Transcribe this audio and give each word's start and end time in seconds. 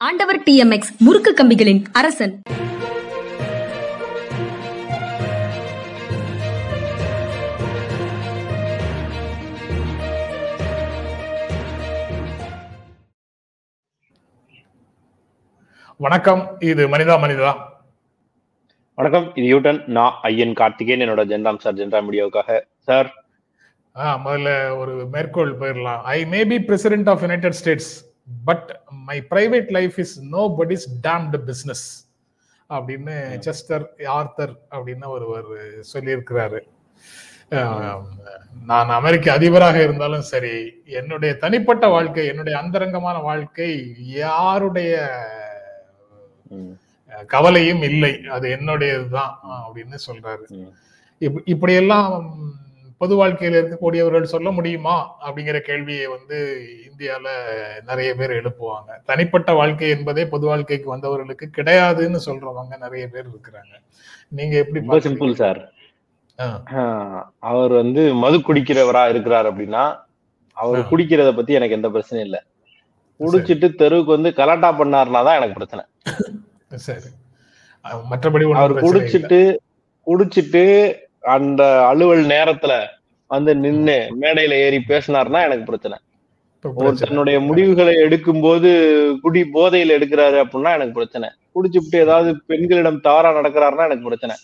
ஆண்டவர் 0.00 0.42
டிஎம்எக்ஸ் 0.42 0.92
முறுக்கு 0.98 1.34
கம்பிகளின் 1.34 1.82
அரசன். 1.92 2.34
வணக்கம் 16.00 16.42
இது 16.60 16.88
மனிதா 16.88 17.14
மனிதா. 17.22 17.50
வணக்கம் 18.98 19.32
இது 19.34 19.46
யூட்டன் 19.46 19.84
நான் 19.88 20.12
ஐயன் 20.22 20.52
கார்த்திகேயன் 20.52 21.00
என்னோட 21.00 21.24
ஜென்ராம் 21.24 21.58
சார் 21.58 21.74
ஜென்ரா 21.74 22.00
மீடியாவுக்காக 22.06 22.50
சார் 22.78 23.08
ஆ, 23.96 24.16
முதல்ல 24.24 24.48
ஒரு 24.76 25.08
மேற்கோள் 25.12 25.52
போயிடலாம். 25.52 26.02
I 26.08 26.24
may 26.24 26.44
be 26.44 26.58
president 26.60 27.08
of 27.08 27.20
United 27.20 27.52
States 27.52 27.90
but 28.44 28.80
my 29.06 29.18
private 29.30 29.70
life 29.70 29.98
is 29.98 30.16
nobody's 30.58 30.86
damned 31.06 31.38
business 31.48 31.86
அப்படின்னு 32.70 33.14
செஸ்டர் 33.46 33.84
ஆர்த்தர் 34.06 34.54
அப்படின்னு 34.70 35.06
ஒருவர் 35.06 35.46
சொல்லியிருக்கிறாரு. 35.92 36.60
நான் 38.70 38.88
அமெரிக்க 38.88 39.32
அதிபராக 39.32 39.82
இருந்தாலும் 39.82 40.26
சரி 40.32 40.82
என்னுடைய 40.84 41.36
தனிப்பட்ட 41.36 41.86
வாழ்க்கை 41.86 42.26
என்னுடைய 42.26 42.58
அந்தரங்கமான 42.58 43.18
வாழ்க்கை 43.18 43.70
யாருடைய 43.98 44.92
கவலையும் 47.26 47.82
இல்லை. 47.82 48.12
அது 48.36 48.48
என்னுடையதுதான் 48.56 49.32
அப்படின்னு 49.64 49.98
சொல்றாரு. 50.08 50.44
இப்படியெல்லாம் 51.44 52.12
பொது 53.00 53.14
வாழ்க்கையில 53.18 53.58
இருக்கக்கூடியவர்கள் 53.60 54.32
சொல்ல 54.32 54.48
முடியுமா? 54.50 54.94
அப்படிங்கிற 55.26 55.58
கேள்வியை 55.68 56.06
வந்து 56.14 56.38
இந்தியால 56.88 57.26
நிறைய 57.90 58.10
பேர் 58.14 58.32
எழுப்புவாங்க. 58.40 58.90
தனிப்பட்ட 59.10 59.52
வாழ்க்கை 59.60 59.88
என்பதே 59.96 60.24
பொது 60.32 60.46
வாழ்க்கைக்கு 60.50 60.88
வந்தவர்களுக்கு 60.94 61.46
கிடையாதுன்னு 61.58 62.20
சொல்றவங்க 62.28 62.76
நிறைய 62.84 63.04
பேர் 63.12 63.28
இருக்கிறாங்க. 63.32 63.74
நீங்க 64.38 64.56
எப்படி 64.62 65.00
சிம்பிள் 65.08 65.38
சார். 65.42 65.60
அவர் 67.50 67.72
வந்து 67.80 68.02
மது 68.24 68.38
குடிக்கிறவரா 68.48 69.04
இருக்கிறார் 69.12 69.48
அப்படின்னா 69.50 69.84
அவர். 70.56 70.88
குடிக்கிறத 70.90 71.30
பத்தி 71.36 71.52
எனக்கு 71.58 71.78
எந்த 71.78 71.88
பிரச்சனையும் 71.94 72.28
இல்ல. 72.28 72.38
குடிச்சிட்டு 73.20 73.68
தெருவுக்கு 73.80 74.10
வந்து 74.16 74.30
கலாட்டா 74.40 74.68
பண்ணாருனா 74.80 75.20
தான் 75.28 75.38
எனக்கு 75.38 75.58
பிரச்சனை. 75.60 75.84
சரி. 76.88 77.08
மற்றபடி 78.10 78.44
அவர். 78.60 78.74
குடிச்சிட்டு 78.84 79.40
குடிச்சிட்டு 80.06 80.62
அந்த 81.36 81.62
அலுவல் 81.86 82.24
நேரத்துல 82.34 82.74
வந்து 83.30 83.52
நின்னு 83.64 83.96
மேடையில 84.20 84.54
ஏறி 84.66 84.80
பேசினார்னா 84.88 85.40
எனக்கு 85.46 85.70
பிரச்சனை. 85.70 85.96
ஒரு. 86.64 86.92
தன்னுடைய 86.94 87.40
முடிவுகளை 87.40 87.94
எடுக்கும்போது 88.04 88.70
குடி 89.24 89.42
போதையில் 89.56 89.94
எடுக்கிறாரு 89.96 90.38
அப்படின்னா 90.44 90.70
எனக்கு 90.76 90.98
பிரச்சனை. 91.00 91.28
குடிச்சுட்டு 91.54 91.98
ஏதாவது 92.04 92.30
பெண்களிடம் 92.46 93.04
தவறா 93.08 93.30
நடக்கிறாருன்னா 93.38 93.86
எனக்கு 93.88 94.08
பிரச்சனை. 94.10 94.36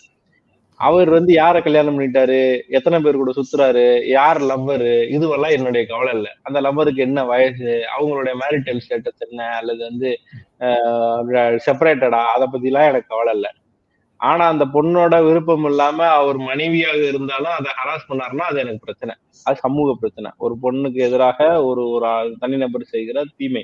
அவர் 0.79 1.09
வந்து 1.09 1.31
யாரை 1.33 1.59
கல்யாணம் 1.61 1.97
பண்ணிட்டாரு? 1.97 2.39
எத்தனை 2.69 2.97
பேர் 2.99 3.19
கூட 3.19 3.31
சுத்துறாரு? 3.37 3.85
யார் 4.07 4.39
லவ்வரு? 4.41 4.93
இதுவெல்லாம் 5.15 5.55
என்னுடைய 5.57 5.83
கவலை 5.91 6.13
இல்லை. 6.13 6.31
அந்த 6.41 6.61
லவ்வருக்கு 6.65 7.05
என்ன 7.07 7.19
வயசு? 7.25 7.69
அவங்களுடைய 7.97 8.33
மேரிட்டல் 8.41 8.81
ஸ்டேட்டஸ் 8.85 9.23
என்ன? 9.29 9.43
அல்லது 9.59 9.81
வந்து 9.89 10.09
செப்பரேட்டடா 11.67 12.23
அதை 12.33 12.47
பத்திலாம் 12.53 12.89
எனக்கு 12.89 13.11
கவலை 13.13 13.33
இல்லை. 13.33 13.51
ஆனா 14.21 14.43
அந்த 14.53 14.65
பொண்ணோட 14.75 15.15
விருப்பம் 15.25 15.65
இல்லாம 15.69 15.99
அவர் 16.19 16.37
மனைவியாக 16.49 16.99
இருந்தாலும் 17.11 17.55
அதை 17.57 17.71
ஹராஸ் 17.79 18.07
பண்ணாருன்னா 18.09 18.45
அது 18.49 18.59
எனக்கு 18.63 18.85
பிரச்சனை. 18.85 19.13
அது 19.45 19.57
சமூக 19.65 19.89
பிரச்சனை. 20.01 20.29
ஒரு 20.45 20.53
பொண்ணுக்கு 20.63 20.99
எதிராக 21.07 21.39
ஒரு 21.69 21.83
ஒரு 21.95 22.11
தனிநபர் 22.43 22.91
செய்கிற 22.93 23.23
தீமை. 23.39 23.63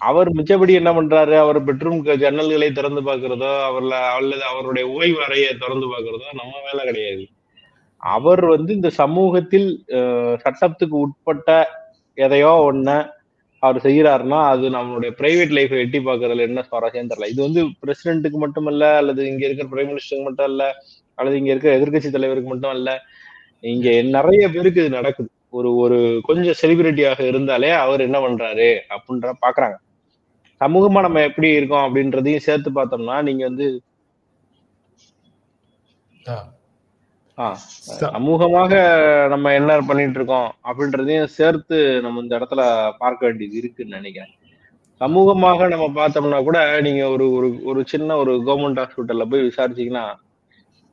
அவர் 0.00 0.28
மிச்சபடி 0.38 0.72
என்ன 0.80 0.90
பண்றாரு? 0.92 1.34
அவர் 1.44 1.58
பெட்ரூம் 1.68 2.00
ஜன்னல்களை 2.22 2.68
திறந்து 2.72 3.02
பாக்குறதோ 3.08 3.50
அவர்ல 3.68 3.94
அல்லது 4.18 4.44
அவருடைய 4.52 4.84
ஓய்வு 4.96 5.20
அறையை 5.26 5.52
திறந்து 5.62 5.88
பாக்குறதோ 5.92 6.28
நம்ம 6.40 6.54
வேலை 6.68 6.82
கிடையாது. 6.88 7.24
அவர் 8.02 8.44
வந்து 8.54 8.70
இந்த 8.78 8.90
சமூகத்தில் 9.02 9.68
சட்டத்துக்கு 10.44 10.96
உட்பட்ட 11.06 11.50
எதையோ 12.18 12.52
ஒன்ன 12.70 12.88
அவர் 13.62 13.78
செய்யறாருன்னா 13.86 14.38
அது 14.52 14.66
நம்மளுடைய 14.76 15.10
பிரைவேட் 15.18 15.54
லைஃபை 15.58 15.78
எட்டி 15.84 15.98
பார்க்கறதுல 16.06 16.46
என்ன 16.48 16.60
சுவாரஸ்யம் 16.68 17.10
தெரியல. 17.10 17.28
இது 17.34 17.40
வந்து 17.46 17.60
பிரசிடென்ட்டுக்கு 17.82 18.38
மட்டும் 18.44 18.68
அல்லது 19.00 19.22
இங்க 19.32 19.42
இருக்கிற 19.48 19.66
பிரைம் 19.72 19.90
மினிஸ்டருக்கு 19.90 20.28
மட்டும் 20.28 20.48
இல்ல 20.52 20.64
அல்லது 21.18 21.36
இங்க 21.40 21.50
இருக்கிற 21.52 21.72
எதிர்க்கட்சி 21.78 22.10
தலைவருக்கு 22.16 22.52
மட்டும் 22.52 22.74
இல்ல 22.78 22.90
இங்க 23.64 23.88
நிறைய 24.16 24.44
பேருக்கு 24.54 24.82
இது 24.84 24.96
நடக்குது. 24.98 25.28
ஒரு 25.58 25.70
ஒரு 25.84 25.96
கொஞ்சம் 26.28 26.58
செலிபிரிட்டியாக 26.62 27.20
இருந்தாலே 27.30 27.70
அவர் 27.84 28.06
என்ன 28.06 28.18
பண்றாரு 28.26 28.68
அப்படின்ற 28.94 29.32
பாக்குறாங்க. 29.44 29.76
சமூகமா 30.60 31.00
நம்ம 31.06 31.22
எப்படி 31.28 31.48
இருக்கோம் 31.58 31.84
அப்படின்றதையும் 31.86 32.46
சேர்த்து 32.48 32.70
பார்த்தோம்னா 32.78 33.16
நீங்க 33.28 33.42
வந்து 33.50 33.66
சமூகமாக 38.02 38.72
நம்ம 39.32 39.52
என்ன 39.60 39.78
பண்ணிட்டு 39.88 40.18
இருக்கோம் 40.20 40.48
அப்படின்றதையும் 40.68 41.34
சேர்த்து 41.38 41.78
நம்ம 42.04 42.22
இந்த 42.24 42.34
இடத்துல 42.38 42.62
பார்க்க 43.02 43.26
வேண்டியது 43.26 43.56
இருக்குன்னு 43.60 43.98
நினைக்கிறேன். 43.98 44.32
சமூகமாக 45.00 45.68
நம்ம 45.72 45.86
பார்த்தோம்னா 45.98 46.40
கூட 46.48 46.58
நீங்க 46.86 47.02
ஒரு 47.14 47.26
ஒரு 47.36 47.48
ஒரு 47.70 47.80
சின்ன 47.92 48.16
ஒரு 48.22 48.32
கவர்மெண்ட் 48.48 48.80
ஹாஸ்பிட்டல்ல 48.82 49.24
போய் 49.30 49.48
விசாரிச்சீங்கன்னா 49.48 50.04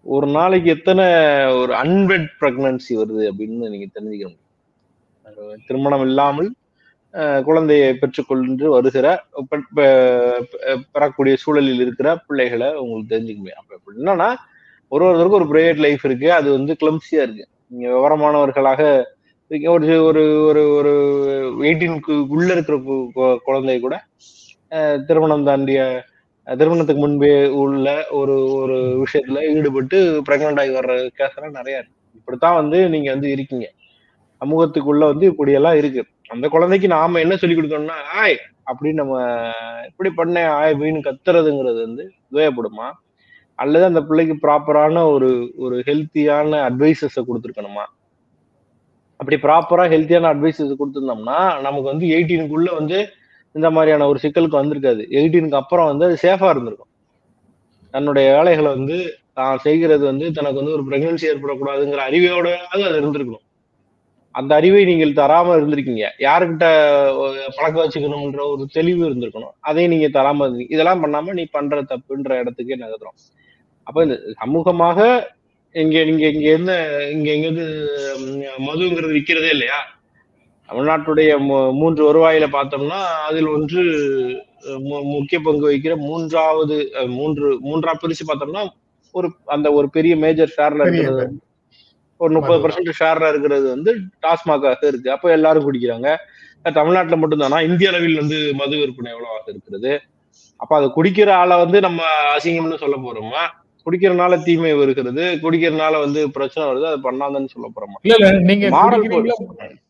ஒரு 0.06 0.28
நாளைக்கு 0.38 0.70
எத்தனை 0.76 1.06
ஒரு 1.62 1.74
அன்வெட் 1.84 2.30
பிரெக்னன்சி 2.42 2.94
வருது 3.02 3.24
அப்படின்னு 3.32 3.72
நீங்க 3.74 3.88
தெரிஞ்சுக்க 3.96 4.26
முடியும். 4.30 4.46
திருமணம் 5.68 6.06
இல்லாமல் 6.10 6.50
குழந்தையை 7.48 7.90
பெற்றுக்கொண்டு 8.02 8.66
வருகிற 8.76 9.08
பெறக்கூடிய 10.96 11.36
சூழலில் 11.44 11.82
இருக்கிற 11.86 12.10
பிள்ளைகளை 12.28 12.70
உங்களுக்கு 12.82 13.14
தெரிஞ்சுக்க 13.14 13.40
முடியும். 13.42 13.62
அப்ப 13.62 13.94
என்னன்னா 14.00 14.30
ஒரு 14.90 15.06
ஒருத்தருக்கும் 15.06 15.30
ஒரு 15.30 15.46
பிரைவேட் 15.46 15.76
லைஃப் 15.76 16.06
இருக்கு. 16.06 16.34
அது 16.34 16.52
வந்து 16.52 16.76
கிளம்சியா 16.80 17.22
இருக்கு. 17.22 17.48
நீங்க 17.68 17.90
விவரமானவர்களாக 17.96 19.04
ஒரு 19.68 20.04
ஒரு 20.04 20.44
ஒரு 20.44 20.70
ஒரு 20.70 20.92
எயிட்டீனுக்கு 21.60 22.26
உள்ள 22.28 22.52
இருக்கிற 22.52 22.78
கு- 22.78 23.08
கு- 23.16 23.38
குழந்தை 23.38 23.80
கூட 23.80 24.04
திருமணம் 25.08 25.44
தாண்டிய 25.44 26.04
திருமணத்துக்கு 26.46 27.02
முன்பே 27.02 27.48
உள்ள 27.48 28.06
ஒரு 28.10 28.46
ஒரு 28.54 29.04
விஷயத்துல 29.04 29.56
ஈடுபட்டு 29.56 30.22
பிரெக்னென்ட் 30.30 30.60
ஆகி 30.60 30.70
வர்ற 30.70 31.08
கேஸ் 31.08 31.36
எல்லாம் 31.36 31.52
நிறைய 31.52 31.80
இருக்கு. 31.80 31.98
இப்படித்தான் 32.16 32.56
வந்து 32.56 32.90
நீங்க 32.90 33.12
வந்து 33.12 33.32
இருக்கீங்க. 33.32 33.72
சமூகத்துக்குள்ள 34.42 35.06
வந்து 35.06 35.26
இப்படி 35.26 35.52
எல்லாம் 35.52 35.78
இருக்கு. 35.78 36.06
அந்த 36.28 36.48
குழந்தைக்கு 36.48 36.88
நாம 36.88 37.20
என்ன 37.20 37.36
சொல்லி 37.36 37.56
கொடுக்கணும்னா 37.56 37.98
ஆய்! 38.14 38.38
அப்படின்னு 38.66 38.94
நம்ம 38.94 39.52
இப்படி 39.86 40.10
பண்ண 40.10 40.52
ஆய் 40.52 40.74
அப்படின்னு 40.74 41.10
கத்துறதுங்கிறது 41.10 41.82
வந்து 41.82 42.12
துவையப்படுமா? 42.32 42.92
அல்லது 43.64 43.86
அந்த 43.90 44.02
பிள்ளைக்கு 44.08 44.36
ப்ராப்பரான 44.46 45.04
ஒரு 45.14 45.30
ஒரு 45.66 45.78
ஹெல்த்தியான 45.88 46.52
அட்வைசஸை 46.68 47.22
கொடுத்துருக்கணுமா? 47.30 47.86
அப்படி 49.20 49.38
ப்ராப்பரா 49.46 49.86
ஹெல்த்தியான 49.94 50.30
அட்வைசஸ் 50.34 50.80
கொடுத்துருந்தோம்னா 50.82 51.40
நமக்கு 51.66 51.88
வந்து 51.92 52.06
எயிட்டீனுக்குள்ள 52.16 52.70
வந்து 52.80 53.00
இந்த 53.56 53.68
மாதிரியான 53.76 54.08
ஒரு 54.12 54.20
சிக்கலுக்கு 54.24 54.62
வந்திருக்காது. 54.62 55.04
எயிட்டீனுக்கு 55.18 55.60
அப்புறம் 55.62 55.90
வந்து 55.92 56.06
அது 56.08 56.16
சேஃபா 56.26 56.50
இருந்திருக்கும். 56.54 56.92
தன்னுடைய 57.94 58.28
வேலைகளை 58.38 58.70
வந்து 58.78 58.98
தான் 59.38 59.62
செய்கிறது 59.66 60.04
வந்து 60.12 60.26
தனக்கு 60.38 60.60
வந்து 60.62 60.76
ஒரு 60.78 60.84
பிரெக்னன்சி 60.90 61.28
ஏற்படக்கூடாதுங்கிற 61.32 62.02
அறிவையோட 62.10 62.48
அது 62.74 63.00
இருந்திருக்கணும். 63.02 63.46
அந்த 64.36 64.52
அறிவை 64.60 64.82
நீங்கள் 64.90 65.14
தராம 65.20 65.54
இருந்திருக்கீங்க. 65.58 66.06
யாருக்கிட்ட 66.28 66.68
பழக்க 67.58 67.76
வச்சுக்கணும்ன்ற 67.84 68.42
ஒரு 68.54 68.64
தெளிவு 68.78 69.02
இருந்திருக்கணும். 69.10 69.54
அதையும் 69.70 69.94
நீங்க 69.96 70.10
தராம 70.20 70.46
இருந்தீங்க 70.46 70.76
இதெல்லாம் 70.76 71.04
பண்ணாம 71.04 71.34
நீ 71.40 71.46
பண்ற 71.56 71.82
தப்புன்ற 71.92 72.32
இடத்துக்கே 72.44 72.78
நகர்றோம். 72.84 73.18
அப்ப 73.90 74.06
சமூகமாக 74.40 75.00
இங்க 75.76 75.98
இங்க 76.04 76.26
இங்க 76.28 76.48
என்ன 76.50 76.72
இங்க 77.12 77.28
எங்கேருந்து 77.32 77.66
ம், 78.20 78.38
மதுங்கிறது 78.68 79.16
விக்கிறதே 79.18 79.50
இல்லையா? 79.50 79.80
தமிழ்நாட்டுடைய 80.70 81.30
மூன்று 81.80 82.02
வருவாயில 82.08 82.46
பார்த்தோம்னா 82.56 83.00
அதில் 83.28 83.48
ஒன்று 83.48 83.82
முக்கிய 85.14 85.40
பங்கு 85.40 85.68
வகிக்கிற 85.68 85.96
மூன்றாவது 86.02 86.78
மூன்று 87.10 87.48
மூன்றா 87.60 87.94
பிரிச்சு 88.02 88.26
பார்த்தோம்னா 88.28 88.64
ஒரு 89.16 89.28
அந்த 89.48 89.68
ஒரு 89.72 89.90
பெரிய 89.90 90.16
மேஜர் 90.16 90.56
ஷேர்ல 90.58 90.86
இருக்கிறது. 90.86 91.24
ஒரு 92.20 92.32
முப்பது. 92.34 92.62
பர்சன்ட் 92.64 93.00
ஷேர்ல 93.00 93.30
இருக்கிறது 93.30 93.68
வந்து 93.70 93.92
டாஸ்மாகாக 94.24 94.82
இருக்கு. 94.88 95.12
அப்ப 95.12 95.32
எல்லாரும் 95.32 95.68
குடிக்கிறாங்க. 95.68 96.10
தமிழ்நாட்டுல 96.76 97.18
மட்டும்தானா? 97.18 97.60
இந்திய 97.64 97.90
அளவில் 97.90 98.20
வந்து 98.20 98.38
மது 98.54 98.76
விற்பனை 98.78 99.12
எவ்வளவாக 99.12 99.46
இருக்கிறது? 99.48 99.92
அப்ப 100.60 100.72
அது 100.76 100.88
குடிக்கிற 100.96 101.30
ஆளை 101.36 101.58
வந்து 101.58 101.78
நம்ம 101.82 102.00
அசிங்கம்னு 102.34 102.82
சொல்ல 102.82 102.98
போறோமா? 102.98 103.44
குடிக்கிறனால 103.90 104.34
தீமை 104.44 104.72
வருகிறது. 104.76 105.24
குடிக்கிறனால 105.44 105.94
வந்து 106.00 106.22
பிரச்சனை 106.32 106.64
வருது. 106.68 106.86
அது 106.88 107.00
பண்ணாதன்னு 107.06 107.54
சொல்ல 107.54 107.68
போறோமா 107.70 108.00
இல்ல 108.06 108.16
இல்ல 108.22 108.32
நீங்க 108.50 108.66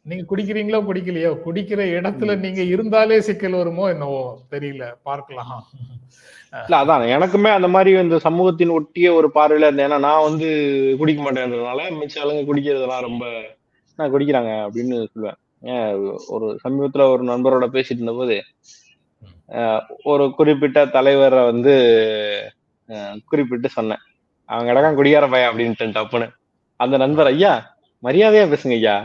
நீங்க 0.06 0.24
குடிக்கிறீங்களோ 0.30 0.80
குடிக்கலையோ 0.86 1.32
குடிக்கிற 1.44 1.82
இடத்துல 1.96 2.36
நீங்க 2.40 2.62
இருந்தாலே 2.70 3.18
சிக்கல் 3.26 3.58
வருமோ 3.58 3.86
என்னவோ 3.90 4.22
தெரியல. 4.54 4.84
பார்க்கலாம். 5.04 5.58
இல்ல 6.62 6.76
அதான். 6.78 7.04
எனக்குமே 7.16 7.50
அந்த 7.54 7.68
மாதிரி 7.68 7.92
இந்த 8.00 8.20
சமூகத்தின் 8.24 8.76
ஒட்டிய 8.76 9.10
ஒரு 9.16 9.28
பார்வையில 9.36 9.68
இருந்தேன். 9.68 9.88
ஏன்னா 9.88 10.00
நான் 10.06 10.26
வந்து 10.26 10.48
குடிக்க 11.00 11.20
மாட்டேன்றதுனால 11.22 11.82
மிச்ச 11.98 12.22
ஆளுங்க 12.22 12.44
குடிக்கிறதெல்லாம் 12.48 13.06
ரொம்ப 13.08 13.26
நான் 14.00 14.14
குடிக்கிறாங்க 14.14 14.52
அப்படின்னு 14.66 14.96
சொல்லுவேன். 15.06 15.38
ஏன் 15.70 15.92
ஒரு 16.30 16.48
சமீபத்துல 16.64 17.06
ஒரு 17.12 17.24
நண்பரோட 17.26 17.68
பேசிட்டு 17.74 18.02
இருந்தபோது 18.02 18.38
அஹ், 19.60 19.84
ஒரு 20.06 20.26
குறிப்பிட்ட 20.36 20.80
தலைவரை 20.90 21.40
வந்து 21.46 21.74
குறிப்பிட்டு 23.26 23.70
சொன்னேன். 23.70 24.04
அவங்க 24.46 24.72
இடக்கம் 24.72 24.96
குடிகார 24.96 25.26
பையன் 25.30 25.52
அப்படின்ட்டு 25.52 25.96
டப்புன்னு. 25.98 26.30
அந்த 26.76 26.98
நண்பர் 26.98 27.26
ஐயா 27.26 27.54
மரியாதையா 28.04 28.46
பேசுங்க 28.52 28.78
ஐயா. 28.82 28.96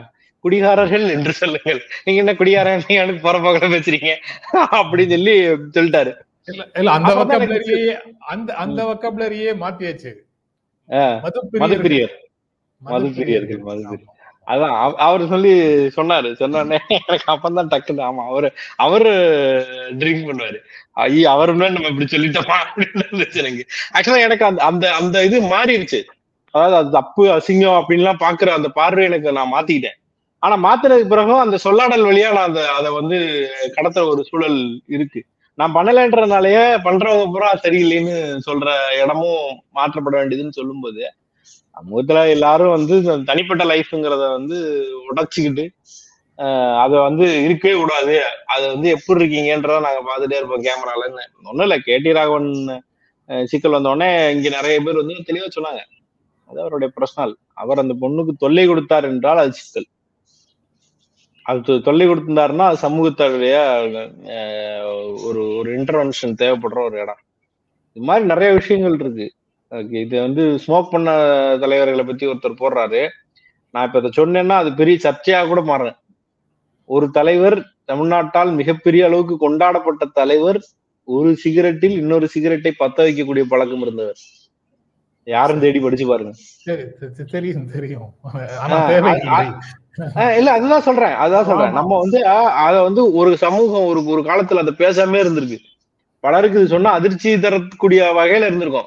குடிகாரர்கள் 0.45 1.05
என்று 1.09 1.33
சொல்லுங்கள். 1.33 1.81
நீங்க 2.05 2.21
என்ன 2.23 2.35
குடிகாரன்? 2.35 2.83
நீங்க 2.89 3.03
எனக்கு 3.03 3.23
போற 3.23 3.39
பேசுறீங்க. 3.75 4.11
அப்படின்னு 4.73 5.15
சொல்லி 5.15 5.37
சொல்லிட்டாரு. 5.77 6.13
இல்ல 6.75 6.91
அந்த 6.91 7.13
வக்கபுலரியே 7.15 7.93
அந்த 8.33 8.51
அந்த 8.55 8.81
வக்கபுலரியே 8.91 9.53
மாத்தியாச்சு. 9.65 10.13
மதுப்பிரியர். 11.59 12.15
மதுப்பிரியர்கள், 12.85 13.63
மதுப்பிரியர். 13.69 14.14
அதான் 14.47 14.75
அவர் 15.07 15.23
சொல்லி 15.29 15.53
சொன்னாரு. 15.97 16.29
சொன்னோடனே 16.41 16.79
எனக்கு 16.97 17.29
அப்பந்தான் 17.35 17.71
டக்குன்னு 17.73 18.07
ஆமா 18.09 18.23
அவரு 18.31 18.49
அவரு 18.77 19.13
ட்ரிங்க் 20.01 20.27
பண்ணுவாரு. 20.29 20.59
ஐயோ 21.05 21.31
அவர் 21.31 21.53
முன்னாடி 21.55 21.77
நம்ம 21.77 21.93
இப்படி 21.93 22.09
சொல்லிட்டோமா 22.15 22.57
அப்படின்னு 22.65 23.05
இருந்துச்சு 23.07 23.41
எனக்கு. 23.45 23.65
ஆக்சுவலா 23.95 24.25
எனக்கு 24.29 24.45
அந்த 24.45 24.63
அந்த 24.65 24.95
அந்த 24.95 25.25
இது 25.25 25.39
மாறிடுச்சு. 25.55 26.01
அதாவது 26.55 26.77
அது 26.77 26.91
தப்பு 26.91 27.23
அசிங்கம் 27.37 27.79
அப்படின்லாம் 27.79 28.23
பாக்குற 28.25 28.49
அந்த 28.49 28.69
பார்வை 28.69 29.05
எனக்கு 29.05 29.31
நான் 29.33 29.55
மாத்திக்கிட்டேன். 29.55 29.99
ஆனா 30.43 30.57
மாத்துறதுக்கு 30.67 31.13
பிறகும் 31.13 31.45
அந்த 31.45 31.57
சொல்லாடல் 31.65 32.07
வழியா 32.09 32.29
நான் 32.33 32.49
அந்த 32.51 32.63
அதை 32.71 32.91
வந்து 32.91 33.19
கடத்துற 33.77 34.03
ஒரு 34.09 34.23
சூழல் 34.25 34.59
இருக்கு. 34.89 35.21
நான் 35.59 35.75
பண்ணலைன்றதுனாலயே 35.75 36.63
பண்றவங்க 36.87 37.27
பூரா 37.33 37.51
சரியில்லைன்னு 37.65 38.17
சொல்ற 38.47 38.69
இடமும் 39.03 39.45
மாற்றப்பட 39.77 40.15
வேண்டியதுன்னு 40.21 40.59
சொல்லும்போது 40.59 41.03
சமூகத்துல 41.77 42.19
எல்லாரும் 42.35 42.75
வந்து 42.77 42.95
தனிப்பட்ட 43.31 43.63
லைஃப்ங்கிறத 43.73 44.25
வந்து 44.39 44.59
உடைச்சுக்கிட்டு 45.11 45.65
அதை 46.83 46.97
வந்து 47.07 47.25
இருக்கவே 47.47 47.75
கூடாது. 47.81 48.15
அது 48.55 48.65
வந்து 48.75 48.89
எப்படி 48.97 49.21
இருக்கீங்கன்றத 49.21 49.81
நாங்க 49.87 50.01
பார்த்துட்டே 50.09 50.39
இருப்போம் 50.41 50.65
கேமராலன்னு 50.67 51.25
ஒண்ணும் 51.51 51.67
இல்ல 51.67 51.77
கேடி 51.89 52.13
ராகவன் 52.19 52.49
சிக்கல் 53.51 53.77
வந்தோடனே 53.77 54.09
இங்க 54.37 54.49
நிறைய 54.57 54.79
பேர் 54.87 55.01
வந்து 55.03 55.15
தெளிவா 55.29 55.49
சொன்னாங்க. 55.57 55.83
அது 56.51 56.59
அவருடைய 56.65 56.91
பர்சனல் 56.97 57.35
அவர் 57.63 57.83
அந்த 57.83 57.95
பொண்ணுக்கு 58.03 58.33
தொல்லை 58.45 58.65
கொடுத்தார் 58.71 59.07
என்றால் 59.11 59.43
அது 59.43 59.53
சிக்கல். 59.61 59.89
அது 61.47 61.77
தொல்லை 61.87 62.05
கொடுத்திருந்தாருன்னா 62.09 62.67
அது 62.71 62.79
சமூகத்துடைய 62.87 63.57
ஒரு 65.29 65.43
ஒரு 65.59 65.71
இன்டர்வென்ஷன் 65.79 66.39
தேவைப்படுற 66.43 66.81
ஒரு 66.89 66.97
இடம். 67.05 67.23
இது 67.97 68.07
மாதிரி 68.11 68.25
நிறைய 68.33 68.51
விஷயங்கள் 68.61 68.99
இருக்கு. 69.03 69.27
இது 69.91 70.21
வந்து 70.21 70.59
ஸ்மோக் 70.67 70.89
பண்ண 70.91 71.11
தலைவர்களை 71.61 72.05
பத்தி 72.05 72.27
ஒருத்தர் 72.27 72.61
போடுறாரு. 72.61 73.09
நான் 73.71 73.87
இப்ப 73.87 73.99
இதை 73.99 74.11
சொன்னேன்னா 74.17 74.49
அது 74.49 74.73
பெரிய 74.73 74.97
சர்ச்சையா 75.03 75.47
கூட 75.47 75.61
மாறுறேன் 75.61 75.97
ஒரு 76.85 77.11
தலைவர் 77.11 77.67
தமிழ்நாட்டால் 77.85 78.55
மிகப்பெரிய 78.55 79.07
அளவுக்கு 79.07 79.37
கொண்டாடப்பட்ட 79.39 80.05
தலைவர் 80.05 80.65
ஒரு 81.05 81.37
சிகரெட்டில் 81.45 81.91
இன்னொரு 81.91 82.29
சிகரெட்டை 82.29 82.73
பத்த 82.79 82.99
வைக்கக்கூடிய 82.99 83.43
பழக்கம் 83.43 83.81
இருந்தவர். 83.81 84.17
யாரும் 85.25 85.61
தேடி 85.61 85.81
படிச்சு 85.81 86.07
பாருங்க. 86.07 86.33
தெரியும் 87.31 87.69
தெரியும். 87.69 89.61
இல்ல. 90.15 90.53
அதுதான் 90.53 90.83
சொல்றேன் 90.83 91.15
அதுதான் 91.15 91.45
சொல்றேன். 91.45 91.73
நம்ம 91.73 91.99
வந்து 91.99 92.27
அத 92.27 92.83
வந்து 92.83 93.15
ஒரு 93.15 93.37
சமூகம் 93.37 93.85
ஒரு 93.85 94.05
ஒரு 94.05 94.23
காலத்துல 94.23 94.55
அதை 94.55 94.75
பேசாமே 94.79 95.19
இருந்திருக்கு. 95.19 95.59
பலருக்கு 96.21 96.59
இது 96.59 96.69
சொன்னா 96.69 96.91
அதிர்ச்சி 96.91 97.41
தரக்கூடிய 97.41 98.13
வகையில 98.17 98.47
இருந்திருக்கும். 98.47 98.85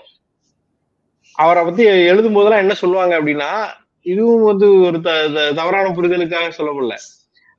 அவரை 1.37 1.63
பத்தி 1.63 1.83
எழுதும் 2.09 2.33
போதெல்லாம் 2.33 2.59
என்ன 2.59 2.73
சொல்லுவாங்க 2.75 3.19
அப்படின்னா 3.19 3.49
இதுவும் 4.05 4.43
வந்து 4.43 4.81
ஒரு 4.81 5.01
த- 5.01 5.29
த- 5.29 5.53
தவறான 5.53 5.93
புரிதலுக்காக 5.95 6.51
சொல்லப்படல 6.57 6.95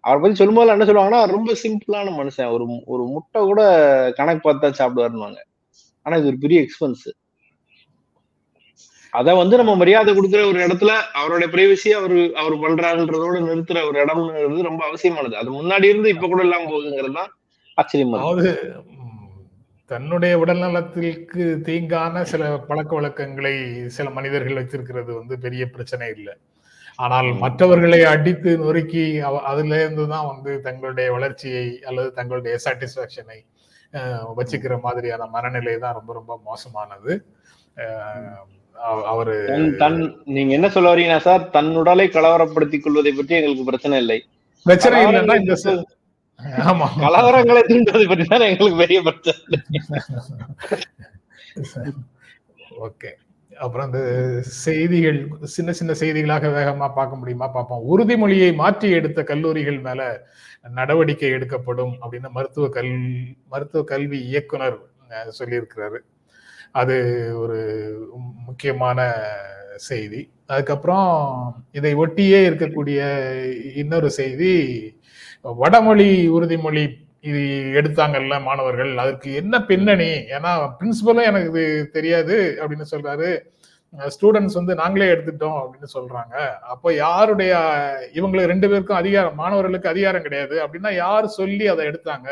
அவரை 0.04 0.20
பத்தி 0.20 0.36
சொல்லும்போது 0.36 0.72
என்ன 0.72 0.84
சொல்லுவாங்கன்னா 0.84 1.32
ரொம்ப 1.32 1.52
சிம்பிளான 1.62 2.08
மனுஷன். 2.18 2.50
ஒரு 2.52 2.64
ஒரு 2.86 3.02
முட்டை 3.06 3.40
கூட 3.42 3.62
கணக்கு 4.16 4.42
பார்த்தா 4.44 4.68
சாப்பிடுவாருன்னு 4.78 5.44
ஆனா 6.06 6.16
இது 6.16 6.26
ஒரு 6.26 6.38
பெரிய 6.38 6.60
எக்ஸ்பென்ஸ் 6.62 7.06
அத 9.12 9.34
வந்து 9.36 9.56
நம்ம 9.56 9.76
மரியாதை 9.76 10.14
கொடுக்குற 10.14 10.48
ஒரு 10.48 10.58
இடத்துல 10.58 10.90
அவருடைய 11.12 11.48
பிரைவசி 11.52 11.90
அவர் 11.92 12.14
அவர் 12.34 12.54
பண்றாருன்றதோட 12.56 13.36
நிறுத்துற 13.46 13.78
ஒரு 13.88 13.98
இடம்ங்கிறது 14.02 14.62
ரொம்ப 14.62 14.82
அவசியமானது. 14.86 15.36
அது 15.36 15.50
முன்னாடி 15.54 15.84
இருந்து 15.84 16.08
இப்ப 16.08 16.28
கூட 16.28 16.42
இல்லாம 16.42 16.68
போகுதுங்கிறது 16.70 17.12
தான் 17.12 17.32
ஆச்சரியமா 17.78 18.20
தன்னுடைய 19.90 20.32
உடல் 20.42 20.62
நலத்திற்கு 20.64 21.44
தீங்கான 21.66 22.22
சில 22.32 22.42
பழக்க 22.68 22.90
வழக்கங்களை 22.96 23.54
சில 23.96 24.06
மனிதர்கள் 24.16 24.60
வச்சிருக்கிறது 24.60 25.10
வந்து 25.20 25.34
பெரிய 25.44 25.62
பிரச்சனை 25.74 26.08
இல்லை. 26.16 26.34
ஆனால். 27.04 27.28
மற்றவர்களை 27.44 28.00
அடித்து 28.12 28.50
நொறுக்கி 28.62 29.04
அதுல 29.50 29.78
இருந்து 29.82 30.04
தான் 30.14 30.28
வந்து 30.32 30.52
தங்களுடைய 30.66 31.08
வளர்ச்சியை 31.16 31.66
அல்லது 31.88 32.10
தங்களுடைய 32.18 32.54
சாட்டிஸ்பாக்சனை 32.64 33.38
வச்சுக்கிற 34.38 34.74
மாதிரியான 34.86 35.26
மனநிலை 35.34 35.74
தான் 35.84 35.96
ரொம்ப 35.98 36.12
ரொம்ப 36.18 36.32
மோசமானது. 36.48 37.12
அவரு 39.12 39.36
தன் 39.82 40.00
நீங்க 40.34 40.52
என்ன 40.56 40.68
சொல்ல 40.74 40.90
வரீங்கன்னா 40.92 41.22
சார் 41.28 41.46
தன் 41.54 41.70
உடலை 41.82 42.06
கலவரப்படுத்திக் 42.16 42.84
கொள்வதை 42.84 43.12
பற்றி 43.14 43.38
எங்களுக்கு 43.38 43.68
பிரச்சனை 43.70 43.96
இல்லை. 44.04 44.18
பிரச்சனை 44.66 44.98
இல்லைன்னா 45.06 45.36
இந்த 45.42 45.54
ஆமா. 46.70 46.86
கலவரங்களை 47.04 47.62
தூண்டுவதை 47.68 48.04
பற்றி 48.08 48.24
தான் 48.24 48.50
எங்களுக்கு 48.50 48.82
பெரிய 48.82 48.98
பிரச்சனை. 49.02 49.58
ஓகே. 52.86 53.10
அப்புறம் 53.50 53.86
இந்த 53.86 54.00
செய்திகள் 54.64 55.18
சின்ன 55.54 55.70
சின்ன 55.72 55.92
செய்திகளாக 56.00 56.50
வேகமா 56.58 56.88
பார்க்க 56.94 57.20
முடியுமா? 57.20 57.46
பார்ப்போம். 57.48 57.86
உறுதிமொழியை 57.92 58.50
மாற்றி 58.54 58.88
எடுத்த 58.90 59.22
கல்லூரிகள் 59.22 59.80
மேல 59.80 60.00
நடவடிக்கை 60.78 61.30
எடுக்கப்படும் 61.30 61.94
அப்படின்னு 62.02 62.28
மருத்துவ 62.30 62.68
கல் 62.68 62.92
மருத்துவ 63.48 63.82
கல்வி 63.84 64.18
இயக்குனர் 64.30 64.78
சொல்லியிருக்கிறாரு. 65.38 65.98
அது 66.72 66.96
ஒரு 67.38 67.58
முக்கியமான 68.48 69.00
செய்தி. 69.88 70.20
அதுக்கப்புறம் 70.46 71.08
இதை 71.72 71.92
ஒட்டியே 71.94 72.40
இருக்கக்கூடிய 72.48 73.00
இன்னொரு 73.74 74.08
செய்தி 74.10 74.52
வடமொழி 75.56 76.28
உறுதிமொழி 76.28 76.84
இது 77.20 77.40
எடுத்தாங்கல்ல 77.78 78.42
மாணவர்கள். 78.42 78.98
அதற்கு 78.98 79.34
என்ன 79.34 79.54
பின்னணி? 79.64 80.10
ஏன்னா 80.36 80.50
பிரின்சிபலும் 80.78 81.28
எனக்கு 81.30 81.48
இது 81.48 81.90
தெரியாது 81.90 82.36
அப்படின்னு 82.60 82.86
சொல்றாரு. 82.92 83.30
ஸ்டூடெண்ட்ஸ் 84.14 84.58
வந்து 84.58 84.74
நாங்களே 84.74 85.12
எடுத்துட்டோம் 85.14 85.58
அப்படின்னு 85.60 85.88
சொல்றாங்க. 85.94 86.34
அப்போ 86.60 86.94
யாருடைய 86.94 87.52
இவங்களுக்கு 88.14 88.52
ரெண்டு 88.52 88.68
பேருக்கும் 88.68 88.96
அதிகாரம் 88.96 89.34
மாணவர்களுக்கு 89.34 89.88
அதிகாரம் 89.88 90.22
கிடையாது. 90.22 90.56
அப்படின்னா 90.64 90.94
யார் 90.94 91.26
சொல்லி 91.26 91.68
அதை 91.68 91.86
எடுத்தாங்க? 91.86 92.28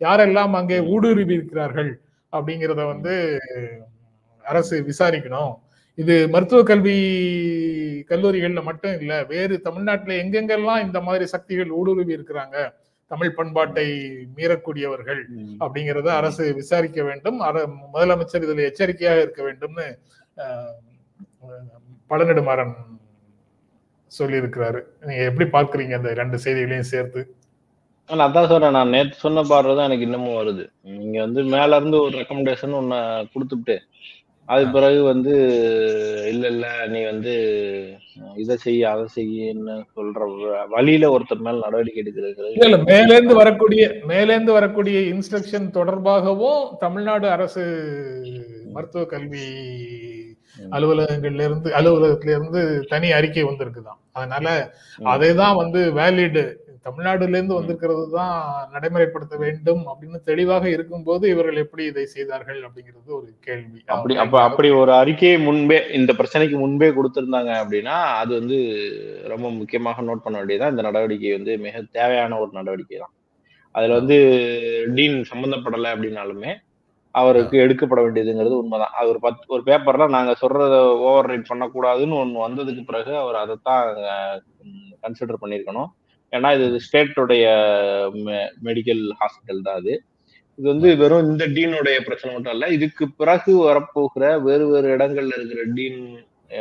யாரெல்லாம் 0.00 0.54
அங்கே 0.60 0.78
ஊடுருவி 0.80 1.34
இருக்கிறார்கள் 1.34 2.00
அப்படிங்கிறத 2.32 2.86
வந்து 2.86 3.14
அரசு 4.44 4.84
விசாரிக்கணும். 4.90 5.52
இது 5.94 6.28
மருத்துவ 6.28 6.62
கல்வி 6.62 6.96
கல்லூரிகள்ல 8.08 8.62
மட்டும் 8.62 9.00
இல்ல 9.00 9.24
வேறு 9.24 9.60
தமிழ்நாட்டுல 9.60 10.22
எங்கெங்கெல்லாம் 10.22 10.84
இந்த 10.84 11.00
மாதிரி 11.00 11.26
சக்திகள் 11.26 11.70
ஊடுருவி 11.70 12.14
இருக்கிறாங்க 12.14 12.72
தமிழ் 13.06 13.34
பண்பாட்டை 13.34 13.90
மீறக்கூடியவர்கள் 14.36 15.22
அப்படிங்கறத 15.60 16.06
அரசு 16.06 16.54
விசாரிக்க 16.54 17.02
வேண்டும். 17.02 17.40
அர- 17.40 17.68
முதலமைச்சர் 17.94 18.44
இதுல 18.44 18.64
எச்சரிக்கையாக 18.64 19.20
இருக்க 19.20 19.52
வேண்டும்னு 19.52 19.96
பழநெடுமாறன் 22.10 22.74
சொல்லியிருக்கிறாரு. 24.18 24.80
நீங்க 25.00 25.22
எப்படி 25.22 25.50
பார்க்கறீங்க 25.50 25.94
அந்த 25.94 26.14
ரெண்டு 26.14 26.38
செய்திகளையும் 26.38 26.84
சேர்த்து? 26.84 27.34
ஆனா 28.06 28.28
அதான் 28.28 28.48
சொல்றேன். 28.48 28.70
நான் 28.70 28.88
நேத்து 28.88 29.16
சொன்ன 29.16 29.42
தான் 29.42 29.76
எனக்கு 29.76 30.00
இன்னமும் 30.00 30.34
வருது. 30.34 30.68
நீங்க 30.82 31.20
வந்து 31.20 31.42
மேல 31.42 31.76
இருந்து 31.76 32.02
ஒரு 32.02 32.18
ரெக்கமெண்டேஷன் 32.18 32.74
ஒன்ன 32.80 33.24
கொடுத்துட்டு 33.34 33.78
அது 34.48 34.64
பிறகு 34.70 35.00
வந்து 35.02 35.32
இல்ல 36.30 36.46
இல்ல 36.48 36.66
நீ 36.86 37.00
வந்து 37.04 37.34
இதை 38.36 38.54
செய்ய 38.64 38.90
அதை 38.90 39.04
செய்யன்னு 39.14 39.74
சொல்ற 39.94 40.26
வழியில 40.70 41.10
ஒருத்தர் 41.10 41.44
மேல 41.46 41.62
நடவடிக்கை 41.64 42.00
எடுக்கிறது 42.02 42.50
இல்ல 42.58 42.78
மேலேந்து 42.90 43.34
வரக்கூடிய 43.34 43.84
மேலேந்து 44.10 44.52
வரக்கூடிய 44.52 44.98
இன்ஸ்ட்ரக்ஷன் 45.12 45.68
தொடர்பாகவும் 45.74 46.62
தமிழ்நாடு 46.78 47.28
அரசு 47.28 47.64
மருத்துவ 48.72 49.04
கல்வி 49.06 49.46
அலுவலகங்கள்ல 50.72 51.46
இருந்து 51.48 51.68
அலுவலகத்துல 51.78 52.34
இருந்து 52.34 52.60
தனி 52.90 53.08
அறிக்கை 53.12 53.44
வந்திருக்குதான். 53.44 54.00
அதனால 54.12 54.46
அதை 55.08 55.30
தான் 55.34 55.56
வந்து 55.56 55.80
வேலிடு 55.92 56.44
தமிழ்நாடுல 56.86 57.36
இருந்து 57.38 57.58
வந்திருக்கிறது 57.58 58.04
தான் 58.16 58.36
நடைமுறைப்படுத்த 58.74 59.34
வேண்டும் 59.42 59.82
அப்படின்னு 59.90 60.18
தெளிவாக 60.30 60.64
இருக்கும்போது 60.76 61.24
இவர்கள் 61.32 61.60
எப்படி 61.64 61.82
இதை 61.90 62.04
செய்தார்கள் 62.14 62.58
அப்படிங்கிறது 62.66 63.10
ஒரு 63.18 63.28
கேள்வி. 63.46 63.78
அப்படி 63.94 64.16
அப்ப 64.24 64.40
அப்படி 64.48 64.70
ஒரு 64.80 64.92
அறிக்கையை 65.00 65.36
முன்பே 65.46 65.78
இந்த 65.98 66.12
பிரச்சனைக்கு 66.20 66.56
முன்பே 66.64 66.88
கொடுத்திருந்தாங்க 66.98 67.52
அப்படின்னா 67.62 67.96
அது 68.22 68.32
வந்து 68.40 68.58
ரொம்ப 69.34 69.46
முக்கியமாக 69.60 70.04
நோட் 70.08 70.24
பண்ண 70.26 70.36
வேண்டியதுதான். 70.40 70.74
இந்த 70.74 70.84
நடவடிக்கை 70.88 71.32
வந்து 71.38 71.54
மிக 71.66 71.84
தேவையான 71.98 72.40
ஒரு 72.42 72.52
நடவடிக்கை 72.58 72.98
தான். 73.04 73.14
அதுல 73.74 73.94
வந்து 74.00 74.18
டீன் 74.98 75.18
சம்பந்தப்படலை 75.32 75.90
அப்படின்னாலுமே 75.94 76.52
அவருக்கு 77.14 77.56
எடுக்கப்பட 77.64 78.00
வேண்டியதுங்கிறது 78.04 78.60
உண்மைதான். 78.60 78.94
அது 78.98 79.08
ஒரு 79.14 79.20
பத்து 79.24 79.44
ஒரு 79.54 79.62
பேப்பர்ல 79.70 80.04
நாங்க 80.18 80.32
சொல்றத 80.42 80.76
ஓவர் 81.08 81.28
ரைட் 81.30 81.50
பண்ணக்கூடாதுன்னு 81.50 82.20
ஒண்ணு 82.22 82.46
வந்ததுக்கு 82.46 82.82
பிறகு 82.90 83.12
அவர் 83.24 83.42
அதைத்தான் 83.42 83.82
கன்சிடர் 85.04 85.42
பண்ணியிருக்கணும். 85.42 85.90
ஏன்னா 86.32 86.48
இது 86.56 86.80
ஸ்டேட்டுடைய 86.86 87.44
மெடிக்கல் 88.68 89.02
ஹாஸ்பிட்டல் 89.20 89.66
தான் 89.66 89.78
அது. 89.80 89.92
இது 90.58 90.66
வந்து 90.72 90.88
வெறும் 91.02 91.28
இந்த 91.30 91.44
டீனுடைய 91.56 91.98
பிரச்சனை 92.06 92.30
மட்டும் 92.34 92.54
இல்ல 92.56 92.66
இதுக்கு 92.76 93.04
பிறகு 93.20 93.52
வரப்போகிற 93.68 94.24
வேறு 94.46 94.64
வேறு 94.72 94.88
இடங்கள்ல 94.96 95.36
இருக்கிற 95.38 95.62
டீன் 95.78 96.00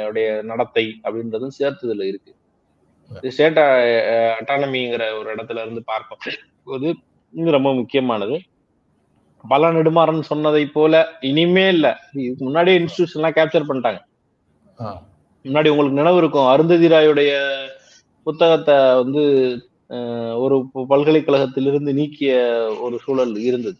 உடைய 0.09 0.27
நடத்தை 0.51 0.85
அப்படின்றதும் 1.05 1.57
சேர்த்து 1.59 1.87
இதுல 1.87 2.05
இருக்கு 2.11 2.31
ஸ்டேட் 3.35 3.59
அட்டானமிங்கிற 4.39 5.05
ஒரு 5.19 5.27
இடத்துல 5.33 5.63
இருந்து 5.65 5.81
பார்க்கும் 5.91 6.21
போது 6.67 6.89
இது 7.33 7.55
ரொம்ப 7.57 7.69
முக்கியமானது. 7.79 8.35
பல 9.43 9.69
நெடுமாறன் 9.75 10.29
சொன்னதை 10.29 10.63
போல 10.75 10.93
இனிமே 11.29 11.65
இல்ல. 11.75 11.87
இதுக்கு 12.23 12.43
முன்னாடியே 12.47 12.77
இன்ஸ்டியூஷன் 12.81 13.19
எல்லாம் 13.19 13.35
கேப்சர் 13.37 13.67
பண்ணிட்டாங்க. 13.69 13.99
முன்னாடி 15.45 15.69
உங்களுக்கு 15.73 15.99
நினைவு 15.99 16.19
இருக்கும் 16.21 16.49
அருந்ததி 16.53 16.87
ராயுடைய 16.93 17.31
புத்தகத்தை 18.27 18.75
வந்து 19.01 19.23
ஒரு 20.43 20.55
பல்கலைக்கழகத்திலிருந்து 20.91 21.91
நீக்கிய 21.99 22.33
ஒரு 22.85 22.97
சூழல் 23.05 23.33
இருந்தது. 23.47 23.77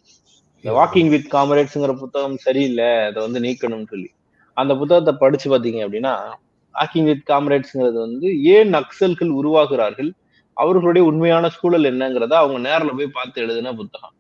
இந்த 0.64 0.72
வாக்கிங் 0.78 1.12
வித் 1.14 1.30
காமரேட்ஸுங்கிற 1.36 1.94
புத்தகம் 2.02 2.40
சரியில்லை 2.46 2.90
அதை 3.10 3.20
வந்து 3.26 3.40
நீக்கணும்னு 3.46 3.92
சொல்லி. 3.94 4.10
அந்த 4.58 4.74
புத்தகத்தை 4.82 5.14
படிச்சு 5.24 5.48
பாத்தீங்க 5.54 5.80
அப்படின்னா 5.86 6.16
வாக்கிங் 6.76 7.08
வித் 7.10 7.28
காமரேட்ஸுங்கிறது 7.30 8.00
வந்து 8.06 8.28
ஏன் 8.56 8.70
நக்சல்கள் 8.78 9.32
உருவாகிறார்கள் 9.40 10.10
அவர்களுடைய 10.58 11.04
உண்மையான 11.10 11.46
சூழல் 11.58 11.90
என்னங்கிறத 11.92 12.34
அவங்க 12.42 12.58
நேர்ல 12.68 12.92
போய் 12.98 13.16
பார்த்து 13.18 13.42
எழுதின 13.44 13.74
புத்தகம். 13.80 14.16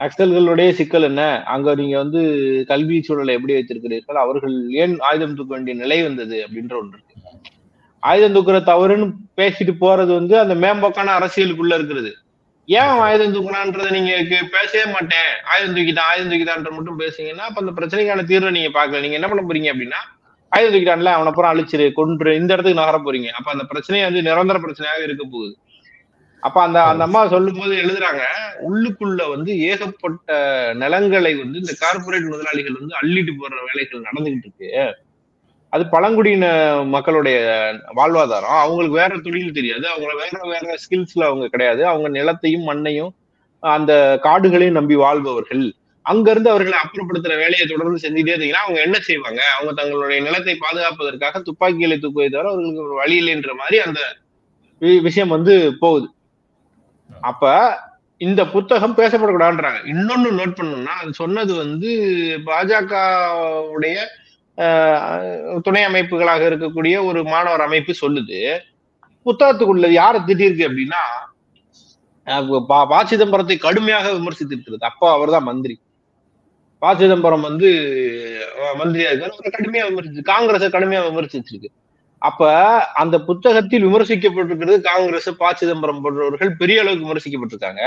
நக்சல்களுடைய 0.00 0.70
சிக்கல் 0.78 1.06
என்ன? 1.08 1.22
அங்க 1.54 1.74
நீங்க 1.80 1.96
வந்து 2.02 2.20
கல்வி 2.70 2.96
சூழலை 3.06 3.34
எப்படி 3.36 3.54
வைத்திருக்கிறீர்கள்? 3.56 4.18
அவர்கள் 4.24 4.54
ஏன் 4.82 4.94
ஆயுதம் 5.08 5.36
தூக்க 5.38 5.52
வேண்டிய 5.54 5.74
நிலை 5.82 5.98
வந்தது 6.06 6.36
அப்படின்ற 6.46 6.74
ஒன்று 6.80 6.96
இருக்கு. 6.96 7.11
ஆயுதம் 8.02 8.34
தூக்குற 8.36 8.58
தவறுன்னு 8.70 9.06
பேசிட்டு 9.40 9.72
போறது 9.84 10.12
வந்து 10.20 10.34
அந்த 10.42 10.54
மேம்போக்கான 10.62 11.14
அரசியலுக்குள்ள 11.18 11.74
இருக்கிறது 11.78 12.10
ஏன் 12.68 13.02
ஆயுதம் 13.06 13.34
தூக்கினான்றதை 13.34 13.88
நீங்க 13.96 14.12
பேசவே 14.56 14.84
மாட்டேன். 14.94 15.30
ஆயுதம் 15.52 15.76
தூக்கிட்டான் 15.76 16.08
ஆயுதம் 16.10 16.30
தூக்கிட்டான்ற 16.32 16.70
மட்டும் 16.76 17.00
பேசுங்கன்னா 17.02 17.46
அப்ப 17.48 17.60
அந்த 17.62 17.72
பிரச்சனைக்கான 17.78 18.24
தீர்வை 18.30 18.50
நீங்க 18.56 18.70
பாக்கல 18.78 19.02
நீங்க 19.04 19.18
என்ன 19.20 19.28
பண்ண 19.30 19.42
போறீங்க 19.48 19.70
அப்படின்னா 19.72 20.00
ஆயுதம் 20.52 20.74
தூக்கிட்டான்ல 20.74 21.12
அவனை 21.16 21.30
அப்புறம் 21.32 21.52
அழிச்சிரு 21.52 21.84
கொன்று 21.98 22.30
இந்த 22.40 22.50
இடத்துக்கு 22.54 22.80
நகர 22.80 22.96
போறீங்க. 23.04 23.28
அப்ப 23.38 23.48
அந்த 23.54 23.64
பிரச்சனையை 23.72 24.04
வந்து 24.08 24.22
நிரந்தர 24.28 24.58
பிரச்சனையாக 24.64 25.06
இருக்க 25.08 25.24
போகுது. 25.34 25.54
அப்ப 26.42 26.58
அந்த 26.62 26.78
அந்த 26.90 27.02
அம்மா 27.06 27.20
சொல்லும் 27.34 27.58
போது 27.60 27.72
எழுதுறாங்க 27.82 28.22
உள்ளுக்குள்ள 28.68 29.22
வந்து 29.34 29.52
ஏகப்பட்ட 29.70 30.30
நிலங்களை 30.82 31.32
வந்து 31.42 31.60
இந்த 31.62 31.74
கார்ப்பரேட் 31.82 32.30
முதலாளிகள் 32.32 32.78
வந்து 32.80 32.94
அள்ளிட்டு 33.00 33.34
போற 33.40 33.54
வேலைகள் 33.68 34.06
நடந்துகிட்டு 34.08 34.48
இருக்கு. 34.48 34.70
அது 35.72 35.88
பழங்குடியின 35.88 36.76
மக்களுடைய 36.84 37.38
வாழ்வாதாரம். 37.96 38.56
அவங்களுக்கு 38.56 38.96
வேற 38.96 39.18
தொழில் 39.18 39.52
தெரியாது. 39.52 39.88
அவங்க 39.88 40.12
வேற 40.14 40.58
வேற 40.60 40.74
ஸ்கில்ஸ்ல 40.90 41.24
அவங்க 41.24 41.48
கிடையாது. 41.48 41.86
அவங்க 41.86 42.08
நிலத்தையும் 42.08 42.62
மண்ணையும் 42.62 43.14
அந்த 43.60 44.18
காடுகளையும் 44.22 44.70
நம்பி 44.70 44.94
வாழ்பவர்கள். 44.94 45.72
அங்க 46.02 46.30
இருந்து 46.30 46.50
அவர்களை 46.50 46.78
அப்புறப்படுத்துற 46.78 47.36
வேலையை 47.36 47.66
தொடர்ந்து 47.66 48.08
செஞ்சுட்டே 48.08 48.38
இருந்தீங்கன்னா 48.38 48.62
அவங்க 48.64 48.80
என்ன 48.80 48.98
செய்வாங்க? 48.98 49.42
அவங்க 49.60 49.82
தங்களுடைய 49.82 50.22
நிலத்தை 50.22 50.56
பாதுகாப்பதற்காக 50.56 51.40
துப்பாக்கிகளை 51.40 51.96
தூக்குவதை 51.96 52.30
தவிர 52.30 52.40
அவர்களுக்கு 52.40 52.82
ஒரு 52.82 52.94
வழி 52.94 53.20
இல்லைன்ற 53.20 53.54
மாதிரி 53.54 53.80
அந்த 53.80 54.00
வி- 54.80 55.02
விஷயம் 55.02 55.28
வந்து 55.28 55.74
போகுது. 55.80 56.08
அப்ப 57.20 57.74
இந்த 58.16 58.46
புத்தகம் 58.46 58.96
பேசப்படக்கூடாதுன்றாங்க. 58.96 59.76
இன்னொன்னு 59.84 60.30
நோட் 60.30 60.54
பண்ணணும்னா 60.62 60.94
அது 61.00 61.14
சொன்னது 61.14 61.54
வந்து 61.54 61.88
பாஜகவுடைய 62.46 63.68
உடைய 63.68 64.08
துணை 65.66 65.82
அமைப்புகளாக 65.86 66.42
இருக்கக்கூடிய 66.50 66.94
ஒரு 67.08 67.20
மாணவர் 67.24 67.66
அமைப்பு 67.68 67.92
சொல்லுது. 68.00 68.40
புத்தகத்துக்குள்ள 69.26 69.88
யாரை? 69.90 70.20
திட்டிருக்கு 70.20 70.68
அப்படின்னா 70.68 71.02
பா 72.70 72.98
சிதம்பரத்தை 73.10 73.56
கடுமையாக 73.58 74.10
விமர்சித்திருக்கிறது. 74.16 74.84
அப்போ 74.90 75.06
அவர்தான் 75.16 75.48
மந்திரி. 75.50 75.76
ப 76.82 76.94
சிதம்பரம் 77.00 77.46
வந்து 77.48 77.68
மந்திரியா 78.80 79.10
இருக்காரு. 79.12 79.34
அவரை 79.34 79.50
கடுமையா 79.56 79.84
விமர்சிச்சு 79.90 80.22
காங்கிரஸை 80.32 80.68
கடுமையா 80.76 81.00
விமர்சிச்சிருக்கு 81.08 81.70
அப்ப 82.22 82.50
அந்த 83.02 83.16
புத்தகத்தில் 83.28 83.86
விமர்சிக்கப்பட்டிருக்கிறது 83.86 84.74
காங்கிரஸ் 84.80 85.30
ப 85.42 85.52
சிதம்பரம் 85.60 86.02
போன்றவர்கள் 86.02 86.50
பெரிய 86.62 86.80
அளவுக்கு 86.82 87.08
விமர்சிக்கப்பட்டிருக்காங்க. 87.10 87.82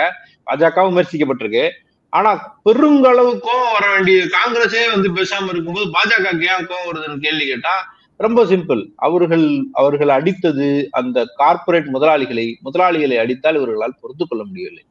பாஜக 0.48 0.78
விமர்சிக்கப்பட்டிருக்கு. 0.90 1.66
ஆனா 2.18 2.32
பெருங்களவு 2.64 3.32
கோவம் 3.46 3.76
வர 3.76 3.86
வேண்டிய 3.94 4.18
காங்கிரஸே 4.38 4.84
வந்து 4.94 5.10
பேசாம 5.12 5.50
இருக்கும்போது 5.54 5.88
பாஜக 5.96 6.34
ஏன் 6.54 6.68
கோவம் 6.70 6.88
வருதுன்னு 6.90 7.24
கேள்வி 7.26 7.46
கேட்டா 7.46 7.76
ரொம்ப 8.20 8.42
சிம்பிள் 8.46 8.82
அவர்கள் 9.06 9.46
அவர்கள் 9.72 10.12
அடித்தது 10.18 10.68
அந்த 10.92 11.18
கார்ப்பரேட் 11.36 11.88
முதலாளிகளை 11.96 12.46
முதலாளிகளை 12.62 13.18
அடித்தால் 13.24 13.58
இவர்களால் 13.60 14.00
பொறுத்து 14.02 14.26
கொள்ள 14.26 14.44
முடியவில்லை. 14.44 14.84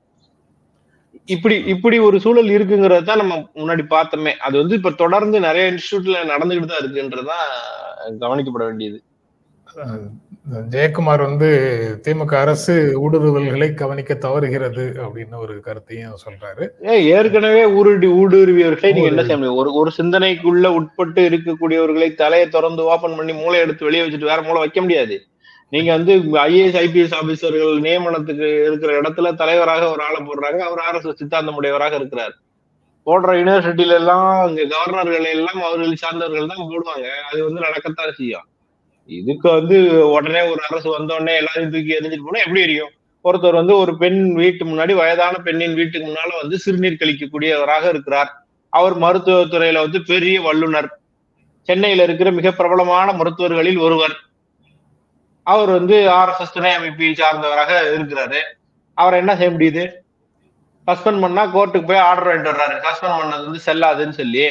இப்படி 1.29 1.57
இப்படி 1.65 1.97
ஒரு 1.99 2.17
சூழல் 2.21 2.51
இருக்குங்கிறது 2.57 3.05
தான் 3.05 3.21
நம்ம 3.23 3.35
முன்னாடி 3.55 3.85
பார்த்தோமே. 3.95 4.33
அது 4.47 4.55
வந்து 4.59 4.75
இப்ப 4.75 4.93
தொடர்ந்து 5.03 5.37
நிறைய 5.41 5.65
இன்ஸ்டியூட்ல 5.73 6.19
நடந்துகிட்டு 6.33 6.71
தான் 6.73 6.83
இருக்குன்றதுதான் 6.83 7.47
கவனிக்கப்பட 8.25 8.65
வேண்டியது. 8.71 8.99
ஜெயக்குமார் 10.53 11.23
வந்து 11.25 11.49
திமுக 12.07 12.35
அரசு 12.35 12.75
ஊடுருவல்களை 13.05 13.75
கவனிக்க 13.75 14.15
தவறுகிறது 14.15 14.85
அப்படின்னு 15.05 15.37
ஒரு 15.37 15.61
கருத்தையும் 15.61 16.19
சொல்றாரு. 16.25 16.65
ஏற்கனவே 17.17 17.63
ஊடுருவி 17.67 18.09
ஊடுருவியவர்களை 18.23 18.93
நீங்க 18.93 19.13
என்ன 19.13 19.21
செய்ய 19.21 19.37
முடியும்? 19.37 19.57
ஒரு 19.57 19.75
ஒரு 19.75 19.91
சிந்தனைக்குள்ள 19.99 20.67
உட்பட்டு 20.67 21.23
இருக்கக்கூடியவர்களை 21.29 22.15
தலையை 22.15 22.49
திறந்து 22.49 22.85
ஓபன் 22.85 23.17
பண்ணி 23.17 23.33
மூளை 23.33 23.61
எடுத்து 23.61 23.85
வெளியே 23.85 24.05
வச்சுட்டு 24.05 24.31
வேற 24.33 24.43
மூளை 24.43 24.59
வைக்க 24.59 24.81
முடியாது. 24.81 25.19
நீங்க 25.69 25.91
வந்து 25.97 26.15
ஐஏஎஸ் 26.47 26.79
ஐபிஎஸ் 26.85 27.15
ஆபீசர்கள் 27.15 27.85
நியமனத்துக்கு 27.89 28.49
இருக்கிற 28.63 29.01
இடத்துல 29.01 29.35
தலைவராக 29.35 29.91
ஒரு 29.91 30.03
ஆளை 30.03 30.23
போடுறாங்க. 30.23 30.59
அவர் 30.69 30.83
ஆர்எஸ்எஸ் 30.89 31.21
சித்தாந்தம் 31.23 31.55
உடையவராக 31.55 31.95
இருக்கிறார். 31.95 32.35
போடுற 33.07 33.31
யூனிவர்சிட்டியில 33.41 34.01
எல்லாம் 34.03 34.49
இங்க 34.49 34.63
கவர்னர்கள் 34.75 35.33
எல்லாம் 35.37 35.63
அவர்கள் 35.63 36.03
சார்ந்தவர்கள் 36.03 36.53
தான் 36.53 36.67
போடுவாங்க. 36.73 37.09
அது 37.31 37.45
வந்து 37.45 37.61
நடக்கத்தான் 37.61 38.19
செய்யும். 38.21 38.49
இதுக்கு 39.07 39.51
வந்து 39.51 40.09
உடனே 40.11 40.41
ஒரு 40.41 40.61
அரசு 40.69 40.99
வந்தோடனே 40.99 41.35
எல்லாரையும் 41.35 41.71
தூக்கி 41.71 41.99
எரிஞ்சிட்டு 41.99 42.25
போனா 42.25 42.41
எப்படி 42.41 42.61
எரியும்? 42.61 42.91
ஒருத்தர் 43.25 43.53
வந்து 43.53 43.77
ஒரு 43.77 43.99
பெண் 43.99 44.35
வீட்டு 44.35 44.65
முன்னாடி 44.65 44.95
வயதான 44.95 45.37
பெண்ணின் 45.37 45.75
வீட்டுக்கு 45.75 46.09
முன்னால 46.09 46.41
வந்து 46.41 46.59
சிறுநீர் 46.59 46.97
கழிக்கக்கூடியவராக 47.01 47.89
இருக்கிறார். 47.89 48.47
அவர் 48.69 48.99
மருத்துவத்துறையில 48.99 49.81
வந்து 49.81 50.03
பெரிய 50.03 50.41
வல்லுனர் 50.41 50.89
சென்னையில 51.63 52.03
இருக்கிற 52.03 52.31
மிக 52.31 52.53
பிரபலமான 52.53 53.13
மருத்துவர்களில் 53.13 53.79
ஒருவர். 53.79 54.17
அவர் 55.43 55.71
வந்து 55.71 56.09
ஆர்எஸ்எஸ் 56.09 56.53
துணை 56.53 56.73
அமைப்பை 56.73 57.07
சார்ந்தவராக 57.07 57.81
இருக்கிறாரு. 57.99 58.41
அவரை 58.95 59.19
என்ன 59.19 59.37
செய்ய 59.37 59.57
முடியுது? 59.57 59.91
சஸ்பெண்ட் 60.87 61.21
பண்ணா 61.21 61.57
கோர்ட்டுக்கு 61.57 61.87
போய் 61.87 61.97
ஆர்டர் 61.97 62.27
வாங்கிட்டு 62.27 62.55
வர்றாரு. 62.55 62.85
சஸ்பெண்ட் 62.85 63.19
பண்ணது 63.21 63.45
வந்து 63.45 63.61
செல்லாதுன்னு 63.67 64.11
சொல்லி. 64.11 64.49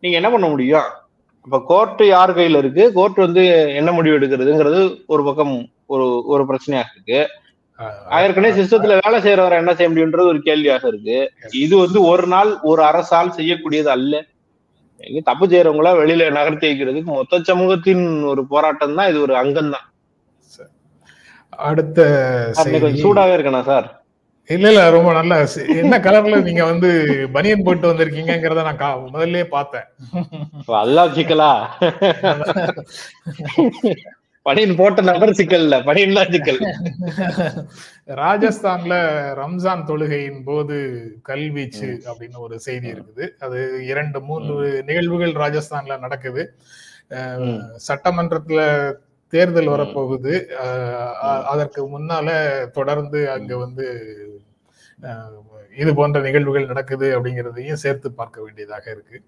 நீங்க 0.00 0.16
என்ன 0.16 0.30
பண்ண 0.30 0.46
முடியும்? 0.46 0.98
அப்ப 1.46 1.58
கோர்ட் 1.70 2.02
யார் 2.14 2.32
கையில 2.38 2.60
இருக்கு? 2.62 2.84
கோர்ட் 2.96 3.18
வந்து 3.26 3.42
என்ன 3.80 3.90
முடிவு 3.98 4.16
எடுக்கிறதுங்கிறது 4.18 4.80
ஒரு 5.14 5.22
பக்கம் 5.28 5.54
ஒரு 5.94 6.06
ஒரு 6.32 6.42
பிரச்சனையாக 6.50 6.92
இருக்கு. 6.94 7.20
ஏற்கனவே 8.16 8.50
சிஸ்டத்துல 8.58 8.96
வேலை 9.04 9.18
செய்யறவரை 9.24 9.56
என்ன 9.62 9.72
செய்ய 9.76 9.90
முடியுன்றது 9.92 10.32
ஒரு 10.32 10.40
கேள்வியாக 10.48 10.84
இருக்கு. 10.92 11.18
இது 11.64 11.74
வந்து 11.84 11.98
ஒரு 12.10 12.26
நாள் 12.34 12.50
ஒரு 12.70 12.82
அரசால் 12.90 13.36
செய்யக்கூடியது 13.38 13.90
அல்ல. 13.96 14.14
தப்பு 15.28 15.44
செய்யறவங்கள 15.50 15.90
வெளியில 16.00 16.24
நகர்த்தி 16.38 16.66
வைக்கிறதுக்கு 16.68 17.12
மொத்த 17.18 17.40
சமூகத்தின் 17.50 18.04
ஒரு 18.32 18.42
போராட்டம் 18.52 18.96
தான் 18.98 19.10
இது 19.12 19.20
ஒரு 19.26 19.34
அங்கம் 19.42 19.72
தான் 19.76 19.86
அடுத்த 21.68 22.00
சூடாவே 23.02 23.32
இருக்கணும் 23.36 23.68
சார். 23.70 23.88
இல்ல 24.54 24.68
இல்ல 24.72 24.82
ரொம்ப 24.94 25.10
நல்ல 25.18 25.34
என்ன 25.82 25.94
கலர்ல 26.06 26.38
நீங்க 26.46 26.62
வந்து 26.70 26.88
பனியன் 27.34 27.64
போட்டு 27.66 27.90
வந்திருக்கீங்கிறத 27.90 28.62
நான் 28.68 29.04
முதல்லயே 29.14 29.46
பார்த்தேன். 29.56 29.86
அதெல்லாம் 30.80 31.12
சிக்கலா? 31.18 31.50
பனியன் 34.46 34.78
போட்ட 34.80 35.00
நபர் 35.08 35.38
சிக்கல் 35.38 35.64
இல்ல. 35.66 35.76
பனியன் 35.88 36.16
தான் 36.18 36.32
சிக்கல். 36.34 36.60
ராஜஸ்தான்ல 38.22 38.94
ரம்ஜான் 39.40 39.86
தொழுகையின் 39.90 40.42
போது 40.48 40.76
கல்வீச்சு 41.30 41.90
அப்படின்னு 42.10 42.38
ஒரு 42.46 42.56
செய்தி 42.66 42.88
இருக்குது. 42.94 43.26
அது 43.46 43.60
இரண்டு 43.92 44.20
மூன்று 44.30 44.66
நிகழ்வுகள் 44.88 45.34
ராஜஸ்தான்ல 45.44 45.98
நடக்குது. 46.06 46.44
சட்டமன்றத்துல 47.88 48.60
தேர்தல். 49.32 49.72
வரப்போகுது. 49.74 50.34
அதற்கு 51.52 51.80
முன்னால 51.94 52.28
தொடர்ந்து 52.78 53.20
அங்க 53.36 53.52
வந்து 53.64 53.86
இது 55.76 55.94
போன்ற 55.94 56.20
நிகழ்வுகள் 56.20 56.66
நடக்குது 56.66 57.20
அப்படிங்கிறதையும் 57.20 57.72
சேர்த்து 57.72 58.12
பார்க்க 58.12 58.42
வேண்டியதாக 58.42 58.90
இருக்கு. 58.90 59.22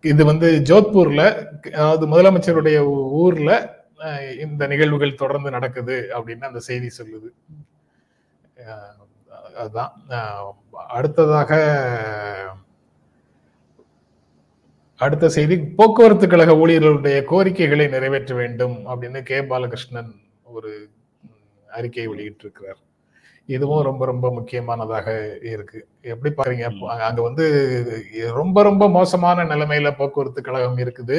இது 0.00 0.24
வந்து 0.24 0.62
ஜோத்பூர்ல 0.64 1.46
அதாவது 1.72 2.06
முதலமைச்சருடைய 2.06 2.78
ஊ- 2.80 3.10
ஊர்ல 3.10 3.74
இந்த 4.40 4.66
நிகழ்வுகள் 4.66 5.14
தொடர்ந்து 5.14 5.50
நடக்குது 5.50 6.10
அப்படின்னு 6.12 6.44
அந்த 6.44 6.58
செய்தி 6.58 6.90
சொல்லுது. 6.98 7.56
அதுதான். 9.56 9.92
அடுத்ததாக 10.70 11.74
அடுத்த 14.96 15.28
செய்தி 15.28 15.58
போக்குவரத்து 15.58 16.28
கழக 16.28 16.52
ஊழியர்களுடைய 16.52 17.24
கோரிக்கைகளை 17.24 17.88
நிறைவேற்ற 17.88 18.34
வேண்டும் 18.34 18.86
அப்படின்னு 18.86 19.22
கே. 19.22 19.42
பாலகிருஷ்ணன் 19.42 20.14
ஒரு 20.42 20.90
அறிக்கையை 21.68 22.12
வெளியிட்டிருக்கிறார். 22.12 22.84
இதுவும் 23.54 23.82
ரொம்ப 23.88 24.02
ரொம்ப 24.06 24.26
முக்கியமானதாக 24.38 25.08
இருக்கு. 25.52 25.78
எப்படி 26.12 26.30
பாருங்க 26.38 26.70
அங்க 27.08 27.20
வந்து 27.28 27.44
ரொம்ப 28.40 28.62
ரொம்ப 28.62 28.84
மோசமான 28.98 29.44
நிலைமையில 29.52 29.90
போக்குவரத்து 29.98 30.42
கழகம் 30.48 30.80
இருக்குது. 30.84 31.18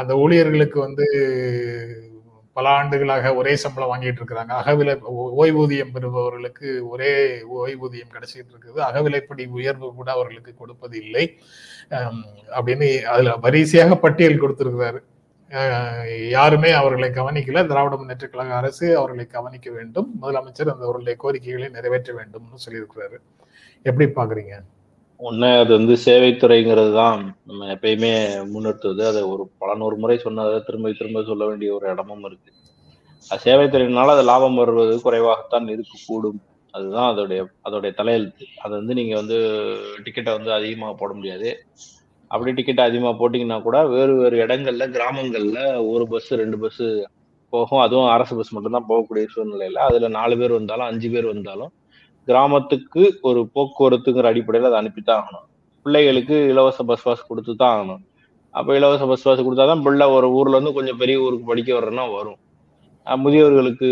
அந்த 0.00 0.14
ஊழியர்களுக்கு 0.24 0.80
வந்து 0.80 1.06
பல 2.56 2.68
ஆண்டுகளாக 2.78 3.32
ஒரே 3.40 3.52
சம்பளம் 3.62 3.90
வாங்கிட்டு 3.90 4.20
இருக்கிறாங்க. 4.20 4.52
அகவிலை 4.60 4.94
ஓய்வூதியம் 5.42 5.92
பெறுபவர்களுக்கு 5.96 6.68
ஒரே 6.92 7.12
ஓய்வூதியம் 7.58 8.14
கிடைச்சிட்டு 8.14 8.52
இருக்குது. 8.54 8.80
அகவிலைப்படி 8.88 9.44
உயர்வு 9.58 9.88
கூட 9.98 10.08
அவர்களுக்கு 10.16 10.54
கொடுப்பது 10.54 10.96
இல்லை 11.04 11.24
அப்படின்னு 12.58 12.88
அதுல 13.12 13.36
வரிசையாக 13.46 13.96
பட்டியல் 14.06 14.42
கொடுத்திருக்கிறாரு. 14.44 15.00
யாருமே 16.34 16.70
அவர்களை 16.78 17.08
கவனிக்கல. 17.10 17.60
திராவிட 17.70 17.96
முன்னேற்ற 17.96 18.26
கழக 18.32 18.52
அரசு 18.60 18.86
அவர்களை 18.98 19.24
கவனிக்க 19.36 19.68
வேண்டும். 19.76 20.08
முதலமைச்சர் 20.22 20.72
அந்த 20.72 20.84
அவருடைய 20.88 21.14
கோரிக்கைகளை 21.22 21.68
நிறைவேற்ற 21.76 22.12
வேண்டும்னு 22.18 22.64
சொல்லியிருக்கிறாரு. 22.66 23.18
எப்படி 23.86 24.06
பாக்குறீங்க 24.18 24.56
ஒன்று 25.20 25.48
அது 25.62 25.72
வந்து 25.78 25.94
சேவைத்துறைங்கிறது 26.04 26.92
தான். 27.02 27.22
நம்ம 27.48 27.70
எப்பயுமே 27.74 28.12
முன்னெடுத்தது 28.52 29.02
அதை 29.10 29.22
ஒரு 29.32 29.44
பல 29.62 29.70
நூறு 29.80 29.96
முறை 30.02 30.16
சொன்னதை 30.26 30.58
திரும்ப 30.66 30.92
திரும்ப 30.98 31.22
சொல்ல 31.30 31.46
வேண்டிய 31.46 31.70
ஒரு 31.76 31.86
இடமும் 31.92 32.26
இருக்கு. 32.28 32.50
சேவைத்துறையினால 33.46 34.14
அது 34.16 34.24
லாபம் 34.30 34.60
வருவது 34.60 34.94
குறைவாகத்தான் 35.06 35.66
இருக்கக்கூடும் 35.74 36.38
அதுதான் 36.74 37.08
அதோடைய 37.12 37.40
அதோடைய 37.66 37.92
தலையெழுத்து. 38.00 38.44
அதை 38.64 38.72
வந்து 38.80 38.94
நீங்க 38.98 39.14
வந்து 39.20 39.38
டிக்கெட்டை 40.04 40.32
வந்து 40.38 40.52
அதிகமாக 40.58 40.94
போட 41.00 41.12
முடியாது. 41.18 41.48
அப்படி 42.32 42.50
டிக்கெட் 42.56 42.86
அதிகமாக 42.86 43.14
போட்டிங்கன்னா 43.20 43.58
கூட 43.66 43.76
வேறு 43.94 44.14
வேறு 44.22 44.36
இடங்கள்ல 44.44 44.86
கிராமங்களில் 44.96 45.62
ஒரு 45.92 46.04
பஸ் 46.12 46.30
ரெண்டு 46.40 46.56
பஸ்ஸு 46.62 46.86
போகும். 47.52 47.82
அதுவும் 47.84 48.10
அரசு 48.14 48.34
பஸ் 48.38 48.54
மட்டும்தான் 48.54 48.88
போகக்கூடிய 48.90 49.26
சூழ்நிலையில். 49.34 49.78
அதில் 49.88 50.16
நாலு 50.18 50.34
பேர் 50.40 50.58
வந்தாலும் 50.58 50.88
அஞ்சு 50.90 51.08
பேர் 51.14 51.28
வந்தாலும் 51.34 51.70
கிராமத்துக்கு 52.28 53.02
ஒரு 53.28 53.40
போக்குவரத்துங்கிற 53.54 54.26
அடிப்படையில் 54.32 54.68
அதை 54.70 54.78
அனுப்பித்தான் 54.82 55.20
ஆகணும். 55.20 55.46
பிள்ளைகளுக்கு 55.86 56.36
இலவச 56.52 56.84
பஸ் 56.90 57.06
பாஸ் 57.06 57.28
கொடுத்து 57.30 57.52
தான் 57.62 57.74
ஆகணும். 57.76 58.02
அப்போ 58.54 58.70
இலவச 58.78 59.02
பஸ் 59.10 59.24
பாஸ் 59.28 59.46
கொடுத்தாதான் 59.46 59.84
பிள்ளை 59.86 60.06
ஒரு 60.16 60.28
ஊர்லேருந்து 60.38 60.76
கொஞ்சம் 60.78 61.00
பெரிய 61.02 61.24
ஊருக்கு 61.26 61.50
படிக்க 61.52 61.70
வர்றதுனா 61.78 62.04
வரும். 62.18 62.38
முதியோர்களுக்கு 63.24 63.88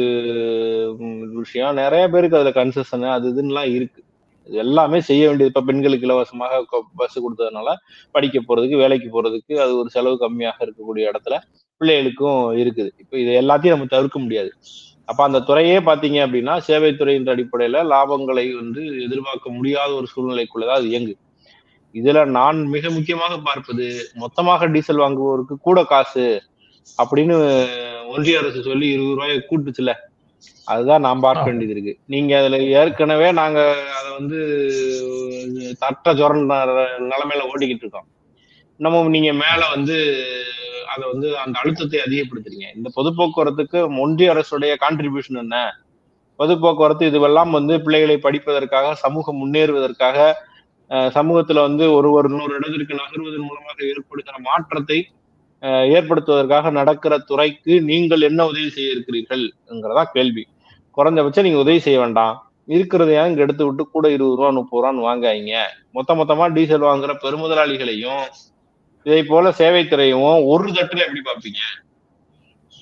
விஷயம். 1.41 1.75
நிறைய 1.83 2.05
பேருக்கு 2.15 2.39
அதில் 2.41 2.59
கன்செஷன் 2.61 3.07
அது 3.17 3.27
இதுன்னெலாம் 3.33 3.71
இருக்குது 3.77 4.06
இது 4.47 4.59
எல்லாமே 4.65 4.99
செய்ய 5.09 5.23
வேண்டியது. 5.29 5.53
இப்ப 5.53 5.65
பெண்களுக்கு 5.69 6.07
இலவசமாக 6.09 6.63
பஸ் 7.01 7.19
கொடுத்ததுனால 7.25 7.69
படிக்க 8.17 8.41
போறதுக்கு 8.49 8.77
வேலைக்கு 8.83 9.09
போறதுக்கு 9.15 9.55
அது 9.65 9.73
ஒரு 9.79 9.91
செலவு 9.97 10.17
கம்மியாக 10.25 10.65
இருக்கக்கூடிய 10.67 11.05
இடத்துல 11.13 11.37
பிள்ளைகளுக்கும் 11.81 12.43
இருக்குது. 12.63 12.91
இப்ப 13.03 13.19
இது 13.23 13.33
எல்லாத்தையும் 13.43 13.75
நம்ம 13.77 13.89
தவிர்க்க 13.95 14.19
முடியாது. 14.19 14.51
அப்ப 15.11 15.21
அந்த 15.25 15.39
துறையே 15.49 15.79
பாத்தீங்க 15.89 16.19
அப்படின்னா 16.27 16.55
சேவைத்துறையின் 16.69 17.31
அடிப்படையில 17.35 17.83
லாபங்களை 17.93 18.47
வந்து 18.61 18.83
எதிர்பார்க்க 19.07 19.57
முடியாத 19.59 19.91
ஒரு 20.01 20.07
சூழ்நிலைக்குள்ளதான் 20.13 20.81
அது 20.81 20.89
இயங்கு. 20.95 21.15
இதுல 21.95 22.25
நான் 22.39 22.59
மிக 22.75 22.91
முக்கியமாக 22.91 23.35
பார்ப்பது 23.49 23.85
மொத்தமாக 24.23 24.67
டீசல் 24.75 25.03
வாங்குவோருக்கு 25.05 25.55
கூட 25.69 25.79
காசு 25.93 26.25
அப்படின்னு 27.03 27.37
ஒன்றிய 28.15 28.41
அரசு 28.41 28.61
சொல்லி 28.63 28.89
இருபது 28.95 29.15
ரூபாய் 29.15 29.47
கூட்டுச்சுல. 29.51 29.93
அதுதான் 30.73 31.05
நான் 31.07 31.25
பார்க்க 31.25 31.49
வேண்டியது 31.49 31.75
இருக்கு. 31.75 31.93
நீங்க 32.15 32.33
அதுல 32.41 32.59
ஏற்கனவே 32.81 33.29
நாங்க 33.41 33.61
அதை 33.99 34.06
வந்து 34.19 34.39
தட்ட 35.83 36.13
ஜொரண்ட 36.21 36.55
நிலைமையில 37.13 37.47
ஓடிக்கிட்டு 37.53 37.85
இருக்கோம். 37.85 38.09
நம்ம 38.81 39.03
நீங்க 39.15 39.31
மேல 39.43 39.61
வந்து 39.75 39.97
அதை 40.93 41.05
வந்து 41.13 41.29
அந்த 41.43 41.57
அழுத்தத்தை 41.63 41.99
அதிகப்படுத்துறீங்க. 42.07 42.67
இந்த 42.77 42.89
பொது 42.99 43.11
போக்குவரத்துக்கு 43.19 43.79
ஒன்றிய 44.05 44.33
அரசுடைய 44.35 44.73
கான்ட்ரிபியூஷன் 44.85 45.43
என்ன? 45.45 45.57
பொது 46.41 46.55
போக்குவரத்து 46.63 47.11
இதுவெல்லாம் 47.11 47.53
வந்து 47.59 47.75
பிள்ளைகளை 47.85 48.17
படிப்பதற்காக 48.27 48.93
சமூகம் 49.05 49.41
முன்னேறுவதற்காக 49.43 50.27
சமூகத்துல 51.17 51.63
வந்து 51.69 51.85
ஒரு 51.97 52.09
ஒரு 52.17 52.29
நூறு 52.33 52.53
இடத்திற்கு 52.59 52.99
நகர்வதன் 53.01 53.47
மூலமாக 53.47 53.79
ஏற்படுகிற 53.93 54.37
மாற்றத்தை 54.49 54.99
ஏற்படுத்துவதற்காக 55.97 56.71
நடக்கிற 56.79 57.15
துறைக்கு 57.31 57.75
நீங்கள் 57.91 58.27
என்ன 58.29 58.41
உதவி 58.51 58.69
செய்ய 58.77 58.95
இருக்கிறீர்கள்ங்கிறதா 58.95 60.05
கேள்வி. 60.17 60.45
குறைஞ்சபட்சம் 60.97 61.47
நீங்க 61.47 61.63
உதவி 61.65 61.81
செய்ய 61.87 61.99
வேண்டாம். 62.03 62.37
இருக்கிறத 62.69 63.27
இங்க 63.27 63.41
எடுத்து 63.41 63.65
விட்டு 63.67 63.89
கூட 63.89 64.11
இருபது 64.11 64.37
ரூபா 64.37 64.51
முப்பது 64.51 64.81
ரூபான்னு 64.83 65.07
வாங்காங்க 65.09 65.59
மொத்த 65.93 66.15
மொத்தமா 66.15 66.53
டீசல் 66.53 66.89
வாங்குற 66.91 67.13
பெருமுதலாளிகளையும் 67.25 68.25
இதை 69.07 69.23
போல 69.25 69.51
சேவைத்துறையும் 69.51 70.47
ஒரு 70.47 70.69
தட்டுல 70.69 71.05
எப்படி 71.07 71.23
பார்ப்பீங்க? 71.27 71.61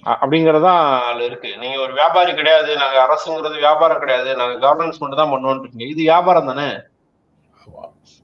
அப்படிங்கறதான் 0.06 1.02
அதுல 1.08 1.24
இருக்கு. 1.24 1.50
நீங்க 1.60 1.80
ஒரு 1.80 1.92
வியாபாரி 1.92 2.34
கிடையாது 2.34 2.76
நாங்க 2.76 2.96
அரசுங்கிறது 3.04 3.56
வியாபாரம் 3.56 3.98
கிடையாது 3.98 4.36
நாங்க 4.36 4.54
கவர்னன்ஸ் 4.64 4.98
மட்டும் 4.98 5.20
தான் 5.22 5.32
பண்ணுவோம் 5.32 5.60
இருக்கீங்க. 5.60 5.84
இது 5.84 6.02
வியாபாரம் 6.02 6.46
தானே? 6.46 6.68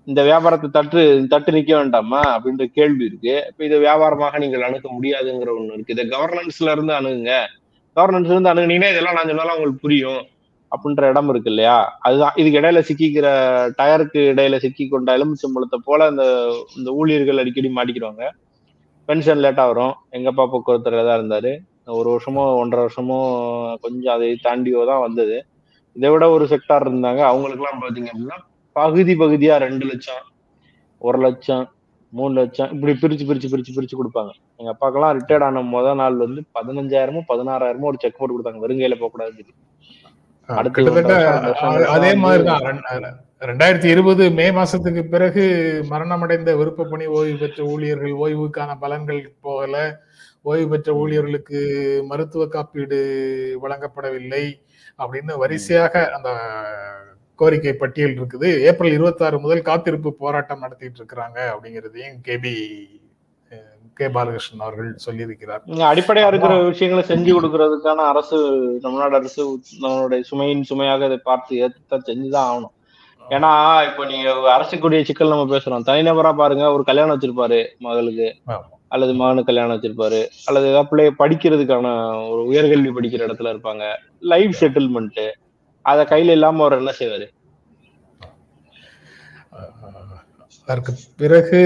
இந்த 0.06 0.22
வியாபாரத்தை 0.22 0.70
தட்டு 0.70 1.26
தட்டு 1.28 1.52
நிக்க 1.52 1.72
வேண்டாமா? 1.76 2.20
அப்படின்ற 2.36 2.64
கேள்வி 2.64 3.04
இருக்கு. 3.04 3.44
இப்ப 3.48 3.64
இதை 3.64 3.78
வியாபாரமாக 3.78 4.38
நீங்கள் 4.38 4.62
அணுக 4.62 4.88
முடியாதுங்கிற 4.88 5.50
ஒண்ணு 5.58 5.74
இருக்கு. 5.76 5.94
இதை 5.96 6.06
கவர்னன்ஸ்ல 6.08 6.70
இருந்து 6.70 6.92
அணுகுங்க. 6.92 7.32
கவர்னன்ஸ்ல 7.96 8.34
இருந்து 8.36 8.52
அணுகுனீங்கன்னா 8.54 8.90
இதெல்லாம் 8.90 9.14
நான் 9.14 9.26
சொன்னாலும் 9.26 9.54
உங்களுக்கு 9.54 9.80
புரியும். 9.80 10.22
அப்படின்ற 10.72 11.04
இடம் 11.12 11.30
இருக்கு 11.32 11.50
இல்லையா? 11.52 11.76
அதுதான். 12.06 12.34
இதுக்கு 12.40 12.60
இடையில 12.60 12.80
சிக்கிக்கிற 12.88 13.28
டயருக்கு 13.78 14.20
இடையில 14.32 14.58
சிக்கி 14.64 14.84
கொண்ட 14.88 15.16
எலுமிச்சம்பழத்தை 15.18 15.78
போல 15.88 16.08
இந்த 16.12 16.24
இந்த 16.78 16.90
ஊழியர்கள் 16.98 17.42
அடிக்கடி 17.42 17.70
மாட்டிக்கிறாங்க 17.78 18.24
பென்ஷன் 19.08 19.42
லேட்டா 19.44 19.64
வரும். 19.70 19.94
எங்கப்பா 20.16 20.44
போக்குவரத்துல 20.52 21.04
தான் 21.08 21.18
இருந்தாரு. 21.20 21.52
ஒரு 21.98 22.08
வருஷமோ 22.12 22.42
ஒன்றரை 22.62 22.82
வருஷமோ 22.86 23.18
கொஞ்சம் 23.84 24.14
அதை 24.16 24.28
தாண்டியோ 24.46 24.82
தான் 24.90 25.04
வந்தது. 25.06 25.36
இதை 25.96 26.10
விட 26.12 26.24
ஒரு 26.36 26.44
செக்டார் 26.52 26.86
இருந்தாங்க. 26.88 27.20
அவங்களுக்கு 27.30 27.62
எல்லாம் 27.64 27.82
பாத்தீங்க 27.84 28.10
அப்படின்னா 28.12 28.38
பகுதி 28.76 29.14
பகுதியா 29.22 29.54
ரெண்டு 29.66 29.84
லட்சம் 29.90 30.24
ஒரு 31.02 31.18
லட்சம் 31.26 31.64
மூணு 32.12 32.32
லட்சம் 32.40 32.70
இப்படி 32.74 32.92
பிரிச்சு 33.02 33.24
பிரிச்சு 33.28 33.48
பிரிச்சு 33.52 33.74
பிரிச்சு 33.76 33.98
கொடுப்பாங்க. 33.98 34.30
எங்க 34.60 34.70
அப்பாக்கெல்லாம் 34.74 35.14
ரிட்டையர்ட் 35.18 35.46
ஆன 35.48 35.62
முத 35.74 35.94
நாள் 36.00 36.16
வந்து 36.24 36.40
பதினஞ்சாயிரமோ 36.56 37.20
பதினாறாயிரமோ 37.32 37.88
ஒரு 37.90 38.00
செக் 38.02 38.18
போட்டு 38.20 38.34
கொடுத்தாங்க. 38.34 38.62
வெறுங்கையில 38.64 38.98
போக 39.02 39.10
கூடாது 39.16 39.44
அதே 41.86 42.14
மாதிரிதான் 42.14 42.62
ரெண்டாயிரத்தி 43.40 43.84
இருபது 43.84 44.30
மே 44.30 44.50
மாசத்துக்கு 44.50 45.02
பிறகு 45.02 45.44
மரணமடைந்த 45.90 46.56
விருப்ப 46.56 46.84
பணி 46.84 47.06
ஓய்வு 47.06 47.38
பெற்ற 47.38 47.64
ஊழியர்கள் 47.64 48.12
ஓய்வுக்கான 48.12 48.76
பலன்கள் 48.80 49.28
போகல. 49.40 50.00
ஓய்வு 50.42 50.68
பெற்ற 50.68 50.92
ஊழியர்களுக்கு 50.92 51.58
மருத்துவ 52.06 52.46
காப்பீடு 52.46 52.98
வழங்கப்படவில்லை 53.62 54.60
அப்படின்னு 54.98 55.36
வரிசையாக 55.36 56.10
அந்த 56.10 56.30
கோரிக்கை 57.34 57.72
பட்டியல் 57.72 58.10
இருக்குது. 58.10 58.60
ஏப்ரல் 58.60 58.92
இருபத்தி 58.92 59.24
ஆறு 59.24 59.38
முதல் 59.38 59.62
காத்திருப்பு 59.62 60.14
போராட்டம் 60.14 60.58
நடத்திட்டு 60.58 61.04
இருக்கிறாங்க 61.04 61.38
அப்படிங்கிறதையும் 61.52 62.18
கேபி 62.28 62.54
கே 64.00 64.08
பாலகிருஷ்ணன் 64.16 64.64
அவர்கள் 64.66 64.90
சொல்லியிருக்கிறார். 65.06 65.62
அடிப்படையா 65.92 66.26
இருக்கிற 66.30 66.52
விஷயங்களை 66.72 67.04
செஞ்சு 67.10 67.30
கொடுக்கறதுக்கான 67.36 68.04
அரசு 68.12 68.38
தமிழ்நாடு 68.84 69.16
அரசு 69.20 69.42
நம்மளுடைய 69.82 70.20
சுமையின் 70.30 70.68
சுமையாக 70.70 71.08
அதை 71.08 71.18
பார்த்து 71.30 71.58
ஏற்றுத்தான் 71.64 72.06
செஞ்சுதான் 72.10 72.48
ஆகணும். 72.50 72.74
ஏன்னா 73.34 73.50
இப்ப 73.88 74.04
நீங்க 74.10 74.28
அரசுக்குரிய 74.54 75.02
சிக்கல் 75.08 75.32
நம்ம 75.32 75.48
பேசுறோம். 75.54 75.84
தனிநபரா 75.88 76.30
பாருங்க 76.40 76.64
ஒரு 76.76 76.84
கல்யாணம் 76.88 77.14
வச்சிருப்பாரு 77.16 77.58
மகளுக்கு. 77.86 78.28
அல்லது 78.94 79.12
மகனுக்கு 79.18 79.48
கல்யாணம் 79.50 79.76
வச்சிருப்பாரு. 79.76 80.20
அல்லது 80.48 80.70
ஏதாவது 80.70 80.90
பிள்ளைய 80.90 81.10
படிக்கிறதுக்கான 81.20 81.86
ஒரு 82.30 82.40
உயர்கல்வி 82.50 82.92
படிக்கிற 82.96 83.28
இடத்துல 83.28 83.52
இருப்பாங்க. 83.54 83.84
லைஃப் 84.32 84.56
செட்டில்மெண்ட் 84.60 85.22
அத 85.84 86.06
கையில 86.12 86.36
இல்லாம 86.38 86.64
அவர் 86.64 86.80
என்ன 86.80 86.94
செய்வாரு? 87.00 87.28
அதற்கு 90.66 90.92
பிறகு 91.20 91.60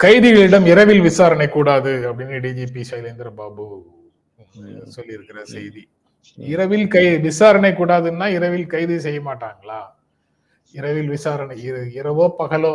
கைதிகளிடம் 0.00 0.66
இரவில் 0.72 1.04
விசாரணை 1.06 1.46
கூடாது 1.54 1.92
அப்படின்னு 2.08 2.36
டிஜிபி 2.44 2.82
சைலேந்திர 2.90 3.28
பாபு 3.38 3.64
சொல்லியிருக்கிற 4.96 5.38
செய்தி. 5.54 5.82
இரவில் 6.38 6.86
கை 6.94 7.04
விசாரணை 7.26 7.70
கூடாதுன்னா 7.80 8.26
இரவில் 8.36 8.70
கைது 8.74 8.96
செய்ய 9.06 9.20
மாட்டாங்களா? 9.28 9.80
இரவில் 10.74 11.10
விசாரணை 11.16 11.56
இரவோ 12.00 12.26
பகலோ. 12.40 12.74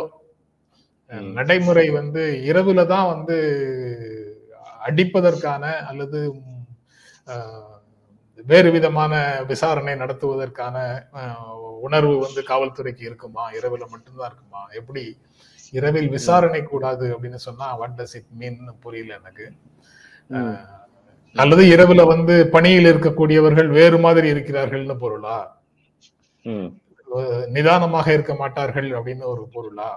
நடைமுறை 1.38 1.86
வந்து 1.98 2.22
இரவுல 2.50 2.84
தான் 2.92 3.10
வந்து 3.14 3.36
அடிப்பதற்கான 4.88 5.64
அல்லது 5.90 6.20
வேறு 8.50 8.70
விதமான 8.76 9.12
விசாரணை 9.50 9.94
நடத்துவதற்கான 10.02 10.76
உணர்வு 11.86 12.14
வந்து 12.24 12.40
காவல்துறைக்கு 12.50 13.02
இருக்குமா? 13.08 13.44
இரவுல 13.58 13.84
மட்டும்தான் 13.94 14.28
இருக்குமா? 14.30 14.62
எப்படி 14.80 15.04
இரவில் 15.78 16.10
விசாரணை 16.16 16.60
கூடாது 16.62 17.06
அப்படின்னு 17.14 17.40
சொன்னா 17.46 17.66
வாட் 17.80 17.96
டஸ் 17.98 18.16
இட் 18.18 18.30
மீன் 18.40 18.58
புரியல 18.84 19.18
எனக்கு. 19.20 19.46
அல்லது 21.36 21.62
இரவுல 21.74 22.02
வந்து 22.12 22.34
பணியில் 22.54 22.90
இருக்கக்கூடியவர்கள் 22.92 23.70
வேறு 23.78 23.98
மாதிரி 24.04 24.26
இருக்கிறார்கள்னு 24.34 24.96
பொருளா? 25.04 25.38
நிதானமாக 27.56 28.06
இருக்க 28.16 28.32
மாட்டார்கள் 28.42 28.88
அப்படின்னு 28.98 29.24
ஒரு 29.32 29.42
பொருளா? 29.54 29.90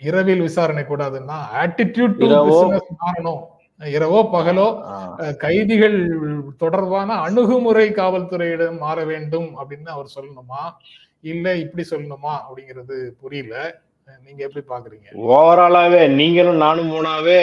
இரவில் 0.00 0.44
விசாரணை 0.46 0.82
கூடாதுன்னா 0.88 1.38
ஆட்டிடியூட் 1.62 2.16
மாறணும். 3.02 3.42
இரவோ 3.80 4.20
பகலோ 4.34 4.66
கைதிகள் 5.44 5.98
தொடர்பான 6.62 7.14
அணுகுமுறை 7.26 7.86
காவல்துறையிடம் 7.98 8.80
மாற 8.84 8.98
வேண்டும் 9.12 9.48
அப்படின்னு 9.60 9.90
அவர் 9.96 10.14
சொல்லணுமா? 10.16 10.62
இல்ல 11.32 11.54
இப்படி 11.64 11.84
சொல்லணுமா? 11.92 12.34
அப்படிங்கிறது 12.46 12.96
புரியல. 13.22 13.54
நீங்க 14.26 14.40
எப்படி 14.46 14.62
பாக்குறீங்க? 14.72 15.08
ஓவராலாவே 15.36 16.00
நீங்களும் 16.20 16.62
நானும் 16.64 16.90
போனாவே 16.92 17.38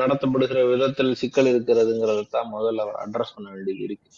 நடத்தப்படுகிற 0.00 0.60
விதத்தில் 0.72 1.12
சிக்கல் 1.20 1.50
இருக்கிறதுங்கிறத 1.52 2.24
தான் 2.36 2.50
முதல்ல 2.54 2.84
அவர் 2.84 2.98
அட்ரஸ் 3.04 3.34
பண்ண 3.36 3.46
வேண்டியது 3.54 3.84
இருக்கு. 3.88 4.08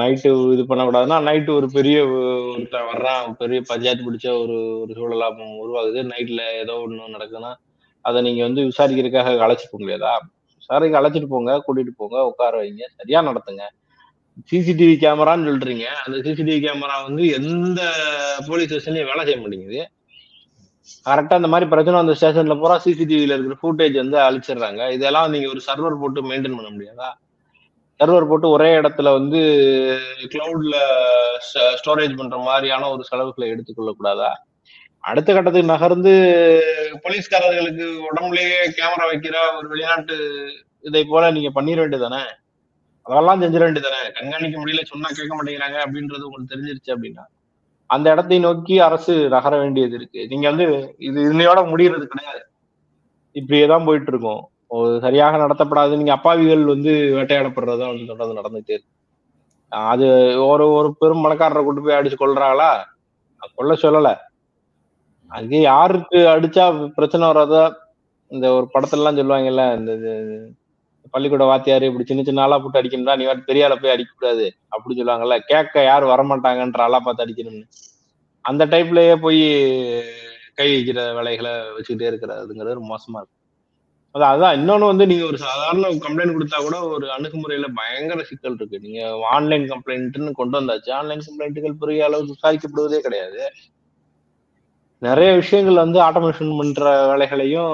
நைட்டு 0.00 0.28
இது 0.54 0.62
பண்ணக்கூடாதுன்னா 0.68 1.18
நைட்டு 1.28 1.50
ஒரு 1.58 1.68
பெரிய 1.76 1.96
ஒருத்தன் 2.52 2.88
வர்றான் 2.92 3.34
பெரிய 3.42 3.58
பஞ்சாயத்து 3.70 4.06
பிடிச்ச 4.08 4.28
ஒரு 4.42 4.56
ஒரு 4.82 4.92
சூழலாபம் 4.98 5.52
உருவாகுது. 5.64 6.02
நைட்ல 6.12 6.42
ஏதோ 6.62 6.76
ஒன்று 6.84 7.14
நடக்குதுன்னா 7.16 7.52
அதை 8.04 8.20
நீங்க 8.26 8.42
வந்து 8.48 8.62
விசாரிக்கிறதுக்காக 8.70 9.36
அழைச்சிட்டு 9.46 9.74
போக 9.74 9.82
முடியாதா? 9.84 10.14
விசாரிக்க 10.62 11.00
அழைச்சிட்டு 11.00 11.32
போங்க 11.34 11.52
கூட்டிட்டு 11.66 11.92
போங்க 12.00 12.18
உட்கார 12.30 12.52
வைங்க 12.62 12.84
சரியா 12.98 13.20
நடத்துங்க. 13.28 13.64
சிசிடிவி 14.50 14.94
கேமரான்னு 15.00 15.48
சொல்றீங்க. 15.48 15.86
அந்த 16.04 16.16
சிசிடிவி 16.26 16.60
கேமரா 16.66 16.96
வந்து 17.08 17.22
எந்த 17.38 17.80
போலீஸ் 18.46 18.70
ஸ்டேஷன்லயும் 18.70 19.10
வேலை 19.10 19.22
செய்ய 19.26 19.38
மாட்டேங்குது. 19.40 19.80
கரெக்டா 21.06 21.34
அந்த 21.34 21.48
மாதிரி 21.48 21.66
பிரச்சனை 21.70 21.98
அந்த 21.98 22.12
ஸ்டேஷன்ல 22.12 22.54
பூரா 22.60 22.76
சிசிடிவில 22.84 23.36
இருக்கிற 23.36 23.56
ஃபுட்டேஜ் 23.62 23.96
வந்து 23.96 24.18
அழிச்சிடுறாங்க. 24.18 24.92
இதெல்லாம் 24.92 25.30
நீங்க 25.30 25.48
ஒரு 25.48 25.60
சர்வர் 25.66 26.00
போட்டு 26.00 26.28
மெயின்டைன் 26.30 26.56
பண்ண 26.56 26.70
முடியாதா? 26.70 27.08
சர்வர் 28.00 28.28
போட்டு 28.28 28.48
ஒரே 28.48 28.68
இடத்துல 28.80 29.12
வந்து 29.12 29.40
கிளவுட்ல 30.34 30.76
ஸ்டோரேஜ் 31.80 32.16
பண்ற 32.16 32.38
மாதிரியான 32.38 32.88
ஒரு 32.88 33.04
செலவுகளை 33.04 33.48
எடுத்துக்கொள்ள 33.48 33.92
கூடாதா 33.92 34.30
அடுத்த 35.10 35.28
கட்டத்துக்கு 35.32 35.72
நகர்ந்து 35.72 36.12
போலீஸ்காரர்களுக்கு 37.04 37.86
உடம்புலயே 38.08 38.58
கேமரா 38.78 39.06
வைக்கிற 39.12 39.36
ஒரு 39.58 39.68
வெளிநாட்டு 39.68 40.16
இதை 40.88 41.04
போல 41.04 41.30
நீங்க 41.30 41.50
பண்ணிட 41.60 41.80
வேண்டியதானே 41.82 42.22
அதெல்லாம் 43.06 43.42
செஞ்சிட 43.42 43.62
வேண்டியதானே 43.66 44.00
கண்காணிக்க 44.18 44.56
முடியல 44.58 44.82
சொன்னா 44.84 45.08
கேட்க 45.08 45.32
மாட்டேங்கிறாங்க 45.34 45.78
அப்படின்றது 45.86 46.26
உங்களுக்கு 46.26 46.52
தெரிஞ்சிருச்சு 46.54 46.94
அப்படின்னா. 46.94 47.24
அந்த 47.94 48.06
இடத்தை 48.14 48.38
நோக்கி 48.46 48.74
அரசு 48.86 49.14
நகர 49.34 49.52
வேண்டியது 49.62 49.94
இருக்கு. 49.98 50.20
நீங்க 50.32 50.46
வந்து 50.52 50.66
இது 51.08 51.18
இன்னையோட 51.32 51.60
முடியறது 51.72 52.06
கிடையாது. 52.14 52.42
இப்படியே 53.36 53.66
தான் 53.72 53.86
போயிட்டு 53.88 54.10
இருக்கும் 54.14 54.42
சரியாக 55.04 55.38
நடத்தப்படாது. 55.44 55.92
நீங்க 56.00 56.12
அப்பாவிகள் 56.16 56.64
வந்து 56.74 56.92
வேட்டையாடப்படுறதா 57.16 57.86
வந்து 57.92 58.10
தொடர்ந்து 58.12 58.38
நடந்துட்டே 58.40 58.74
இருக்கு. 58.76 58.92
அது 59.90 60.06
ஒரு 60.50 60.64
ஒரு 60.78 60.88
பெரும் 61.00 61.24
பணக்காரரை 61.26 61.62
கொண்டு 61.66 61.82
போய் 61.84 61.98
அடிச்சு 61.98 62.18
கொள்றாங்களா 62.22 62.70
கொல்ல 63.58 63.74
சொல்லல. 63.84 64.08
அங்கே 65.30 65.60
யாருக்கு 65.70 66.18
அடிச்சா 66.34 66.64
பிரச்சனை 66.98 67.24
வராதா? 67.30 67.62
இந்த 68.30 68.46
ஒரு 68.58 68.66
படத்துல 68.74 69.00
எல்லாம் 69.02 69.18
சொல்லுவாங்கல்ல 69.20 69.64
இந்த 69.78 69.92
இது 70.00 70.12
பள்ளிக்கூட 71.10 71.44
வாத்தியாரு 71.44 71.82
இப்படி 71.82 72.04
சின்ன 72.06 72.22
சின்ன 72.22 72.42
ஆளா 72.42 72.58
போட்டு 72.58 72.80
அடிக்கணும்னா 72.82 73.16
நீ 73.16 73.24
வாட்டி 73.24 73.42
பெரிய 73.46 73.64
ஆளை 73.64 73.76
போய் 73.76 73.94
அடிக்கக்கூடாது 73.94 74.44
அப்படின்னு 74.72 74.98
சொல்லுவாங்கல்ல 75.00 75.38
கேட்க 75.38 75.82
யாரும் 75.82 76.10
வரமாட்டாங்கன்ற 76.10 76.80
ஆளா 76.80 77.00
பார்த்து 77.00 77.24
அடிக்கணும்னு. 77.26 77.66
அந்த 78.40 78.66
டைப்லயே 78.66 79.14
போய் 79.16 79.42
கை 80.54 80.68
வைக்கிற 80.74 81.14
வேலைகளை 81.14 81.50
வச்சுக்கிட்டே 81.50 82.10
இருக்கிறதுங்கிறது 82.10 82.74
ஒரு 82.76 82.84
மோசமா 82.84 83.18
இருக்கு. 83.20 83.38
அது 84.14 84.24
அதான் 84.24 84.56
இன்னொன்னு 84.58 84.86
வந்து 84.86 85.06
நீங்க 85.06 85.24
ஒரு 85.24 85.38
சாதாரண 85.38 85.88
கம்ப்ளைண்ட் 85.88 86.34
கொடுத்தா 86.34 86.58
கூட 86.62 86.80
ஒரு 86.80 87.06
அணுகுமுறையில 87.06 87.68
பயங்கர 87.74 88.22
சிக்கல் 88.22 88.54
இருக்கு. 88.54 88.78
நீங்க 88.80 89.26
ஆன்லைன் 89.30 89.70
கம்ப்ளைண்ட்னு 89.70 90.32
கொண்டு 90.32 90.60
வந்தாச்சு. 90.60 90.90
ஆன்லைன் 90.92 91.22
கம்ப்ளைண்ட்டுகள் 91.28 91.80
பெரிய 91.80 92.04
அளவுக்கு 92.04 92.34
விசாரிக்கப்படுவதே 92.34 92.98
கிடையாது. 92.98 93.52
நிறைய 95.02 95.32
விஷயங்கள் 95.34 95.82
வந்து 95.84 95.98
ஆட்டோமேஷன் 96.00 96.56
பண்ற 96.58 96.82
வேலைகளையும் 97.06 97.72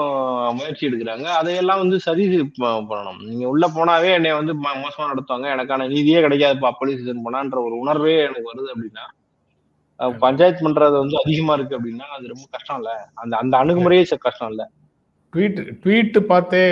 முயற்சி 0.55 0.87
எடுக்கிறாங்க. 0.87 1.27
அதையெல்லாம் 1.41 1.79
வந்து 1.79 2.01
சரி 2.01 2.25
பண்ணணும். 2.61 3.21
நீங்க 3.23 3.49
உள்ள 3.49 3.69
போனாவே 3.69 4.13
என்னை 4.13 4.33
வந்து 4.33 4.55
மோசமா 4.63 5.05
நடத்துவாங்க. 5.11 5.49
எனக்கான 5.55 5.89
நீதியே 5.89 6.21
கிடைக்காதுப்பா 6.21 6.71
போலீஸ் 6.79 7.01
ஸ்டேஷன் 7.01 7.27
போனான்ற 7.27 7.57
ஒரு 7.67 7.79
உணர்வே 7.79 8.15
எனக்கு 8.21 8.49
வருது 8.51 8.73
அப்படின்னா 8.75 9.07
பஞ்சாயத்து 10.19 10.69
பண்றது 10.69 10.99
வந்து 10.99 11.17
அதிகமா 11.25 11.55
இருக்கு 11.55 11.77
அப்படின்னா 11.79 12.07
அது 12.17 12.27
ரொம்ப 12.27 12.45
கஷ்டம் 12.51 12.77
இல்ல 12.77 12.91
அந்த 13.15 13.37
அந்த 13.37 13.55
அணுகுமுறையே 13.57 14.05
ச- 14.11 14.19
கஷ்டம் 14.19 14.49
இல்ல 14.49 14.63
ட்வீட் 15.33 15.59
ட்வீட் 15.83 16.21
பார்த்தே 16.21 16.63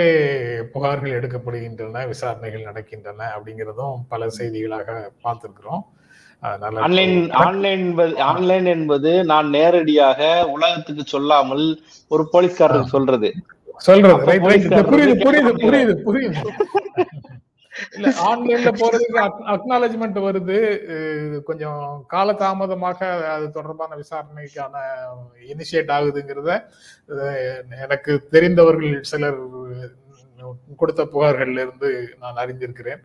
புகார்கள் 0.73 1.15
எடுக்கப்படுகின்றன 1.17 2.07
விசாரணைகள் 2.07 2.63
நடக்கின்றன 2.63 3.21
அப்படிங்கிறதும் 3.37 3.95
பல 4.09 4.27
செய்திகளாக 4.37 4.89
பார்த்திருக்கிறோம். 5.23 5.83
ஆன்லைன் 6.41 7.31
ஆன்லைன் 7.31 7.79
என்பது 7.79 8.21
ஆன்லைன் 8.21 8.65
என்பது 8.65 9.11
நான் 9.25 9.47
நேரடியாக 9.49 10.47
உலகத்துக்கு 10.47 11.03
சொல்லாமல் 11.05 11.65
ஒரு 12.07 12.23
போலீஸ்காரருக்கு 12.33 12.95
சொல்றது. 12.95 13.29
சொல்றது. 13.87 14.21
புரியுது 14.25 14.81
புரியுது 14.91 15.53
புரியுது 15.63 15.93
புரியுது. 16.05 16.41
இல்ல 17.95 18.11
ஆன்லைன்ல 18.29 18.69
போறதுக்கு 18.81 19.19
அக்னாலஜ்மெண்ட் 19.55 20.17
வருது. 20.27 20.57
கொஞ்சம் 21.43 22.05
காலதாமதமாக 22.13 22.99
அது 23.35 23.51
தொடர்பான 23.51 23.95
விசாரணைக்கான 23.95 24.75
இனிஷியேட் 25.53 25.93
ஆகுதுங்கிறத 25.97 26.51
எனக்கு 27.85 28.13
தெரிந்தவர்கள் 28.31 28.97
சிலர் 29.01 29.39
கொடுத்த 30.75 31.03
புகார்கள்ல 31.03 31.61
இருந்து 31.63 32.17
நான் 32.19 32.35
அறிந்திருக்கிறேன். 32.35 32.99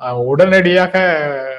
அஹ் 0.00 0.24
உடனடியாக 0.24 0.98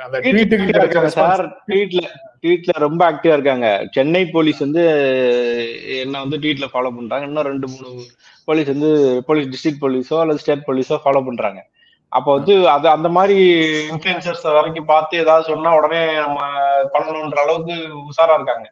அந்த 0.06 0.20
ட்வீட்டுக்கு 0.20 1.06
சார். 1.08 1.64
ட்வீட்ல 1.68 2.00
ட்வீட்ல 2.42 2.70
ரொம்ப 2.74 3.12
ஆக்டிவா 3.12 3.34
இருக்காங்க. 3.34 3.88
சென்னை 3.92 4.26
போலீஸ் 4.26 4.60
வந்து 4.60 4.84
என்ன 6.00 6.20
வந்து 6.20 6.38
ட்வீட்ல 6.38 6.66
ஃபாலோ 6.74 6.96
பண்றாங்க. 6.96 7.26
இன்னும் 7.26 7.44
ரெண்டு 7.44 7.68
மூணு 7.68 8.02
போலீஸ் 8.46 8.68
வந்து 8.68 9.24
போலீஸ் 9.26 9.50
டிஸ்ட்ரிக்ட் 9.54 9.84
போலீஸோ 9.84 10.20
அல்லது 10.20 10.40
ஸ்டேட் 10.40 10.64
போலீஸோ 10.68 10.98
ஃபாலோ 11.06 11.26
பண்றாங்க. 11.26 11.66
அப்ப 12.10 12.34
வந்து 12.34 12.70
அது 12.70 12.90
அந்த 12.90 13.10
மாதிரி 13.10 13.52
இன்ஃபுளுசர்ஸ் 13.90 14.44
வரைக்கும் 14.44 14.86
பார்த்து 14.86 15.18
ஏதாவது 15.18 15.46
சொன்னா 15.46 15.76
உடனே 15.76 16.16
நம்ம 16.16 16.46
பண்ணணுன்ற 16.94 17.34
அளவுக்கு 17.34 17.74
உஷாரா 17.98 18.34
இருக்காங்க. 18.34 18.72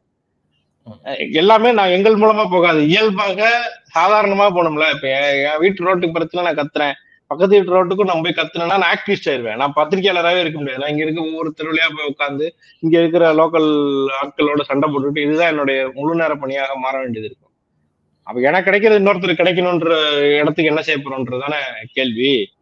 எல்லாமே 1.31 1.71
நான் 1.71 1.95
எங்கள் 1.97 2.19
மூலமா 2.19 2.45
போகாது. 2.49 2.87
இயல்பாக 2.87 3.49
சாதாரணமா 3.95 4.45
போனோம்ல 4.57 4.85
இப்ப 4.93 5.07
என் 5.49 5.59
வீட்டு 5.59 5.85
ரோட்டுக்கு 5.85 6.11
பிரச்சனை 6.11 6.45
நான் 6.45 6.59
கத்துறேன். 6.59 6.93
பக்கத்து 7.27 7.55
வீட்டு 7.55 7.75
ரோட்டுக்கும் 7.75 8.09
நான் 8.09 8.21
போய் 8.21 8.37
கத்துனேன்னா 8.39 8.77
நான் 8.77 8.95
ஆக்டிவிஸ்ட் 8.95 9.29
ஆயிருவேன். 9.31 9.55
நான் 9.55 9.73
பத்திரிகையாளராகவே 9.75 10.39
இருக்க 10.39 10.57
முடியாது. 10.57 10.81
நான் 10.81 10.93
இங்க 10.93 11.03
இருக்க 11.03 11.21
ஒவ்வொரு 11.21 11.53
தெருவிலையா 11.57 11.87
போய் 11.95 12.11
உட்காந்து 12.13 12.47
இங்க 12.79 12.99
இருக்கிற 12.99 13.33
லோக்கல் 13.33 13.69
ஆட்களோட 14.19 14.61
சண்டை 14.61 14.89
போட்டுட்டு 14.93 15.23
இதுதான் 15.25 15.49
என்னுடைய 15.49 15.91
முழு 15.95 16.15
நேர 16.15 16.35
பணியாக 16.35 16.75
மாற 16.75 16.99
வேண்டியது 16.99 17.27
இருக்கும். 17.27 17.53
அப்ப 18.23 18.41
எனக்கு 18.41 18.71
கிடைக்கிறது 18.71 19.01
இன்னொருத்தர் 19.01 19.39
கிடைக்கணும்ன்ற 19.41 19.95
இடத்துக்கு 20.37 20.71
என்ன 20.73 20.81
செய்ய 20.81 21.01
போறோன்றதானே 21.01 21.61
கேள்வி. 21.93 22.53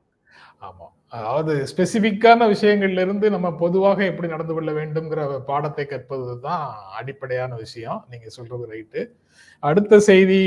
ஆமா. 0.61 0.87
அதாவது 1.13 1.53
ஸ்பெசிபிக்கான 1.71 2.45
விஷயங்கள்ல 2.53 3.03
இருந்து 3.05 3.27
நம்ம 3.33 3.47
பொதுவாக 3.63 3.99
எப்படி 4.11 4.27
நடந்து 4.33 4.53
கொள்ள 4.53 4.71
வேண்டும்ங்கிற 4.77 5.23
பாடத்தை 5.49 5.85
கற்பது 5.85 6.35
தான் 6.45 6.63
அடிப்படையான 6.99 7.51
விஷயம். 7.63 7.99
நீங்க 8.11 8.27
சொல்றது 8.37 8.65
ரைட்டு 8.73 9.01
அடுத்த 9.63 9.99
செய்தி 10.09 10.39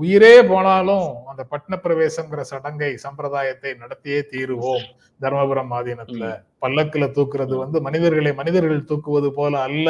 உயிரே 0.00 0.34
போனாலும் 0.50 1.08
அந்த 1.30 1.42
பட்ன 1.52 1.78
பிரவேசம்ங்கிற 1.84 2.42
சடங்கை 2.50 2.90
சம்பிரதாயத்தை 3.04 3.72
நடத்தியே 3.82 4.20
தீருவோம். 4.32 4.84
தர்மபுரம் 5.20 5.72
ஆதீனத்துல 5.78 6.26
பல்லக்குல 6.64 7.08
தூக்குறது 7.16 7.56
வந்து 7.64 7.80
மனிதர்களை 7.88 8.32
மனிதர்கள் 8.42 8.88
தூக்குவது 8.92 9.30
போல 9.38 9.54
அல்ல 9.68 9.88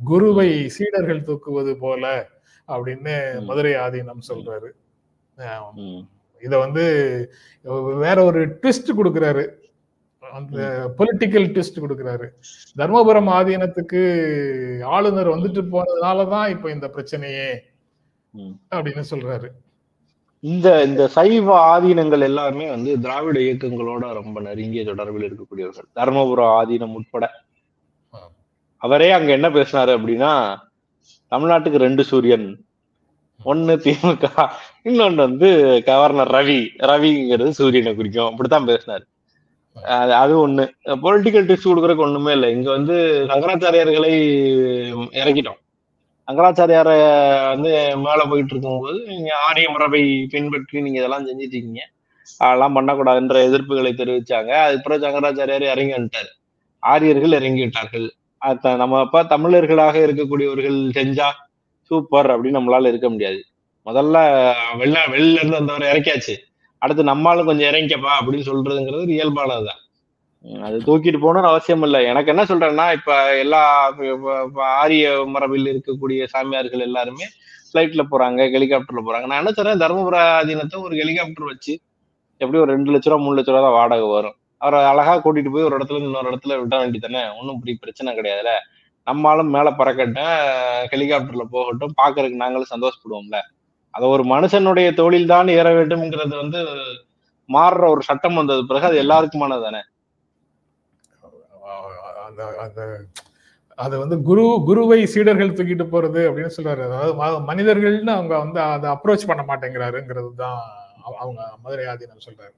குருவை 0.00 0.50
சீடர்கள் 0.76 1.26
தூக்குவது 1.30 1.72
போல 1.84 2.04
அப்படின்னு. 2.68 3.16
மதுரை 3.48 3.74
ஆதீனம் 3.86 4.28
சொல்றாரு. 4.30 4.70
இத 6.42 6.54
வந்து 6.58 6.84
வேற 8.04 8.16
ஒரு 8.24 8.40
ட்விஸ்ட் 8.60 8.90
கொடுக்கிறாரு. 8.98 9.44
அந்த 10.22 10.58
பொலிட்டிக்கல் 10.98 11.46
ட்விஸ்ட் 11.54 11.82
கொடுக்கிறாரு. 11.84 12.26
தர்மபுரம் 12.78 13.30
ஆதீனத்துக்கு 13.38 14.00
ஆளுநர் 14.94 15.34
வந்துட்டு 15.34 15.62
போனதுனாலதான் 15.74 16.48
இப்ப 16.54 16.70
இந்த 16.70 16.86
பிரச்சனையே. 16.96 17.48
அப்படின்னு 18.74 19.04
சொல்றாரு. 19.12 19.48
இந்த 20.44 20.68
இந்த 20.84 21.02
சைவ 21.08 21.46
ஆதீனங்கள் 21.72 22.24
எல்லாமே 22.26 22.66
வந்து 22.70 22.90
திராவிட 23.04 23.38
இயக்கங்களோட 23.40 24.12
ரொம்ப 24.18 24.40
நெருங்கிய 24.40 24.82
தொடர்பில் 24.84 25.26
இருக்கக்கூடியவர்கள். 25.28 25.88
தர்மபுரம் 25.94 26.52
ஆதீனம் 26.58 26.94
உட்பட. 26.98 27.26
அவரே 28.82 29.10
அங்க 29.10 29.30
என்ன 29.32 29.48
பேசினாரு 29.48 29.92
அப்படின்னா 29.98 30.32
தமிழ்நாட்டுக்கு 31.32 31.78
ரெண்டு 31.86 32.02
சூரியன் 32.04 32.46
ஒன்னு 33.44 33.74
திமுக 33.84 34.26
இன்னொன்னு 34.88 35.20
வந்து 35.26 35.48
கவர்னர் 35.88 36.32
ரவி. 36.36 36.60
ரவிங்கிறது 36.90 37.50
சூரியனை 37.58 37.92
குறிக்கும். 37.94 38.28
அப்படித்தான் 38.30 38.68
பேசினாரு. 38.70 39.04
அது 39.98 40.12
அது 40.22 40.34
ஒண்ணு. 40.46 40.64
பொலிட்டிக்கல் 41.04 41.46
டிப்ஸ் 41.48 41.68
கொடுக்கறதுக்கு 41.70 42.06
ஒண்ணுமே 42.06 42.32
இல்லை. 42.36 42.48
இங்க 42.56 42.68
வந்து 42.76 42.94
சங்கராச்சாரியர்களை 43.30 44.12
இறக்கிட்டோம். 45.20 45.60
சங்கராச்சாரியார 46.28 46.90
வந்து 47.52 47.70
மேல 48.06 48.20
போயிட்டு 48.30 48.52
இருக்கும்போது 48.54 48.98
நீங்க 49.12 49.30
ஆரிய 49.48 49.68
மரபை 49.74 50.02
பின்பற்றி 50.32 50.82
நீங்க 50.84 50.98
இதெல்லாம் 51.00 51.26
செஞ்சுட்டு 51.28 51.56
இருக்கீங்க. 51.56 51.82
அதெல்லாம் 52.40 52.76
பண்ணக்கூடாதுன்ற 52.78 53.38
எதிர்ப்புகளை 53.48 53.92
தெரிவிச்சாங்க. 54.00 54.50
அதுக்கப்புறம் 54.64 55.04
சங்கராச்சாரியார் 55.06 55.72
இறங்கி 55.74 55.94
வந்துட்டாரு. 55.98 56.30
ஆரியர்கள் 56.82 57.36
இறங்கி 57.40 57.62
விட்டார்கள் 57.64 58.08
நம்ம 58.82 58.98
அப்ப 59.04 59.22
தமிழர்களாக 59.32 59.96
இருக்கக்கூடியவர்கள் 60.06 60.78
செஞ்சா 60.98 61.28
சூப்பர் 61.90 62.28
அப்படின்னு 62.32 62.58
நம்மளால 62.60 62.90
இருக்க 62.92 63.08
முடியாது. 63.14 63.40
முதல்ல 63.86 64.16
வெளில 64.80 64.98
வெளில 65.14 65.38
இருந்து 65.40 65.58
வந்தவரை 65.58 65.86
இறக்கியாச்சு. 65.92 66.34
அடுத்து 66.82 67.02
நம்மளும் 67.10 67.48
கொஞ்சம் 67.50 67.68
இறங்கிக்கப்பா 67.72 68.12
அப்படின்னு 68.18 68.48
சொல்றதுங்கிறது 68.50 69.04
ஒரு 69.06 69.14
இயல்பானதுதான் 69.18 69.82
அது 70.66 70.76
தூக்கிட்டு 70.86 71.18
போகணும்னு 71.22 71.50
அவசியம் 71.52 71.84
இல்லை. 71.86 72.00
எனக்கு 72.10 72.32
என்ன 72.32 72.42
சொல்றேன்னா 72.50 72.84
இப்ப 72.98 73.12
எல்லா 73.44 73.62
ஆரிய 74.76 75.06
மரபில் 75.34 75.70
இருக்கக்கூடிய 75.72 76.26
சாமியார்கள் 76.34 76.86
எல்லாருமே 76.88 77.26
ஃப்ளைட்ல 77.68 78.02
போறாங்க 78.12 78.40
ஹெலிகாப்டர்ல 78.54 79.00
போறாங்க. 79.06 79.26
நான் 79.30 79.40
என்ன 79.42 79.52
சொல்றேன் 79.56 79.82
தர்மபுர 79.84 80.18
ஆதீனத்தை 80.38 80.76
ஒரு 80.86 80.94
ஹெலிகாப்டர் 81.00 81.50
வச்சு 81.52 81.72
எப்படி 82.40 82.58
ஒரு 82.64 82.70
ரெண்டு 82.74 82.92
லட்ச 82.94 83.08
ரூபா 83.10 83.20
மூணு 83.22 83.36
லட்ச 83.38 83.50
ரூபா 83.52 83.62
தான் 83.66 83.76
வாடகை 83.78 84.06
வரும். 84.16 84.36
அவரை 84.60 84.78
அழகா 84.90 85.14
கூட்டிட்டு 85.24 85.50
போய் 85.54 85.66
ஒரு 85.68 85.76
இடத்துல 85.78 86.00
இன்னொரு 86.02 86.30
இடத்துல 86.32 86.54
விட 86.60 86.74
வேண்டியதானே 86.82 87.22
ஒன்றும் 87.38 87.58
பெரிய 87.62 87.76
பிரச்சனை 87.82 88.12
கிடையாதுல 88.18 88.52
நம்மளும் 89.08 89.52
மேல 89.56 89.68
பறக்கட்டும் 89.80 90.32
ஹெலிகாப்டர்ல 90.92 91.44
போகட்டும் 91.54 91.94
பாக்குறதுக்கு 92.00 92.42
நாங்களும் 92.44 92.72
சந்தோஷப்படுவோம்ல. 92.74 93.38
அது 93.94 94.04
ஒரு 94.14 94.24
மனுஷனுடைய 94.34 94.88
தொழில் 95.00 95.30
தான் 95.34 95.54
ஏற 95.58 95.68
வேண்டும்ங்கிறது 95.78 96.34
வந்து 96.42 96.60
மாறுற 97.48 97.84
ஒரு 97.94 98.02
சட்டம் 98.10 98.38
வந்தது. 98.40 98.62
பிறகு 98.70 98.88
அது 98.90 98.98
எல்லாருக்குமானது 99.04 99.64
தானே 99.68 99.82
அந்த 102.28 102.42
அந்த 102.64 102.80
அது 103.78 103.94
வந்து 104.02 104.16
குரு 104.28 104.44
குருவை 104.68 104.98
சீடர்கள் 105.12 105.56
தூக்கிட்டு 105.58 105.84
போறது 105.92 106.20
அப்படின்னு 106.28 106.54
சொல்றாரு. 106.56 106.82
அதாவது 106.88 107.12
மனிதர்கள்னு 107.50 108.12
அவங்க 108.16 108.34
வந்து 108.44 108.60
அதை 108.74 108.86
அப்ரோச் 108.94 109.28
பண்ண 109.30 109.42
மாட்டேங்கிறாருங்கிறது 109.50 110.30
தான் 110.42 110.60
அவங்க 111.22 111.40
மதுரை 111.64 111.84
ஆதீனம் 111.92 112.26
சொல்றாரு. 112.26 112.52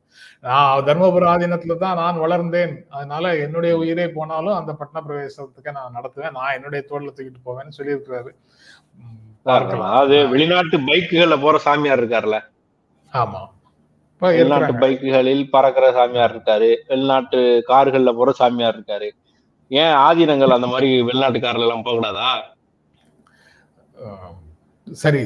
நான் 0.46 0.84
தர்மபுர 0.88 1.24
ஆதீனத்துல 1.32 1.76
தான் 1.84 2.00
நான் 2.02 2.22
வளர்ந்தேன். 2.24 2.74
அதனால 2.96 3.32
என்னுடைய 3.44 3.72
உயிரே 3.82 4.06
போனாலும் 4.16 4.58
அந்த 4.58 4.72
பட்டண 4.80 5.00
பிரவேசத்துக்கு 5.06 5.76
நான் 5.78 5.96
நடத்துவேன். 5.98 6.36
நான் 6.38 6.56
என்னுடைய 6.58 6.82
தோல்ல 6.90 7.14
தூக்கிட்டு 7.16 7.46
போவேன்னு 7.48 7.78
சொல்லியிருக்கிறாரு. 7.78 8.32
அதாவது 9.46 10.16
வெளிநாட்டு 10.32 10.76
பைக்குகள்ல 10.88 11.36
போற 11.44 11.58
சாமியார் 11.66 12.00
இருக்காருல்ல 12.02 12.38
ஆமா. 13.12 13.40
வெளிநாட்டு 14.22 14.72
பைக்குகளில் 14.82 15.44
பறக்கிற 15.52 15.86
சாமியார் 15.98 16.32
இருக்காரு. 16.34 16.70
வெளிநாட்டு 16.90 17.38
கார்கள்ல 17.70 18.12
போற 18.18 18.30
சாமியார் 18.40 18.76
இருக்காரு. 18.78 19.08
ஏன் 19.70 19.94
ஆதீனங்கள் 20.06 20.56
அந்த 20.56 20.68
மாதிரி 20.72 20.88
வெளிநாட்டு 21.08 21.40
கார்ல 21.40 21.66
எல்லாம் 21.66 21.84
போகக்கூடாதா 21.86 22.30
சரி 24.86 25.22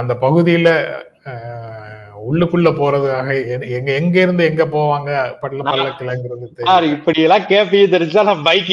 அந்த 0.00 0.14
பகுதியில 0.24 0.68
உள்ளுக்குள்ள 2.28 2.68
போறதுக்காக 2.78 3.28
எங்க 3.76 3.90
எங்க 3.98 4.16
இருந்து 4.24 4.42
எங்க 4.50 4.64
போவாங்க? 4.74 5.10
பல்ல 5.42 5.66
பல்லக்கிலங்கிறது 5.68 6.46
சார் 6.48 6.56
தெரியும் 6.78 6.96
இப்படி 6.96 7.20
எல்லாம் 7.26 7.46
கேப்பீங்க 7.52 7.88
தெரிஞ்சா 7.94 8.22
நான் 8.28 8.46
பைக் 8.48 8.72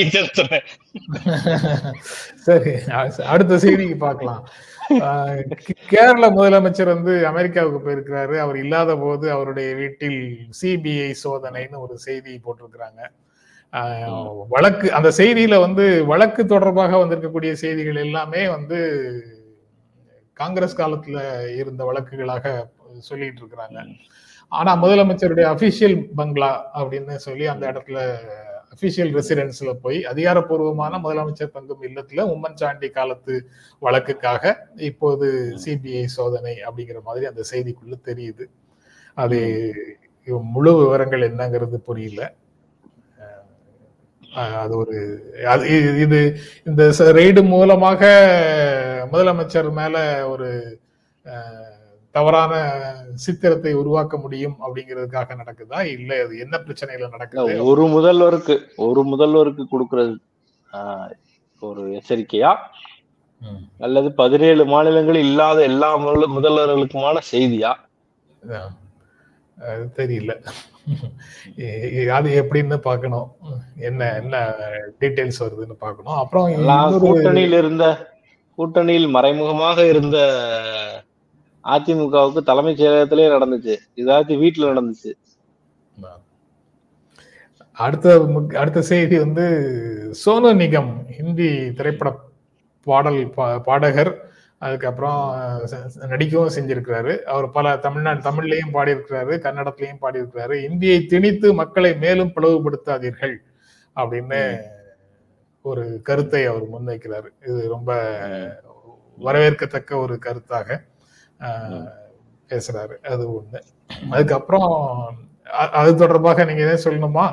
சரி 2.48 2.74
அடுத்த 3.34 3.60
செய்திக்கு 3.65 3.98
பார்க்கலாம். 4.08 4.41
கேரள 5.91 6.26
முதலமைச்சர் 6.38 6.94
வந்து 6.96 7.13
அமெரிக்காவுக்கு 7.32 7.80
போயிருக்கிறாரு. 7.86 8.36
அவர் 8.46 8.58
இல்லாத 8.63 8.91
போது 9.04 9.26
அவருடைய 9.36 9.70
வீட்டில் 9.82 10.20
சிபிஐ 10.60 11.12
சோதனைன்னு 11.24 11.84
ஒரு 11.86 11.96
செய்தி 12.08 12.34
போட்டிருக்கிறாங்க. 12.46 13.02
வழக்கு 14.54 14.88
அந்த 14.98 15.10
செய்தியில 15.18 15.56
வந்து 15.63 15.86
வழக்கு 16.12 16.41
தொடர்பாக 16.52 17.00
வந்திருக்கக்கூடிய 17.02 17.54
செய்திகள் 17.63 18.04
எல்லாமே 18.04 18.44
வந்து 18.56 18.78
காங்கிரஸ் 20.39 20.80
காலத்துல 20.82 21.19
இருந்த 21.62 21.82
வழக்குகளாக 21.89 22.45
சொல்லிட்டு 23.10 23.41
இருக்கிறாங்க. 23.41 23.80
ஆனா 24.52 24.71
முதலமைச்சருடைய 24.84 25.45
அபிஷியல் 25.54 25.98
பங்களா 26.19 26.52
அப்படின்னு 26.80 27.15
சொல்லி 27.28 27.45
அந்த 27.54 27.65
இடத்துல 27.71 28.00
அபிஷியல் 28.76 29.12
ரெசிடென்ஸ்ல 29.17 29.71
போய் 29.84 30.00
அதிகாரப்பூர்வமான 30.12 31.00
முதலமைச்சர் 31.04 31.56
தங்கும் 31.58 31.84
இல்லத்துல 31.88 32.26
உம்மன் 32.34 32.60
சாண்டி 32.62 32.88
காலத்து 32.98 33.36
வழக்குக்காக 33.82 34.54
இப்போது 34.89 35.28
சிபிஐ 35.65 36.06
சோதனை 36.17 36.56
அப்படிங்கிற 36.67 37.02
மாதிரி 37.10 37.26
அந்த 37.32 37.43
செய்திக்குள்ள 37.52 37.98
தெரியுது. 38.10 38.45
அது 39.24 39.39
முழு 40.56 40.74
விவரங்கள் 40.80 41.28
என்னங்கிறது 41.30 41.80
புரியல. 41.89 42.21
அது 44.62 44.74
ஒரு 44.82 44.95
அது 45.52 45.65
இது 46.04 46.19
இந்த 46.69 46.84
ரெய்டு 47.19 47.41
மூலமாக 47.52 48.02
முதலமைச்சர் 49.12 49.70
மேல 49.80 49.96
ஒரு 50.34 50.50
தவறான 52.15 52.54
சித்திரத்தை 53.24 53.72
உருவாக்க 53.80 54.18
முடியும் 54.18 54.56
அப்படிங்கிறதுக்காக 54.63 55.36
நடக்குதா? 55.41 55.80
இல்ல 55.96 56.20
அது 56.26 56.34
என்ன 56.44 56.56
பிரச்சனையில 56.65 57.10
நடக்குது? 57.15 57.56
ஒரு 57.72 57.86
முதல்வருக்கு 57.96 58.56
ஒரு 58.86 59.02
முதல்வருக்கு 59.13 59.65
கொடுக்கறது 59.74 60.15
ஒரு 61.62 61.84
எச்சரிக்கையா. 61.98 62.52
அல்லது 63.86 64.10
பதினேழு 64.22 64.63
மாநிலங்களில் 64.74 65.28
இல்லாத 65.30 65.60
எல்லா 65.72 65.89
முதல்வர்களுக்குமான 66.38 67.18
செய்தியா? 67.32 67.74
தெரியல. 70.00 70.34
அது 72.18 72.30
எப்படின்னு 72.41 72.78
பார்க்கணும். 72.88 73.30
என்ன 73.88 74.10
என்ன 74.22 74.36
டீடைல்ஸ் 75.02 75.44
வருதுன்னு 75.44 75.78
பார்க்கணும். 75.86 76.18
அப்புறம் 76.24 77.02
கூட்டணியில் 77.06 77.58
இருந்த 77.62 77.86
கூட்டணியில் 78.58 79.10
மறைமுகமாக 79.10 79.88
இருந்த 79.88 80.18
அதிமுகவுக்கு 81.63 82.44
தலைமைச் 82.44 82.82
செயலகத்திலே 82.82 83.28
நடந்துச்சு. 83.28 83.78
இதாச்சும் 83.96 84.38
வீட்டுல 84.38 84.65
நடந்துச்சு. 84.68 85.13
அடுத்த 87.72 88.30
அடுத்த 88.54 88.82
செய்தி 88.82 89.20
வந்து 89.20 89.46
சோனு 90.26 90.56
நிகம் 90.56 91.06
ஹிந்தி 91.10 91.74
திரைப்பட 91.74 92.20
பாடல் 92.84 93.28
பா- 93.28 93.60
பாடகர். 93.60 94.30
அதுக்கப்புறம் 94.58 95.36
நடிக்கவும் 95.96 96.54
செஞ்சிருக்கிறாரு. 96.56 97.18
அவர் 97.20 97.52
பல 97.52 97.78
தமிழ்நாடு 97.78 98.20
தமிழ்லையும் 98.20 98.74
பாடியிருக்கிறாரு 98.74 99.38
கன்னடத்திலையும் 99.38 99.98
பாடியிருக்கிறாரு. 100.02 100.70
இந்தியை 100.70 101.06
திணித்து 101.06 101.54
மக்களை 101.54 101.98
மேலும் 101.98 102.32
பிளவுபடுத்தாதீர்கள் 102.36 103.36
அப்படின்னு 103.96 104.62
ஒரு 105.69 105.84
கருத்தை 106.08 106.41
அவர் 106.49 106.65
முன்வைக்கிறாரு. 106.73 107.30
இது 107.49 107.62
ரொம்ப 107.73 107.91
வரவேற்கத்தக்க 109.17 109.91
ஒரு 110.04 110.15
கருத்தாக 110.25 110.78
பேசுறாரு. 112.49 112.95
அது 113.12 113.23
ஒண்ணு. 113.38 113.60
அதுக்கப்புறம் 114.13 114.69
அது 115.80 115.91
தொடர்பாக 115.95 116.45
நீங்க 116.47 116.63
எதாவது 116.65 116.86
சொல்லணுமா? 116.86 117.25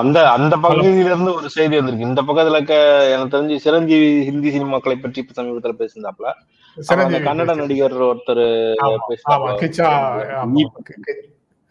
அந்த 0.00 0.18
அந்த 0.36 0.54
பகுதியில 0.64 1.10
இருந்து 1.10 1.32
ஒரு 1.34 1.48
செய்தி 1.54 1.74
வந்திருக்கு. 1.78 2.08
இந்த 2.08 2.22
பக்கத்துல 2.28 2.58
இருக்க 2.58 2.76
எனக்கு 3.12 3.34
தெரிஞ்சு 3.34 3.56
சிரஞ்சீவி 3.66 4.10
ஹிந்தி 4.28 4.48
சினிமாக்களை 4.56 4.96
பற்றி 4.96 5.22
இப்ப 5.22 5.36
சமீபத்துல 5.38 5.76
பேசியிருந்தாப்ல 5.80 6.28
கன்னட 7.28 7.54
நடிகர் 7.60 7.96
ஒருத்தர் 8.08 8.44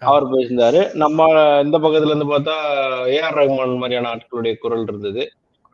அவர் 0.02 0.26
பேசியிருந்தாரு. 0.32 0.80
நம்ம 1.04 1.28
இந்த 1.66 1.78
பக்கத்துல 1.84 2.12
இருந்து 2.14 2.28
பார்த்தா 2.34 2.56
ஏஆர் 3.16 3.38
ரஹ்மான் 3.40 3.82
மாதிரியான 3.84 4.10
ஆட்களுடைய 4.14 4.54
குரல் 4.64 4.86
இருந்தது. 4.90 5.24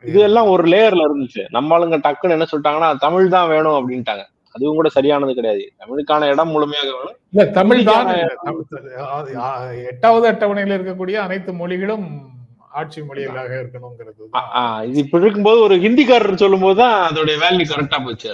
இது 0.04 0.20
எல்லாம் 0.28 0.52
ஒரு 0.54 0.64
லேயர்ல 0.74 1.08
இருந்துச்சு. 1.08 1.44
நம்ம 1.56 1.76
ஆளுங்க 1.76 1.98
டக்குன்னு 2.06 2.36
என்ன 2.38 2.46
சொல்லிட்டாங்கன்னா 2.52 2.90
தமிழ் 3.06 3.34
தான் 3.36 3.50
வேணும் 3.54 3.78
அப்படின்ட்டாங்க. 3.80 4.24
அதுவும் 4.56 4.80
கூட 4.80 4.90
சரியானது 4.96 5.34
கிடையாது. 5.38 5.64
தமிழுக்கான 5.82 6.28
இடம் 6.34 6.52
முழுமையாக 6.56 6.90
வேணும். 6.98 7.18
இல்ல 7.34 7.46
தமிழ் 7.60 7.84
தான் 7.84 8.10
எட்டாவது 9.92 10.26
அட்டவணையில 10.32 10.78
இருக்கக்கூடிய 10.78 11.16
அனைத்து 11.26 11.54
மொழிகளும் 11.62 12.06
ஆட்சி 12.80 13.00
மொழிகளாக 13.02 13.52
இருக்கணுங்கிறது 13.62 14.24
இது 14.90 15.00
இப்படி 15.04 15.24
இருக்கும்போது 15.24 15.60
ஒரு 15.66 15.76
ஹிந்திக்காரர் 15.86 16.42
சொல்லும் 16.42 16.64
போதுதான் 16.66 16.96
அதோடைய 17.10 17.36
வேல்யூ 17.44 17.66
கரெக்டா 17.72 18.00
போச்சு. 18.06 18.32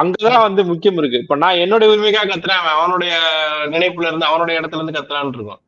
அங்கதான் 0.00 0.44
வந்து 0.46 0.64
முக்கியம் 0.64 0.98
இருக்கு. 1.00 1.22
இப்ப 1.24 1.36
நான் 1.44 1.62
என்னுடைய 1.64 1.88
உரிமைக்காக 1.94 2.28
கத்துறேன் 2.28 2.60
அவன் 2.62 2.78
அவனுடைய 2.78 3.14
நினைப்புல 3.74 4.06
இருந்து 4.06 4.28
அவனுடைய 4.30 4.60
இடத்துல 4.60 4.82
இருந்து 4.82 4.98
கத்துறான்னு 4.98 5.34
இருக்கும். 5.34 5.60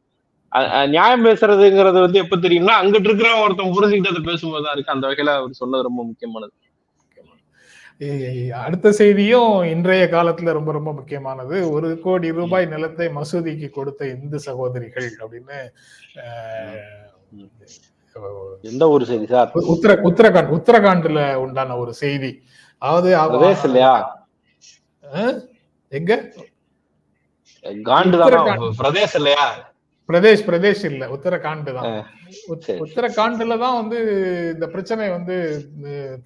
நியாயம் 0.90 1.24
பேசுறதுங்கிறது 1.24 1.98
வந்து 2.04 2.22
எப்ப 2.24 2.37
தெரியும்னா 2.37 2.74
அங்கிட்டு 2.81 3.09
இருக்கிற 3.09 3.31
ஒருத்தன் 3.42 3.74
புரிஞ்சுக்கிட்டு 3.74 4.12
அதை 4.12 4.22
பேசும்போதுதான் 4.28 4.74
இருக்கு. 4.76 4.94
அந்த 4.94 5.04
வகையில 5.09 5.35
அவர் 5.40 5.61
சொன்னது 5.62 5.87
ரொம்ப 5.88 6.02
முக்கியமானது. 6.04 6.54
அடுத்த 8.64 8.92
செய்தியும் 8.92 9.54
இன்றைய 9.70 10.04
காலத்துல 10.12 10.52
ரொம்ப 10.59 10.72
ரொம்ப 10.76 10.90
முக்கியமானது. 10.98 11.57
ஒரு 11.70 11.88
கோடி 12.04 12.28
ரூபாய் 12.40 12.66
நிலத்தை 12.74 13.07
மசூதிக்கு 13.16 13.68
கொடுத்த 13.70 14.11
இந்து 14.14 14.38
சகோதரிகள் 14.38 15.09
அப்படின்னு 15.24 15.59
எந்த 18.64 18.84
ஒரு 18.94 19.04
சரி? 19.08 19.26
சார் 19.32 19.50
உத்தர 19.72 19.92
உத்தரகாண்ட் 20.08 20.52
உத்தரகாண்ட்ல 20.56 21.20
உண்டான 21.42 21.76
ஒரு 21.82 21.92
செய்தி. 22.02 22.30
அதாவது 22.82 23.08
இல்லையா? 23.68 23.92
எங்க? 25.92 26.12
காண்டு 27.86 28.16
தானா 28.16 28.26
உத்தரகாண்ட். 28.30 28.78
பிரதேஷ் 28.80 29.16
இல்லையா 29.20 29.44
பிரதேஷ் 30.08 30.44
பிரதேஷ் 30.46 30.84
இல்ல. 30.90 31.04
உத்தரகாண்ட் 31.16 31.70
தான். 31.78 31.88
உத்தரகாண்ட்ல 32.84 33.56
தான் 33.64 33.78
வந்து 33.80 33.98
இந்த 34.54 34.66
பிரச்சனை 34.74 35.06
வந்து 35.16 35.36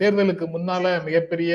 தேர்தலுக்கு 0.01 0.47
முன்னால 0.55 0.85
மிகப்பெரிய 1.09 1.53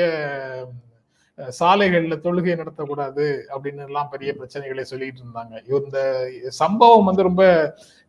சாலைகள்ல 1.38 2.14
தொழுகை 2.24 2.54
நடத்தக்கூடாது 2.60 3.24
அப்படின்னு 3.54 3.86
எல்லாம் 3.86 4.08
பெரிய 4.10 4.34
பிரச்சனைகளை 4.38 4.80
சொல்லிட்டு 4.80 5.20
இருந்தாங்க. 5.24 5.84
இந்த 5.84 6.30
சம்பவம் 6.48 7.04
வந்து 7.04 7.22
ரொம்ப 7.22 7.44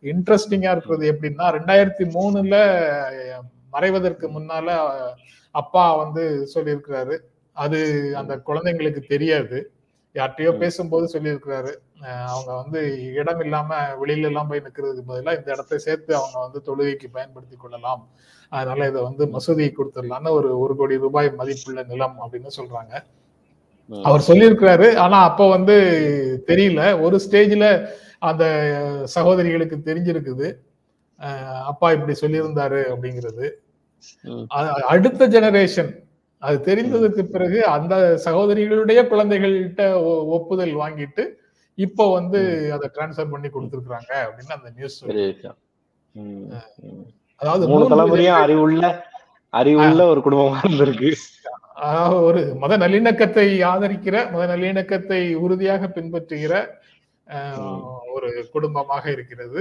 இன்ட்ரெஸ்டிங்கா 0.02 0.70
இருக்கிறது 0.70 1.12
எப்படின்னா 1.12 1.46
ரெண்டாயிரத்தி 1.56 2.06
மூணுல 2.16 2.56
மறைவதற்கு 3.70 4.40
முன்னால 4.40 4.68
அப்பா 5.50 5.84
வந்து 5.94 6.48
சொல்லியிருக்கிறாரு. 6.54 7.18
அது 7.52 7.80
அந்த 8.16 8.42
குழந்தைங்களுக்கு 8.46 9.06
தெரியாது. 9.06 9.72
யார்கிட்டயோ 10.14 10.52
பேசும்போது 10.58 11.20
சொல்லியிருக்கிறாரு. 11.20 11.72
அவங்க 12.08 12.54
வந்து 12.62 12.80
இடம் 13.14 13.40
இல்லாம 13.40 13.78
வெளியில 14.02 14.28
எல்லாம் 14.30 14.48
போய் 14.48 14.62
நிக்கிறதுக்கு 14.66 15.02
பதிலா 15.08 15.36
இந்த 15.38 15.52
இடத்தை 15.52 15.78
சேர்த்து 15.78 16.16
அவங்க 16.16 16.38
வந்து 16.38 16.60
தொழுகைக்கு 16.68 17.08
பயன்படுத்தி 17.12 17.56
கொள்ளலாம். 17.56 18.08
அதனால 18.48 18.86
இதை 18.88 19.02
வந்து 19.02 19.26
மசூதி 19.26 19.66
கொடுத்துடலாம்னு 19.72 20.30
ஒரு 20.30 20.58
ஒரு 20.58 20.76
கோடி 20.76 20.96
ரூபாய் 20.96 21.30
மதிப்புள்ள 21.38 21.82
நிலம் 21.82 22.16
அப்படின்னு 22.22 22.50
சொல்றாங்க. 22.56 22.92
அவர் 23.90 24.26
சொல்லியிருக்கிறாரு. 24.28 24.96
ஆனா 24.96 25.18
அப்ப 25.22 25.48
வந்து 25.48 25.76
தெரியல. 26.46 27.00
ஒரு 27.00 27.20
ஸ்டேஜ்ல 27.24 27.88
அந்த 28.18 28.44
சகோதரிகளுக்கு 29.04 29.76
தெரிஞ்சிருக்குது. 29.76 30.48
அப்பா 31.64 31.92
இப்படி 31.92 32.14
சொல்லியிருந்தாரு 32.20 32.80
அப்படிங்கிறது. 32.92 33.48
அடுத்த 34.88 35.28
ஜெனரேஷன் 35.28 35.90
அது 36.38 36.56
தெரிந்ததுக்கு 36.64 37.22
பிறகு 37.22 37.66
அந்த 37.66 37.94
சகோதரிகளுடைய 38.24 39.00
குழந்தைகள்கிட்ட 39.08 39.82
ஒப்புதல் 40.26 40.74
வாங்கிட்டு 40.74 41.24
இப்போ 41.86 42.04
வந்து 42.18 42.40
அதை 42.76 42.86
டிரான்ஸ்ஃபர் 42.96 43.32
பண்ணி 43.34 43.48
கொடுத்துருக்காங்க 43.54 44.12
அப்படின்னு 44.26 44.56
அந்த 44.58 44.70
நியூஸ். 44.76 44.98
அதாவது 47.40 47.64
மூணு 47.70 47.82
மூன்று 47.82 47.92
தலைமுறையும் 47.92 48.40
அறிவுள்ள 48.44 48.86
அறிவுள்ள 49.52 50.02
ஒரு 50.12 50.20
குடும்பமா 50.24 50.58
இருந்திருக்கு. 50.64 51.10
ஒரு 52.28 52.40
மத 52.62 52.72
நல்லிணக்கத்தை 52.82 53.46
ஆதரிக்கிற 53.72 54.16
மத 54.32 54.42
நல்லிணக்கத்தை 54.52 55.20
உறுதியாக 55.44 55.86
பின்பற்றுகிற 55.96 56.54
ஒரு 58.14 58.30
குடும்பமாக 58.54 59.04
இருக்கிறது. 59.16 59.60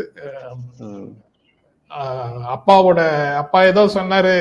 அப்பாவோட 2.56 3.00
அப்பா 3.42 3.60
ஏதோ 3.72 3.84
சொன்னாரு 3.98 4.36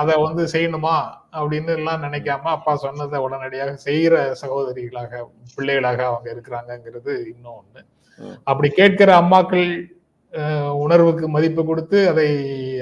அத 0.00 0.10
வந்து 0.26 0.42
செய்யணுமா 0.52 0.96
அப்படின்னு 1.38 1.72
எல்லாம் 1.78 2.04
நினைக்காம 2.04 2.50
அப்பா 2.56 2.72
சொன்னதை 2.84 3.18
உடனடியாக 3.24 3.72
செய்யற 3.84 4.14
சகோதரிகளாக 4.42 5.22
பிள்ளைகளாக 5.56 6.00
அவங்க 6.06 6.28
இருக்கிறாங்கங்கிறது 6.34 7.12
இன்னும் 7.32 7.58
ஒண்ணு. 7.60 7.82
அப்படி 8.50 8.68
கேட்கிற 8.80 9.10
அம்மாக்கள் 9.22 9.68
உணர்வுக்கு 10.84 11.26
மதிப்பு 11.34 11.62
கொடுத்து 11.64 11.98
அதை 12.08 12.26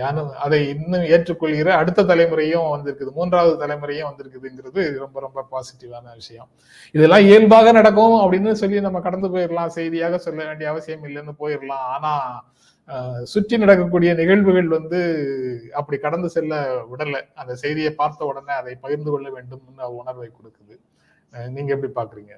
அனு 0.08 0.22
அதை 0.44 0.58
இன்னும் 0.74 1.04
ஏற்றுக்கொள்கிற 1.14 1.68
அடுத்த 1.80 2.04
தலைமுறையும் 2.10 2.70
வந்திருக்குது. 2.74 3.10
மூன்றாவது 3.18 3.54
தலைமுறையும் 3.62 4.08
வந்திருக்குதுங்கிறது 4.10 4.82
ரொம்ப 4.98 5.16
ரொம்ப 5.20 5.44
பாசிட்டிவான 5.52 6.06
விஷயம். 6.14 6.48
இதெல்லாம் 6.94 7.26
இயல்பாக 7.28 7.72
நடக்கும் 7.72 8.16
அப்படின்னு 8.22 8.52
சொல்லி 8.62 8.80
நம்ம 8.80 9.00
கடந்து 9.00 9.28
போயிடலாம். 9.34 9.74
செய்தியாக 9.78 10.18
சொல்ல 10.18 10.40
வேண்டிய 10.44 10.70
அவசியம் 10.70 11.04
இல்லைன்னு 11.04 11.34
போயிடலாம். 11.42 11.86
ஆனா 11.94 12.12
சுற்றி 13.32 13.56
நடக்கக்கூடிய 13.60 14.10
நிகழ்வுகள் 14.18 14.68
வந்து 14.76 14.98
அப்படி 15.78 15.96
கடந்து 15.98 16.28
செல்ல 16.34 16.54
விடல. 16.90 17.20
அந்த 17.40 17.52
செய்தியை 17.62 17.92
பார்த்த 18.00 18.28
உடனே 18.30 18.54
அதை 18.60 18.74
பகிர்ந்து 18.84 19.10
கொள்ள 19.12 19.28
வேண்டும்னு 19.36 19.88
உணர்வை 20.00 20.28
கொடுக்குது. 20.30 20.76
நீங்க 21.56 21.70
எப்படி 21.76 21.92
பாக்குறீங்க 22.00 22.34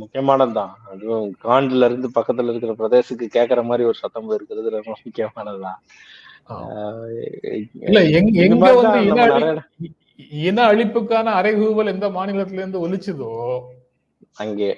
முக்கியமானதுதான். 0.00 0.72
அதுவும் 0.90 1.26
காண்டுல 1.46 1.88
இருந்து 1.88 2.08
பக்கத்துல 2.18 2.52
இருக்கிற 2.52 2.74
பிரதேசத்துக்கு 2.78 3.36
கேக்குற 3.36 3.62
மாதிரி 3.70 3.88
ஒரு 3.90 3.98
சத்தம் 4.02 4.30
இருக்கிறது 4.36 4.74
ரொம்ப 4.76 4.94
முக்கியமானதுதான். 5.02 5.80
இல்ல 7.88 8.00
எங்க 8.18 8.70
வந்து 8.80 9.02
இன 10.48 10.64
அழிப்புக்கான 10.70 11.34
அறைகூவல் 11.40 11.92
எந்த 11.92 12.08
மாநிலத்தில 12.16 12.62
இருந்து 12.62 12.82
ஒலிச்சுதோ 12.86 13.30
அங்கே 14.42 14.70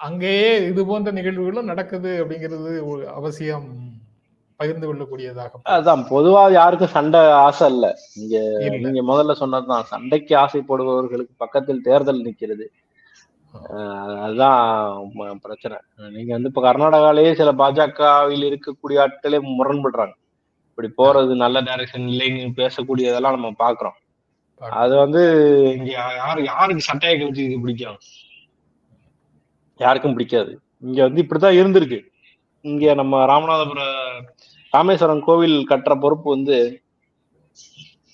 அங்கேயே 0.00 0.64
இது 0.66 0.86
போன்ற 0.86 1.10
நிகழ்வுகளும் 1.12 1.64
நடக்குது 1.64 2.10
அப்படிங்கிறது 2.22 2.70
ஒரு 2.84 3.08
அவசியம் 3.10 3.66
பகிர்ந்து 4.60 4.86
கொள்ளக்கூடியதாக 4.88 5.60
அதான் 5.74 6.02
பொதுவா 6.10 6.42
யாருக்கும் 6.52 6.94
சண்டை 6.96 7.20
ஆசை 7.46 7.72
இல்ல. 7.72 7.86
இங்க. 8.14 8.36
நீங்க 8.84 9.02
முதல்ல 9.12 9.32
சொன்னதுதான் 9.32 9.84
சண்டைக்கு 9.84 10.34
ஆசைப்படுபவர்களுக்கு 10.36 11.34
பக்கத்தில் 11.36 11.80
தேர்தல் 11.80 12.26
நிக்கிறது. 12.26 12.66
அதுதான் 14.24 14.60
பிரச்சனை. 15.46 15.78
நீங்க 16.10 16.32
வந்து 16.32 16.48
இப்ப 16.48 16.62
கர்நாடகாலேயே 16.62 17.32
சில 17.34 17.52
பாஜகவில் 17.52 18.48
இருக்கக்கூடிய 18.50 18.98
ஆட்களே 19.06 19.40
முரண்படுறாங்க. 19.58 20.14
இப்படி 20.68 20.88
போறது 20.98 21.34
நல்ல 21.36 21.60
டைரக்ஷன் 21.60 22.06
இல்லைன்னு 22.12 22.56
பேசக்கூடியதெல்லாம் 22.60 23.36
நம்ம 23.36 23.54
பாக்குறோம். 23.58 23.98
அது 24.62 24.94
வந்து 24.96 25.22
இங்க 25.76 25.90
யாரு 26.16 26.40
யாருக்கு 26.44 26.88
சட்டையை 26.88 27.14
கழிச்சு 27.20 27.44
பிடிக்கும்? 27.62 27.98
யாருக்கும் 29.86 30.14
பிடிக்காது. 30.16 30.52
இங்க 30.86 31.00
வந்து 31.06 31.22
இப்படித்தான் 31.24 31.58
இருந்திருக்கு. 31.60 31.98
இங்க 32.64 32.94
நம்ம 33.00 33.20
ராமநாதபுரம் 33.32 33.94
ராமேஸ்வரம் 34.72 35.24
கோவில் 35.28 35.56
கட்டுற 35.70 35.94
பொறுப்பு 36.04 36.28
வந்து 36.36 36.56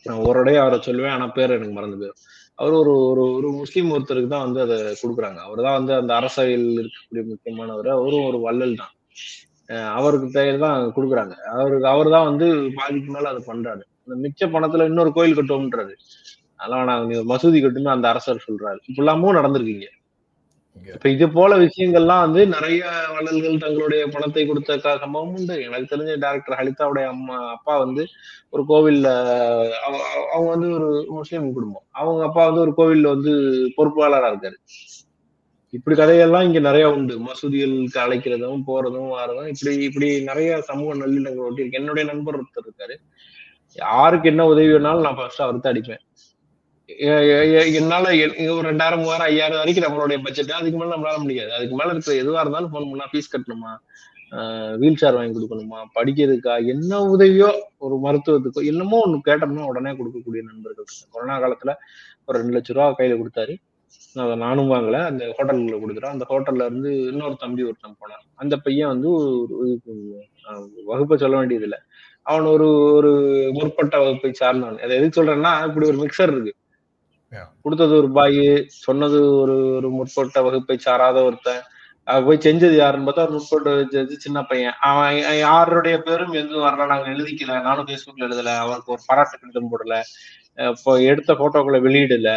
நான் 0.07 0.25
ஒருடைய 0.29 0.57
அவரை 0.63 0.79
சொல்லுவேன் 0.87 1.15
ஆனா 1.17 1.27
பேர் 1.37 1.57
எனக்கு 1.57 1.75
மறந்து 1.79 1.99
போயிடும். 2.01 2.23
அவர் 2.61 2.75
ஒரு 2.81 2.93
ஒரு 3.11 3.23
ஒரு 3.39 3.49
முஸ்லீம் 3.61 3.91
ஒருத்தருக்கு 3.95 4.31
தான் 4.35 4.47
வந்து 4.47 4.61
அதை 4.67 4.77
கொடுக்குறாங்க. 5.03 5.39
அவர் 5.47 5.61
தான் 5.67 5.77
வந்து 5.79 5.93
அந்த 6.01 6.13
அரசவையில் 6.21 6.69
இருக்கக்கூடிய 6.83 7.23
முக்கியமானவர். 7.33 7.89
அவரும் 7.97 8.29
ஒரு 8.31 8.39
வள்ளல் 8.47 8.81
தான். 8.83 8.95
அவருக்கு 9.99 10.29
பெயர் 10.37 10.59
தான் 10.65 10.79
கொடுக்குறாங்க. 10.97 11.35
அவருக்கு 11.55 11.87
அவர் 11.93 12.09
தான் 12.17 12.27
வந்து 12.31 12.47
பாதிக்கு 12.79 13.11
மேல 13.17 13.31
அதை 13.33 13.43
பண்றாரு. 13.51 13.83
அந்த 14.05 14.17
மிச்ச 14.25 14.43
பணத்துல 14.55 14.87
இன்னொரு 14.91 15.11
கோயில் 15.19 15.39
கட்டுவோம்ன்றாரு 15.39 15.95
அதெல்லாம் 16.61 16.89
நான் 16.91 17.09
மசூதி 17.33 17.59
கட்டுன்னு 17.65 17.95
அந்த 17.97 18.07
அரசர் 18.13 18.47
சொல்றாரு. 18.49 18.81
இப்படிலாமும் 18.91 19.39
நடந்திருக்கீங்க 19.41 19.87
இப்ப 20.95 21.09
இது 21.09 21.31
போல 21.31 21.57
விஷயங்கள்லாம் 21.57 22.21
வந்து 22.21 22.47
நிறைய 22.47 22.91
வள்ளல்கள் 23.13 23.59
தங்களுடைய 23.59 24.07
பணத்தை 24.07 24.47
கொடுத்த 24.47 24.79
சம்பவம் 24.79 25.35
உண்டு. 25.35 25.63
எனக்கு 25.63 25.97
தெரிஞ்ச 25.97 26.01
டேரக்டர் 26.01 26.51
ஹலிதாவுடைய 26.51 27.07
அம்மா 27.07 27.51
அப்பா 27.51 27.79
வந்து 27.79 28.07
ஒரு 28.51 28.65
கோவில்ல 28.69 29.05
அவ- 29.05 29.79
அவ- 29.79 30.29
அவங்க 30.33 30.51
வந்து 30.51 30.71
ஒரு 30.71 31.05
முஸ்லீம் 31.09 31.53
குடும்பம். 31.53 31.83
அவங்க 31.91 32.25
அப்பா 32.25 32.49
வந்து 32.49 32.61
ஒரு 32.61 32.73
கோவில்ல 32.77 33.09
வந்து 33.09 33.31
பொறுப்பாளரா 33.77 34.27
இருக்காரு. 34.27 34.55
இப்படி 35.71 35.97
கதையெல்லாம் 35.97 36.43
இங்க 36.43 36.59
நிறைய 36.59 36.91
உண்டு. 36.91 37.19
மசூதிகளுக்கு 37.19 37.99
அழைக்கிறதும் 37.99 38.63
போறதும் 38.67 39.09
வாரதும். 39.09 39.47
இப்படி 39.47 39.77
இப்படி 39.77 40.23
நிறைய 40.23 40.61
சமூக 40.61 40.95
நல்லிணங்கள் 40.95 41.37
ஒட்டி 41.37 41.61
இருக்கு 41.61 41.79
என்னுடைய 41.79 42.13
நண்பர் 42.13 42.41
ஒருத்தர் 42.41 42.69
இருக்காரு. 42.69 42.97
யாருக்கு 43.75 44.29
என்ன 44.29 44.47
உதவி 44.47 44.67
வேணாலும் 44.67 45.01
நான் 45.01 45.17
ஃபர்ஸ்ட் 45.17 45.43
அவர்தான் 45.43 45.73
அடிப்பேன். 45.73 46.01
என்னால 46.89 48.05
ஒரு 48.55 48.65
ரெண்டாயிரம் 48.71 49.03
மூவாயிரம் 49.03 49.29
ஐயாயிரம் 49.31 49.61
வரைக்கும் 49.61 49.87
நம்மளுடைய 49.87 50.19
பட்ஜெட் 50.27 50.59
அதுக்கு 50.59 50.79
மேல 50.79 50.95
நம்மளால 50.95 51.19
முடியாது. 51.25 51.51
அதுக்கு 51.57 51.75
மேல 51.77 51.91
இருக்கிற 51.95 52.15
எதுவா 52.23 52.43
இருந்தாலும் 52.43 52.73
போன் 52.75 52.89
பண்ணா 52.91 53.07
ஃபீஸ் 53.13 53.33
கட்டணுமா? 53.35 53.73
வீல் 54.83 54.99
சேர் 55.01 55.17
வாங்கி 55.19 55.35
கொடுக்கணுமா? 55.35 55.81
படிக்கிறதுக்கா? 55.97 56.55
என்ன 56.73 57.01
உதவியோ 57.15 57.51
ஒரு 57.87 57.97
மருத்துவத்துக்கோ? 58.05 58.63
என்னமோ 58.73 58.99
ஒண்ணு 59.07 59.19
கேட்டோம்னா 59.29 59.69
உடனே 59.73 59.91
கொடுக்கக்கூடிய 59.99 60.43
நண்பர்கள். 60.51 60.89
கொரோனா 61.15 61.37
காலத்துல 61.45 61.75
ஒரு 62.27 62.39
ரெண்டு 62.41 62.55
லட்ச 62.57 62.77
ரூபா 62.79 62.89
கையில 62.99 63.17
கொடுத்தாரு. 63.21 63.55
அதை 64.23 64.35
நானும் 64.45 64.71
வாங்கல. 64.73 64.99
அந்த 65.11 65.25
ஹோட்டல்ல 65.37 65.79
கொடுத்துட்டோம் 65.83 66.15
அந்த 66.17 66.27
ஹோட்டல்ல 66.31 66.67
இருந்து 66.71 66.91
இன்னொரு 67.13 67.37
தம்பி 67.45 67.67
ஒருத்தன் 67.69 67.99
போனான். 68.01 68.25
அந்த 68.43 68.55
பையன் 68.67 68.93
வந்து 68.95 69.11
வகுப்பை 70.91 71.19
சொல்ல 71.25 71.37
வேண்டியது 71.37 71.69
அவன் 72.31 72.49
ஒரு 72.55 72.69
ஒரு 72.99 73.11
முற்பட்ட 73.59 73.95
வகுப்பை 74.05 74.31
சார்ந்தவன். 74.41 74.81
அதை 74.85 74.97
எதுக்கு 74.97 75.19
சொல்றேன்னா 75.19 75.53
இப்படி 75.69 75.87
ஒரு 75.93 76.01
மிக்சர் 76.05 76.33
இருக்கு. 76.35 76.55
கொடுத்தது 77.63 77.95
ஒரு 77.97 78.09
பாய் 78.11 78.43
சொன்னது 78.85 79.19
ஒரு 79.41 79.57
ஒரு 79.77 79.89
முற்பட்ட 79.91 80.43
வகுப்பை 80.43 80.77
சாராத 80.79 81.19
ஒருத்தன். 81.25 81.63
போய் 82.27 82.45
செஞ்சது 82.45 82.77
யாருன்னு 82.77 83.09
பார்த்தா 83.09 83.25
ஒரு 83.27 83.35
முற்பட்ட 83.37 84.05
சின்ன 84.25 84.39
பையன். 84.43 84.77
அவன் 84.91 85.17
யாருடைய 85.39 85.97
பேரும் 86.03 86.33
எதுவும் 86.33 86.67
வரல. 86.67 86.87
நாங்க 86.87 87.09
எழுதிக்கல. 87.11 87.57
நானும் 87.63 87.87
Facebookல 87.87 88.27
எழுதல. 88.29 88.55
அவனுக்கு 88.57 88.93
ஒரு 88.93 89.03
பாராட்டு 89.07 89.41
கடிதம் 89.41 89.73
போடல. 89.73 89.97
இப்போ 90.73 90.93
எடுத்த 91.11 91.33
போட்டோக்களை 91.33 91.81
வெளியிடல. 91.89 92.31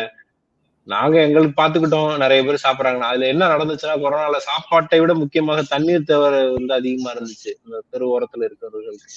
நாங்க 0.88 1.16
எங்களுக்கு 1.22 1.56
பாத்துக்கிட்டோம் 1.62 2.18
நிறைய 2.18 2.42
பேர் 2.44 2.64
சாப்பிடுறாங்க. 2.66 3.04
அதுல 3.10 3.28
என்ன 3.28 3.48
நடந்துச்சுன்னா 3.48 3.96
கொரோனால 4.04 4.38
சாப்பாட்டை 4.50 5.00
விட 5.00 5.14
முக்கியமாக 5.14 5.62
தண்ணீர் 5.74 6.04
தேவை 6.04 6.30
வந்து 6.54 6.74
அதிகமா 6.74 7.12
இருந்துச்சு. 7.14 7.52
இந்த 7.66 7.82
தெரு 7.90 8.08
ஓரத்துல 8.14 8.48
இருக்கிறவர்களுக்கு. 8.50 9.10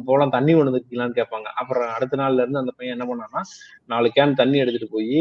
போலாம் 0.00 0.30
தண்ணி 0.30 0.52
கொண்டு 0.52 0.70
வந்துருக்கீங்களான்னு 0.70 1.22
கேட்பாங்க. 1.22 1.42
அப்புறம் 1.42 1.92
அடுத்த 1.92 2.16
நாள்ல 2.16 2.34
இருந்து 2.34 2.58
அந்த 2.58 2.72
பையன் 2.76 3.00
என்ன 3.00 3.16
பண்ணான்னா 3.16 3.40
நாலு 3.86 4.12
கேன் 4.16 4.32
தண்ணி 4.32 4.58
எடுத்துட்டு 4.58 4.88
போய் 4.90 5.16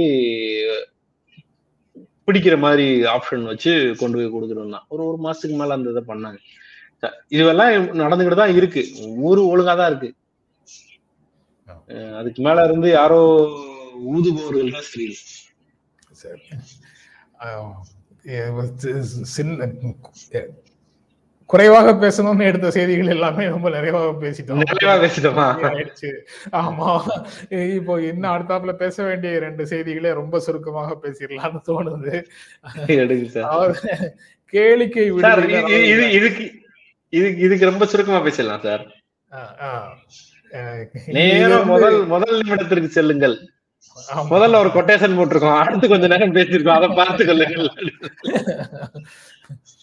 பிடிக்கிற 2.27 2.57
மாதிரி 2.57 3.03
ஆப்ஷன் 3.03 3.43
வச்சு 3.43 3.95
கொண்டு 3.97 4.17
போய் 4.17 4.41
கொடுத்துட்டு 4.41 4.79
ஒரு 4.87 5.05
ஒரு 5.05 5.17
மாசத்துக்கு 5.23 5.55
மேல 5.55 5.73
அந்த 5.73 5.89
இதை 5.89 6.03
பண்ணாங்க. 6.07 6.37
இதுவெல்லாம் 7.29 7.99
நடந்துகிட்டு 7.99 8.35
தான் 8.35 8.55
இருக்கு. 8.55 8.85
ஊரு 9.17 9.41
ஒழுங்கா 9.41 9.75
தான் 9.75 9.87
இருக்கு. 9.87 10.15
அதுக்கு 12.15 12.41
மேல 12.41 12.63
இருந்து 12.63 12.89
யாரோ 12.89 13.47
ஊதுபவர்கள் 14.13 14.71
தான் 14.71 14.81
சரி. 14.81 15.17
ஆஹ் 17.39 17.71
எ- 18.23 18.47
சி- 18.81 19.01
சின்ன 19.05 19.71
குறைவாக 21.51 21.91
பேசணும்னு 21.93 22.43
எடுத்த 22.43 22.71
செய்திகள் 22.71 23.07
எல்லாமே 23.07 23.45
ரொம்ப 23.47 23.69
நிறைவாக 23.69 24.11
பேசிட்டோம். 24.21 24.61
நிறைவா 24.71 24.93
பேசிட்டோமா? 25.03 25.47
ஆயிடுச்சு. 25.69 26.09
ஆமா. 26.61 26.89
இப்போ 27.75 27.93
இன்னும் 28.01 28.31
அடுத்தாப்புல 28.31 28.73
பேச 28.73 29.03
வேண்டிய 29.03 29.39
ரெண்டு 29.39 29.67
செய்திகளே 29.67 30.11
ரொம்ப 30.19 30.39
சுருக்கமாக 30.39 30.97
பேசிடலாம்னு 31.03 31.61
தோணுது. 31.69 32.13
கேளிக்கை 34.53 35.03
இதுக்கு 36.17 36.45
இதுக்கு 37.43 37.69
ரொம்ப 37.71 37.85
சுருக்கமா 37.85 38.19
பேசலாம் 38.19 38.63
சார். 38.67 38.85
நேரம் 41.17 41.67
முதல் 41.67 41.99
முதல் 42.05 42.39
நிமிடத்திற்கு 42.39 42.95
செல்லுங்கள். 42.97 43.35
முதல்ல 44.31 44.61
ஒரு 44.63 44.71
கொட்டேஷன் 44.77 45.17
போட்டிருக்கோம். 45.19 45.59
அடுத்து 45.65 45.87
கொஞ்ச 45.87 46.07
நேரம் 46.07 46.35
பேசியிருக்கோம். 46.35 46.77
அதை 46.79 46.89
பார்த்து 47.01 47.25
கொள்ளுங்கள். 47.25 47.69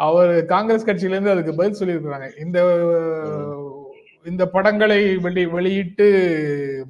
அவர் 0.00 0.44
காங்கிரஸ் 0.44 0.86
கட்சியில 0.86 1.08
இருந்து 1.08 1.30
அதுக்கு 1.30 1.54
பதில் 1.54 1.80
சொல்லியிருக்கிறாங்க. 1.80 2.40
இந்த 2.44 2.58
இந்த 4.24 4.48
படங்களை 4.48 5.16
வெளி 5.16 5.46
வெளியிட்டு 5.46 6.06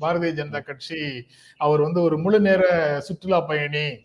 பாரதிய 0.01 0.33
ஜனதா 0.35 0.63
கட்சி 0.63 1.27
அவர் 1.57 1.81
வந்து 1.81 2.03
ஒரு 2.03 2.19
முழு 2.19 2.41
நேர 2.41 2.95
சுற்றுலா 3.01 3.41
பயணி. 3.41 3.99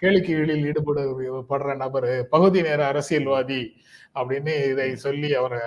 கேளிக்கைகளில் 0.00 0.64
ஈடுபட 0.64 1.00
படுற 1.48 1.76
நபர் 1.76 2.28
பகுதி 2.28 2.62
நேர 2.62 2.86
அரசியல்வாதி 2.86 3.72
அப்படின்னு 4.14 4.70
இதை 4.70 4.96
சொல்லி 4.96 5.34
அவரை 5.34 5.58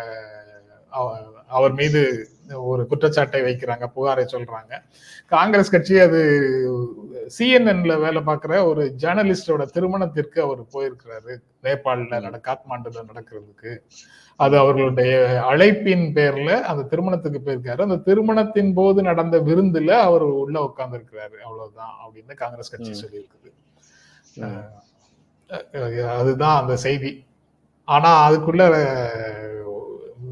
அவ- 0.89 1.31
அவர் 1.47 1.73
மீது 1.73 2.27
ஒரு 2.53 2.87
குற்றச்சாட்டை 2.87 3.41
வைக்கிறாங்க 3.41 3.85
புகாரை 3.95 4.25
சொல்றாங்க. 4.31 4.73
காங்கிரஸ் 5.25 5.71
கட்சி 5.71 5.99
அது 5.99 6.19
சிஎன்என்ல 7.37 7.99
வேலை 7.99 8.21
பார்க்குற 8.21 8.65
ஒரு 8.65 8.95
ஜேர்னலிஸ்டோட 9.01 9.65
திருமணத்திற்கு 9.65 10.41
அவர் 10.41 10.61
போயிருக்கிறாரு 10.73 11.33
நேபாளில் 11.63 12.21
நட 12.21 12.39
காத்மாண்டுல 12.47 13.03
நடக்கிறதுக்கு. 13.11 13.71
அது 14.35 14.57
அவர்களுடைய 14.57 15.43
அழைப்பின் 15.51 16.05
பேர்ல 16.17 16.61
அந்த 16.61 16.83
திருமணத்துக்கு 16.83 17.39
போயிருக்காரு. 17.45 17.81
அந்த 17.81 17.97
திருமணத்தின் 18.07 18.73
போது 18.73 19.01
நடந்த 19.01 19.37
விருந்துல 19.37 19.89
அவர் 19.89 20.21
உள்ள 20.21 20.63
உட்கார்ந்து 20.63 20.97
இருக்கிறாரு 20.97 21.37
அவ்வளவுதான் 21.45 21.93
அப்படின்னு 22.05 22.33
காங்கிரஸ் 22.35 22.71
கட்சி. 22.71 22.93
சொல்லியிருக்குது. 23.01 23.51
அதுதான் 26.17 26.61
அந்த 26.61 26.75
செய்தி. 26.75 27.25
ஆனா 27.87 28.09
அதுக்குள்ள 28.29 28.63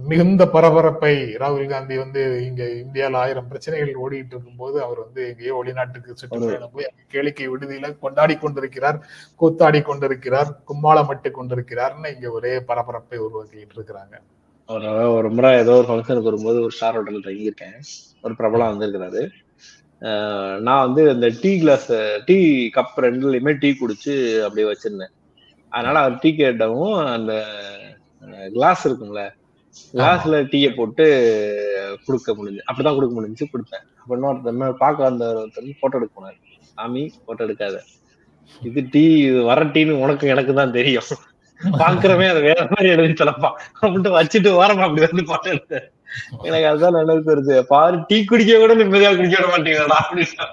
மிகுந்த 0.10 0.44
பரபரப்பை 0.54 1.14
ராகுல் 1.42 1.70
காந்தி 1.72 1.96
வந்து 2.02 2.22
இங்க 2.48 2.64
இந்தியாவில் 2.82 3.18
ஆயிரம் 3.22 3.48
பிரச்சனைகள் 3.52 4.00
ஓடிட்டு 4.04 4.34
இருக்கும்போது 4.34 4.78
அவர் 4.86 5.00
வந்து 5.04 5.22
எங்கேயோ 5.30 5.54
வெளிநாட்டுக்கு 5.60 6.18
சுற்றுப்பயணம் 6.20 6.74
போய் 6.74 6.88
கேளிக்கை 7.14 7.48
விடுதியில 7.52 7.90
கொண்டாடி 8.06 8.36
கொண்டிருக்கிறார் 8.44 8.98
கூத்தாடி 9.42 9.80
கொண்டிருக்கிறார் 9.90 10.50
கும்மாளமிட்டு 10.70 11.32
கொண்டிருக்கிறார்னு 11.38 12.12
இங்க 12.16 12.30
ஒரே 12.38 12.54
பரபரப்பை 12.70 13.20
உருவாக்கிட்டு 13.26 13.78
இருக்கிறாங்க. 13.78 14.16
ஒரு 14.70 14.90
ஒரு 15.16 15.30
முறை 15.38 15.52
ஏதோ 15.64 15.74
ஒரு 15.80 15.88
ஃபங்க்ஷனுக்கு 15.90 16.30
வரும்போது 16.30 16.60
ஒரு 16.66 16.76
ஸ்டார் 16.78 16.96
ஹோட்டல் 16.98 17.26
தங்கியிருக்கேன். 17.28 17.80
ஒரு 18.26 18.36
பிரபலம் 18.40 18.72
வந்திருக்கிறாரு. 18.74 19.24
நான் 20.68 20.84
வந்து 20.86 21.04
அந்த 21.14 21.28
டீ 21.42 21.52
கிளாஸ் 21.64 21.90
டீ 22.28 22.38
கப் 22.78 22.98
ரெண்டுலயுமே 23.06 23.54
டீ 23.64 23.72
குடிச்சு 23.82 24.14
அப்படியே 24.46 24.68
வச்சிருந்தேன். 24.72 25.14
அதனால 25.72 25.96
அவர் 26.04 26.22
டீ 26.24 26.30
கேட்டவும் 26.42 26.94
அந்த 27.16 27.34
கிளாஸ் 28.56 28.84
இருக்கும்ல 28.88 29.24
கிளாஸ்ல 29.98 30.36
டீயை 30.52 30.70
போட்டு 30.80 31.06
கொடுக்க 32.06 32.34
முடிஞ்சு 32.40 32.62
அப்படிதான் 32.68 32.98
கொடுக்க 32.98 33.14
முடிஞ்சு 33.18 33.44
கொடுத்தேன். 33.54 33.86
அப்ப 34.02 34.12
இன்னொருத்தன் 34.18 34.82
பார்க்க 34.84 35.08
வந்த 35.10 35.26
ஒருத்தர் 35.42 35.80
போட்டோ 35.84 35.98
எடுக்க 36.00 36.14
போனாரு. 36.20 36.38
சாமி 36.76 37.04
போட்டோ 37.28 37.42
எடுக்காத. 37.48 37.78
இது 38.70 38.82
டீ 38.94 39.04
இது 39.30 39.40
வர 39.52 39.64
டீன்னு 39.76 40.02
உனக்கு 40.04 40.26
எனக்கு 40.34 40.54
தான் 40.60 40.76
தெரியும். 40.78 41.10
பாக்குறமே 41.82 42.26
அதை 42.32 42.40
வேற 42.48 42.62
மாதிரி 42.72 42.88
எழுதி 42.94 43.14
சொல்லப்பா 43.20 43.50
அப்படின்ட்டு 43.82 44.16
வச்சுட்டு 44.20 44.50
ஓரமா 44.62 44.86
அப்படி 44.88 45.04
வந்து 45.08 45.24
போட்டோ 45.32 45.50
எடுத்தேன். 45.56 45.86
எனக்கு 46.48 46.68
அதுதான் 46.70 46.98
நல்லது 46.98 47.30
தெரிஞ்சு 47.30 47.56
பாரு 47.74 47.96
டீ 48.10 48.18
குடிக்க 48.32 48.58
கூட 48.64 48.74
நிம்மதியா 48.82 49.12
குடிக்க 49.20 49.36
விட 49.40 49.48
மாட்டீங்களா 49.54 50.00
அப்படின்னு. 50.04 50.48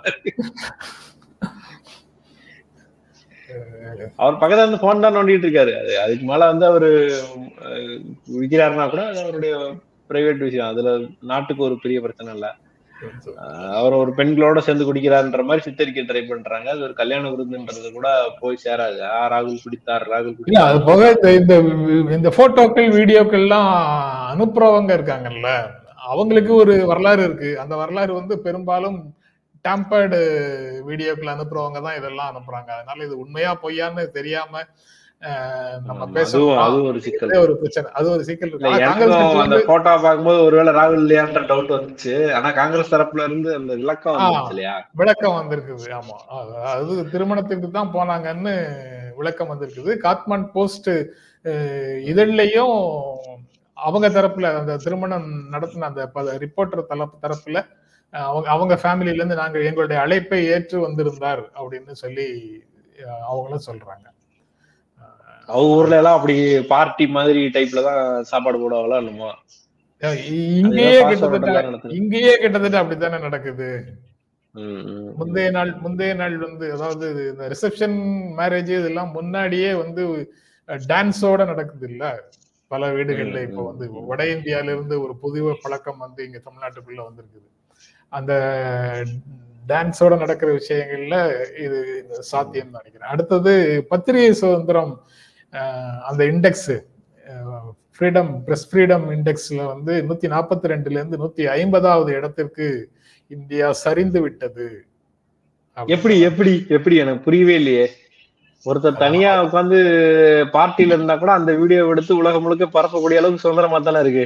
அவர் 4.22 4.38
பக்கத்துல 4.40 4.64
இருந்து 4.64 4.82
போன் 4.82 5.05
தான் 5.05 5.16
நோண்டிட்டு 5.16 5.46
இருக்காரு. 5.48 5.72
அது 5.82 5.92
அதுக்கு 6.05 6.26
மேல 6.30 6.48
வந்து 6.53 6.66
அவரு 6.70 6.90
விக்கிறாருன்னா 8.42 8.86
கூட 8.92 9.03
அது 9.11 9.22
அவருடைய 9.24 9.55
பிரைவேட் 10.11 10.44
விஷயம். 10.48 10.70
அதுல 10.72 10.90
நாட்டுக்கு 11.30 11.62
ஒரு 11.68 11.76
பெரிய 11.84 12.00
பிரச்சனை 12.05 12.30
இல்ல. 12.36 12.48
அவர் 13.78 13.94
ஒரு 14.00 14.11
பெண்களோட 14.18 14.59
சேர்ந்து 14.66 14.84
குடிக்கிறாருன்ற 14.88 15.42
மாதிரி 15.46 15.64
சித்தரிக்க 15.66 16.03
ட்ரை 16.09 16.22
பண்றாங்க. 16.26 16.68
அது 16.74 16.84
ஒரு 16.88 16.94
கல்யாண 17.00 17.30
விருந்துன்றது 17.32 17.88
கூட 17.96 18.09
போய் 18.42 18.62
சேராது. 18.64 18.98
ஆ 19.14 19.16
ராகுல் 19.32 19.62
குடித்தார் 19.64 20.05
ராகுல் 20.12 20.61
அது 20.66 20.80
போக 20.90 21.09
இந்த 21.40 21.55
இந்த 22.18 22.30
போட்டோக்கள் 22.38 22.90
வீடியோக்கள்லாம் 22.98 23.70
அனுப்புறவங்க 24.32 24.92
இருக்காங்கல்ல. 24.98 25.50
அவங்களுக்கு 26.11 26.53
ஒரு 26.62 26.74
வரலாறு 26.90 27.22
இருக்கு. 27.28 27.50
அந்த 27.64 27.74
வரலாறு 27.82 28.12
வந்து 28.20 28.36
பெரும்பாலும் 28.46 29.00
டேம்பர்டு 29.68 30.18
வீடியோக்கள் 30.86 31.36
அனுப்புறவங்க 31.36 31.82
தான் 31.82 31.96
இதெல்லாம் 31.96 32.34
அனுப்புறாங்க. 32.34 32.70
அதனால 32.70 33.04
இது 33.04 33.18
உண்மையா 33.18 33.58
பொய்யான்னு 33.62 34.06
தெரியாம 34.08 34.64
நம்ம 35.84 36.20
அதுவும் 36.20 36.58
அதுவும் 36.58 36.86
ஒரு 36.86 37.00
சிக்கல். 37.00 37.30
ஒரு 37.30 37.56
பிரச்சனை. 37.56 37.90
அது 37.92 38.10
ஒரு 38.10 38.24
சிக்கல் 38.24 38.60
எனக்கும் 38.60 39.38
அந்த 39.38 39.62
போட்டோ 39.66 39.98
பார்க்கும்போது 39.98 40.44
ஒருவேளை 40.44 40.72
ராகுல் 40.74 41.02
இல்லையான்ற 41.02 41.40
டவுட் 41.42 41.72
வந்துச்சு. 41.72 42.32
ஆனா 42.32 42.50
காங்கிரஸ் 42.50 42.94
தரப்புல 42.94 43.24
இருந்து 43.24 43.54
அந்த 43.54 43.74
விளக்கம் 43.74 44.46
இல்லையா? 44.48 44.88
விளக்கம் 44.92 45.34
வந்திருக்குது. 45.34 45.80
ஆமா. 45.84 46.16
அது- 46.34 46.62
அது 46.62 47.10
திருமணத்துக்கு 47.10 47.70
தான் 47.70 47.90
போனாங்கன்னு 47.92 48.68
விளக்கம் 49.16 49.50
வந்திருக்குது. 49.50 49.94
காத்மாண்ட் 50.02 50.50
போஸ்ட் 50.52 50.90
இதழ்லையும் 52.04 53.02
அவங்க 53.74 54.08
தரப்புல 54.08 54.42
அந்த 54.42 54.76
திருமணம் 54.76 55.52
நடத்தின 55.52 55.84
அந்த 55.84 56.10
ரிப்போர்ட்டர் 56.14 56.86
தரப்பு 56.86 57.28
தரப்புல 57.28 57.66
அவங்க 58.52 58.74
ஃபேமிலில 58.82 59.20
இருந்து 59.20 59.40
நாங்க 59.40 59.58
எங்களுடைய 59.68 59.98
அழைப்பை 60.00 60.40
ஏற்று 60.54 60.78
வந்திருந்தார் 60.80 61.42
அப்படின்னு 61.58 61.94
சொல்லி 62.02 62.26
அவங்களும் 63.28 63.66
சொல்றாங்க. 63.68 64.06
அவங்க 65.48 65.70
ஊர்ல 65.76 65.98
எல்லாம் 66.00 66.18
அப்படி 66.18 66.34
பார்ட்டி 66.72 67.04
மாதிரி 67.16 67.40
டைப்ல 67.54 67.82
தான் 67.88 68.02
சாப்பாடு 68.30 68.60
போடுவாங்களா 68.62 69.00
என்னமோ? 69.02 69.30
இங்கேயே 70.60 71.00
கிட்டத்தட்ட 71.10 71.50
இங்கேயே 71.98 72.34
கிட்டத்தட்ட 72.36 72.78
அப்படித்தானே 72.82 73.18
நடக்குது. 73.18 73.68
முந்தைய 75.18 75.50
நாள் 75.50 75.70
முந்தைய 75.84 76.14
நாள் 76.14 76.34
வந்து 76.38 76.66
அதாவது 76.76 77.06
இந்த 77.30 77.44
ரிசப்ஷன் 77.52 77.96
மேரேஜ் 78.38 78.72
இதெல்லாம் 78.78 79.12
முன்னாடியே 79.16 79.70
வந்து 79.82 80.02
டான்ஸோட 80.88 81.40
நடக்குது 81.52 81.86
இல்ல? 81.92 82.04
பல 82.70 82.90
வீடுகள்ல 82.96 83.40
இப்போ 83.46 83.62
வந்து. 83.70 83.86
வட 84.10 84.22
இந்தியால 84.34 84.72
இருந்து 84.74 84.96
ஒரு 85.04 85.14
புதிய 85.22 85.54
பழக்கம் 85.64 86.02
வந்து 86.04 86.20
இங்க 86.26 86.38
தமிழ்நாட்டுக்குள்ள 86.46 87.00
வந்திருக்குது. 87.08 87.48
அந்த 88.18 88.32
டான்ஸோட 89.70 90.12
நடக்கிற 90.22 90.48
விஷயங்கள்ல 90.60 91.16
இது 91.64 91.78
சாத்தியம் 92.30 92.74
நினைக்கிறேன். 92.78 93.10
அடுத்தது 93.14 93.52
பத்திரிகை 93.90 94.32
சுதந்திரம் 94.42 94.92
அந்த 96.08 96.22
இண்டெக்ஸ் 96.32 96.72
ஃப்ரீடம் 97.96 98.30
பிரஸ் 98.46 98.68
ஃப்ரீடம் 98.68 99.06
இண்டெக்ஸ்ல 99.16 99.60
வந்து 99.72 99.94
நூத்தி 100.08 100.26
நாற்பத்தி 100.34 100.72
ரெண்டுல 100.72 100.98
இருந்து 100.98 101.20
நூத்தி 101.22 101.42
ஐம்பதாவது 101.58 102.10
இடத்திற்கு 102.18 102.66
இந்தியா 103.30 103.66
சரிந்து 103.84 104.20
விட்டது. 104.24 104.66
எப்படி 105.94 106.14
எப்படி 106.28 106.52
எப்படி? 106.76 106.96
எனக்கு 107.02 107.26
புரியவே 107.26 107.54
இல்லையே. 107.60 107.84
ஒருத்தர் 108.66 109.02
தனியா 109.04 109.30
உட்காந்து 109.44 109.78
பார்ட்டில 110.56 110.94
இருந்தா 110.96 111.14
கூட 111.22 111.32
அந்த 111.40 111.52
வீடியோ 111.60 111.84
எடுத்து 111.92 112.12
உலகம் 112.22 112.44
முழுக்க 112.44 112.66
பரப்பக்கூடிய 112.76 113.20
அளவுக்கு 113.20 113.44
சுதந்திரமா 113.44 113.78
தானே 113.86 114.02
இருக்கு. 114.04 114.24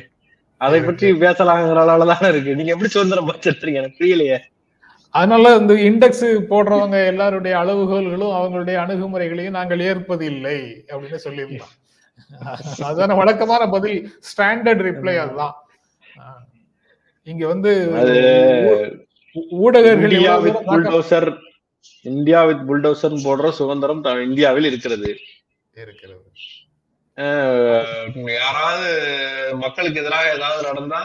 அதை 0.61 0.79
பற்றி 0.81 1.07
பேசலாங்கிற 1.23 1.81
அளவுல 1.85 2.07
தானே 2.13 2.29
இருக்கு. 2.33 2.57
நீங்க 2.59 2.73
எப்படி 2.75 2.91
சுதந்திரம் 2.91 3.29
படுத்துறீங்க 3.31 3.81
எனக்கு 3.81 4.01
புரியலையே. 4.01 4.39
அதனால 5.15 5.51
இந்த 5.61 5.75
இண்டெக்ஸ் 5.89 6.25
போடுறவங்க 6.51 6.97
எல்லாருடைய 7.07 7.55
அளவுகோல்களும் 7.63 8.37
அவங்களுடைய 8.39 8.77
அணுகுமுறைகளையும் 8.85 9.59
நாங்கள் 9.59 9.85
ஏற்பது 9.91 10.25
இல்லை 10.33 10.59
அப்படின்னு 10.93 11.19
சொல்லிடலாம் 11.27 11.75
அதுதான 12.89 13.17
வழக்கமான 13.21 13.63
பதில். 13.75 13.99
ஸ்டாண்டர்ட் 14.29 14.85
ரிப்ளை 14.89 15.15
அதுதான். 15.25 15.55
இங்க 17.27 17.45
வந்து 17.53 17.71
ஊடகர்கள் 19.65 20.15
புல்டோசர் 20.69 21.31
இந்தியா 22.05 22.41
வித் 22.49 22.63
புல்டோசர் 22.69 23.17
போடுற 23.27 23.51
சுதந்திரம் 23.61 24.03
இந்தியாவில் 24.29 24.69
இருக்கிறது. 24.71 25.11
இருக்கிறது. 25.75 26.23
யாராவது 28.39 28.89
மக்களுக்கு 29.57 30.01
எதிராக 30.01 30.35
ஏதாவது 30.35 30.63
நடந்தா 30.69 31.01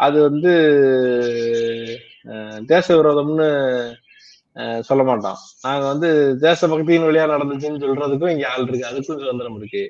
அது 0.00 0.18
வந்து 0.22 0.52
தேச 2.66 2.86
விரோதம்னு 2.98 3.48
சொல்ல 4.80 5.02
மாட்டோம் 5.04 5.38
நாங்க 5.62 5.84
வந்து 5.86 6.08
தேச 6.40 6.66
பக்தியின் 6.66 7.06
வழியா 7.08 7.26
நடந்துச்சுன்னு 7.34 7.82
சொல்றதுக்கும் 7.84 8.32
இங்க 8.34 8.46
ஆள் 8.48 8.66
இருக்கு. 8.68 8.88
அதுக்கும் 8.90 9.20
சுதந்திரம் 9.20 9.56
இருக்கு. 9.56 9.82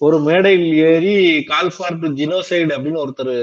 ஒரு 0.00 0.16
மேடையில் 0.20 0.74
ஏறி 0.88 1.14
கால் 1.44 1.70
ஃபார் 1.76 1.98
டு 1.98 2.08
ஜினோசைடு 2.20 2.72
அப்படின்னு 2.76 3.02
ஒருத்தர் 3.04 3.34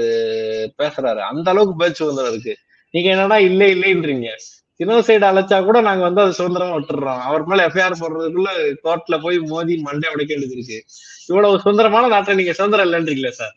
பேசுறாரு. 0.80 1.20
அந்த 1.30 1.46
அளவுக்கு 1.50 1.76
பேச்சு 1.82 2.00
சுதந்திரம் 2.02 2.32
இருக்கு. 2.32 2.54
நீங்க 2.94 3.08
என்னடா 3.14 3.38
இல்லை 3.38 3.68
இல்லைன்றீங்க. 3.76 4.28
ஜினோசைடு 4.80 5.24
அழைச்சா 5.30 5.58
கூட 5.64 5.80
நாங்க 5.80 6.02
வந்து 6.08 6.20
அது 6.20 6.32
சுதந்திரமா 6.32 6.76
விட்டுறோம் 6.76 7.20
அவர் 7.28 7.44
மேல 7.50 7.66
எஃப்ஐஆர் 7.68 8.00
போடுறதுக்குள்ள 8.02 8.50
கோர்ட்ல 8.86 9.16
போய் 9.22 9.38
மோதி 9.52 9.74
மண்டை 9.88 10.08
உடைக்க 10.14 10.32
வேண்டியது 10.34 10.56
இருக்கு. 10.58 10.78
இவ்வளவு 11.26 11.56
சுதந்திரமான 11.56 12.08
நாட்டை 12.08 12.34
நீங்க 12.34 12.52
சுதந்திரம் 12.52 12.92
இல்லைன்றீங்களே 12.92 13.28
சார்? 13.28 13.54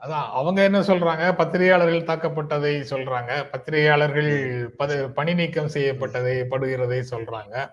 அதான் 0.00 0.30
அவங்க 0.30 0.62
என்ன 0.62 0.80
சொல்றாங்க? 0.80 1.32
பத்திரிகையாளர்கள் 1.32 2.16
தாக்கப்பட்டதை 2.16 2.84
சொல்றாங்க. 2.90 3.50
பத்திரிகையாளர்கள் 3.50 4.68
பத- 4.78 5.08
பணி 5.08 5.34
நீக்கம் 5.34 5.70
செய்யப்பட்டதை 5.70 6.44
படுகிறதை 6.50 7.04
சொல்றாங்க. 7.10 7.70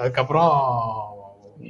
அதுக்கப்புறம் 0.00 1.21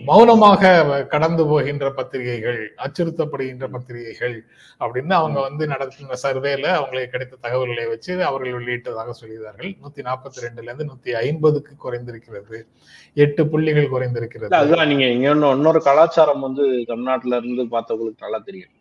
மௌனமாக 0.08 0.70
கடந்து 1.04 1.46
போகின்ற 1.46 1.92
பத்திரிகைகள் 1.92 2.60
அச்சுறுத்தப்படுகின்ற 2.84 3.66
பத்திரிகைகள் 3.68 4.44
அப்படின்னு 4.80 5.12
அவங்க 5.12 5.40
வந்து 5.40 5.66
நடத்தின 5.66 6.16
சர்வேல 6.22 6.66
அவங்களுக்கு 6.78 7.10
கிடைத்த 7.10 7.36
தகவல்களை 7.40 7.86
வச்சு 7.86 8.24
அவர்கள் 8.24 8.56
வெளியிட்டதாக 8.58 9.10
சொல்கிறார்கள் 9.10 9.70
நூத்தி 9.82 10.02
நாற்பத்தி 10.08 10.44
ரெண்டுல 10.44 10.62
இருந்து 10.62 10.88
நூத்தி 10.90 11.12
ஐம்பதுக்கு 11.12 11.74
குறைந்திருக்கிறது. 11.84 12.60
எட்டு 13.14 13.48
புள்ளிகள் 13.48 13.92
குறைந்திருக்கிறது. 13.94 14.54
அதுதான் 14.54 14.88
நீங்க 14.88 15.04
இங்க 15.04 15.28
இன்னொரு 15.30 15.82
கலாச்சாரம் 15.82 16.40
வந்து 16.40 16.84
தமிழ்நாட்டுல 16.86 17.36
இருந்து 17.36 17.64
பார்த்தவங்களுக்கு 17.76 18.26
நல்லா 18.26 18.38
தெரியும். 18.38 18.72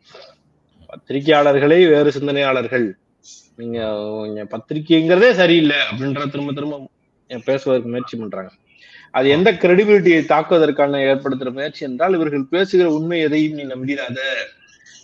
பத்திரிகையாளர்களே 0.91 1.89
வேறு 1.89 2.11
சிந்தனையாளர்கள். 2.11 2.97
நீங்க 3.55 3.79
பத்திரிகைங்கிறதே 4.55 5.31
சரியில்லை 5.31 5.77
அப்படின்ற 5.91 6.29
திரும்ப 6.29 6.53
திரும்ப 6.53 6.79
பேசுவதற்கு 7.27 7.89
முயற்சி 7.89 8.17
பண்றாங்க. 8.17 8.51
அது 9.13 9.27
எந்த 9.35 9.49
கிரெடிபிலிட்டியை 9.61 10.19
தாக்குவதற்கான 10.31 10.99
ஏற்படுத்துற 11.11 11.49
முயற்சி 11.55 11.81
என்றால் 11.87 12.15
இவர்கள் 12.17 12.51
பேசுகிற 12.53 12.87
உண்மை 12.97 13.17
எதையும் 13.27 13.57
நீ 13.59 13.63
நம்பிடாத. 13.73 14.19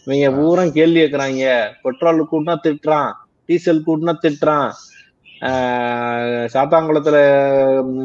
இவங்க 0.06 0.28
பூரா 0.38 0.64
கேள்வி 0.78 1.00
கேட்கறாங்க 1.02 1.46
பெட்ரோல் 1.86 2.30
கூட்டினா 2.32 2.56
திட்டுறான். 2.66 3.10
டீசல் 3.50 3.86
கூட்டினா 3.88 4.14
திட்டுறான். 4.26 4.70
சாத்தாங்குளத்துல 6.54 7.18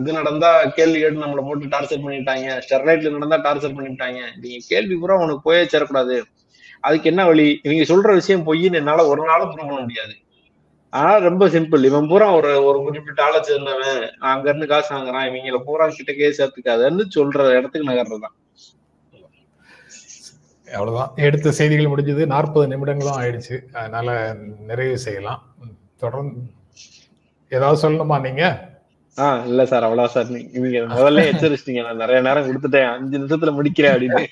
இது 0.01 0.19
நடந்தா 0.19 0.51
கேள்வி 0.79 0.99
கேட்டு 1.03 1.25
நம்மளை 1.25 1.45
போட்டு 1.49 1.73
டார்ச்சர் 1.75 2.05
பண்ணிட்டாங்க. 2.07 2.49
ஸ்டெர்லைட்ல 2.65 3.15
நடந்தா 3.17 3.39
டார்ச்சர் 3.47 3.77
பண்ணிட்டாங்க. 3.79 4.21
நீங்க 4.43 4.59
கேள்வி 4.73 4.97
பூரா 5.03 5.17
உனக்கு 5.25 5.47
போயே 5.49 5.63
சேரக்கூடாது. 5.75 6.17
அதுக்கு 6.89 7.09
என்ன 7.13 7.23
வழி? 7.31 7.47
இவங்க 7.67 7.85
சொல்ற 7.93 8.11
விஷயம் 8.21 8.47
பொய்ன்னு 8.49 8.81
என்னால 8.83 9.07
ஒரு 9.13 9.23
நாளும் 9.31 9.51
ப்ரூவ் 9.53 9.71
பண்ண 9.71 9.81
முடியாது. 9.87 10.15
ஆனா 10.93 11.17
ரொம்ப 11.17 11.49
சிம்பிள் 11.49 11.85
இவன் 11.85 12.09
பூரா 12.09 12.35
ஒரு 12.35 12.65
ஒரு 12.65 12.83
குறிப்பிட்ட 12.83 13.25
ஆளை 13.25 13.41
சேர்ந்தவன். 13.41 14.11
அங்க 14.11 14.49
இருந்து 14.49 14.67
காசு 14.67 14.95
வாங்குறான். 14.95 15.31
இவங்கள 15.31 15.59
பூரா 15.65 15.87
கிட்டக்கே 15.87 16.33
சேர்த்துக்காதுன்னு 16.39 17.03
சொல்ற 17.15 17.49
இடத்துக்கு 17.49 17.93
நகர்றதுதான் 17.93 18.41
அவ்வளவுதான். 20.73 21.13
எடுத்த 21.17 21.51
செய்திகள் 21.51 21.85
முடிஞ்சது. 21.85 22.27
நாற்பது 22.27 22.67
நிமிடங்களும் 22.69 23.19
ஆயிடுச்சு. 23.19 23.73
அதனால 23.73 24.37
நிறைவு 24.67 24.99
செய்யலாம். 24.99 25.55
தொடர்ந்து 25.97 26.41
ஏதாவது 27.49 27.89
சொல்லணுமா 27.89 28.21
நீங்க? 28.21 28.71
ஆஹ் 29.17 29.45
இல்ல 29.47 29.67
சார். 29.67 29.83
அவ்வளவு 29.83 30.09
சார். 30.09 30.29
நீங்க 30.29 30.79
முதல்ல 30.79 31.23
எச்சரிச்சிட்டீங்க. 31.33 31.85
நான் 31.85 31.97
நிறைய 31.97 32.21
நேரம் 32.21 32.47
கொடுத்துட்டேன். 32.51 32.93
அஞ்சு 32.93 33.19
நிமிஷத்துல 33.19 33.59
முடிக்கிறேன் 33.63 34.27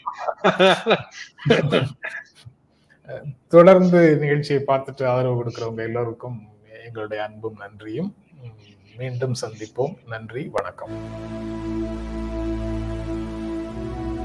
அப்படின்னு. 1.45 1.87
தொடர்ந்து 3.49 4.17
நிகழ்ச்சியை 4.17 4.63
பார்த்துட்டு 4.67 5.05
ஆதரவு 5.05 5.45
கொடுக்கிறவங்க 5.45 5.79
எல்லோருக்கும் 5.79 6.43
எங்களுடைய 6.85 7.25
அன்பும் 7.25 7.57
நன்றியும். 7.57 8.15
மீண்டும் 8.97 9.35
சந்திப்போம். 9.41 9.95
நன்றி. 10.07 10.49
வணக்கம். 10.53 10.91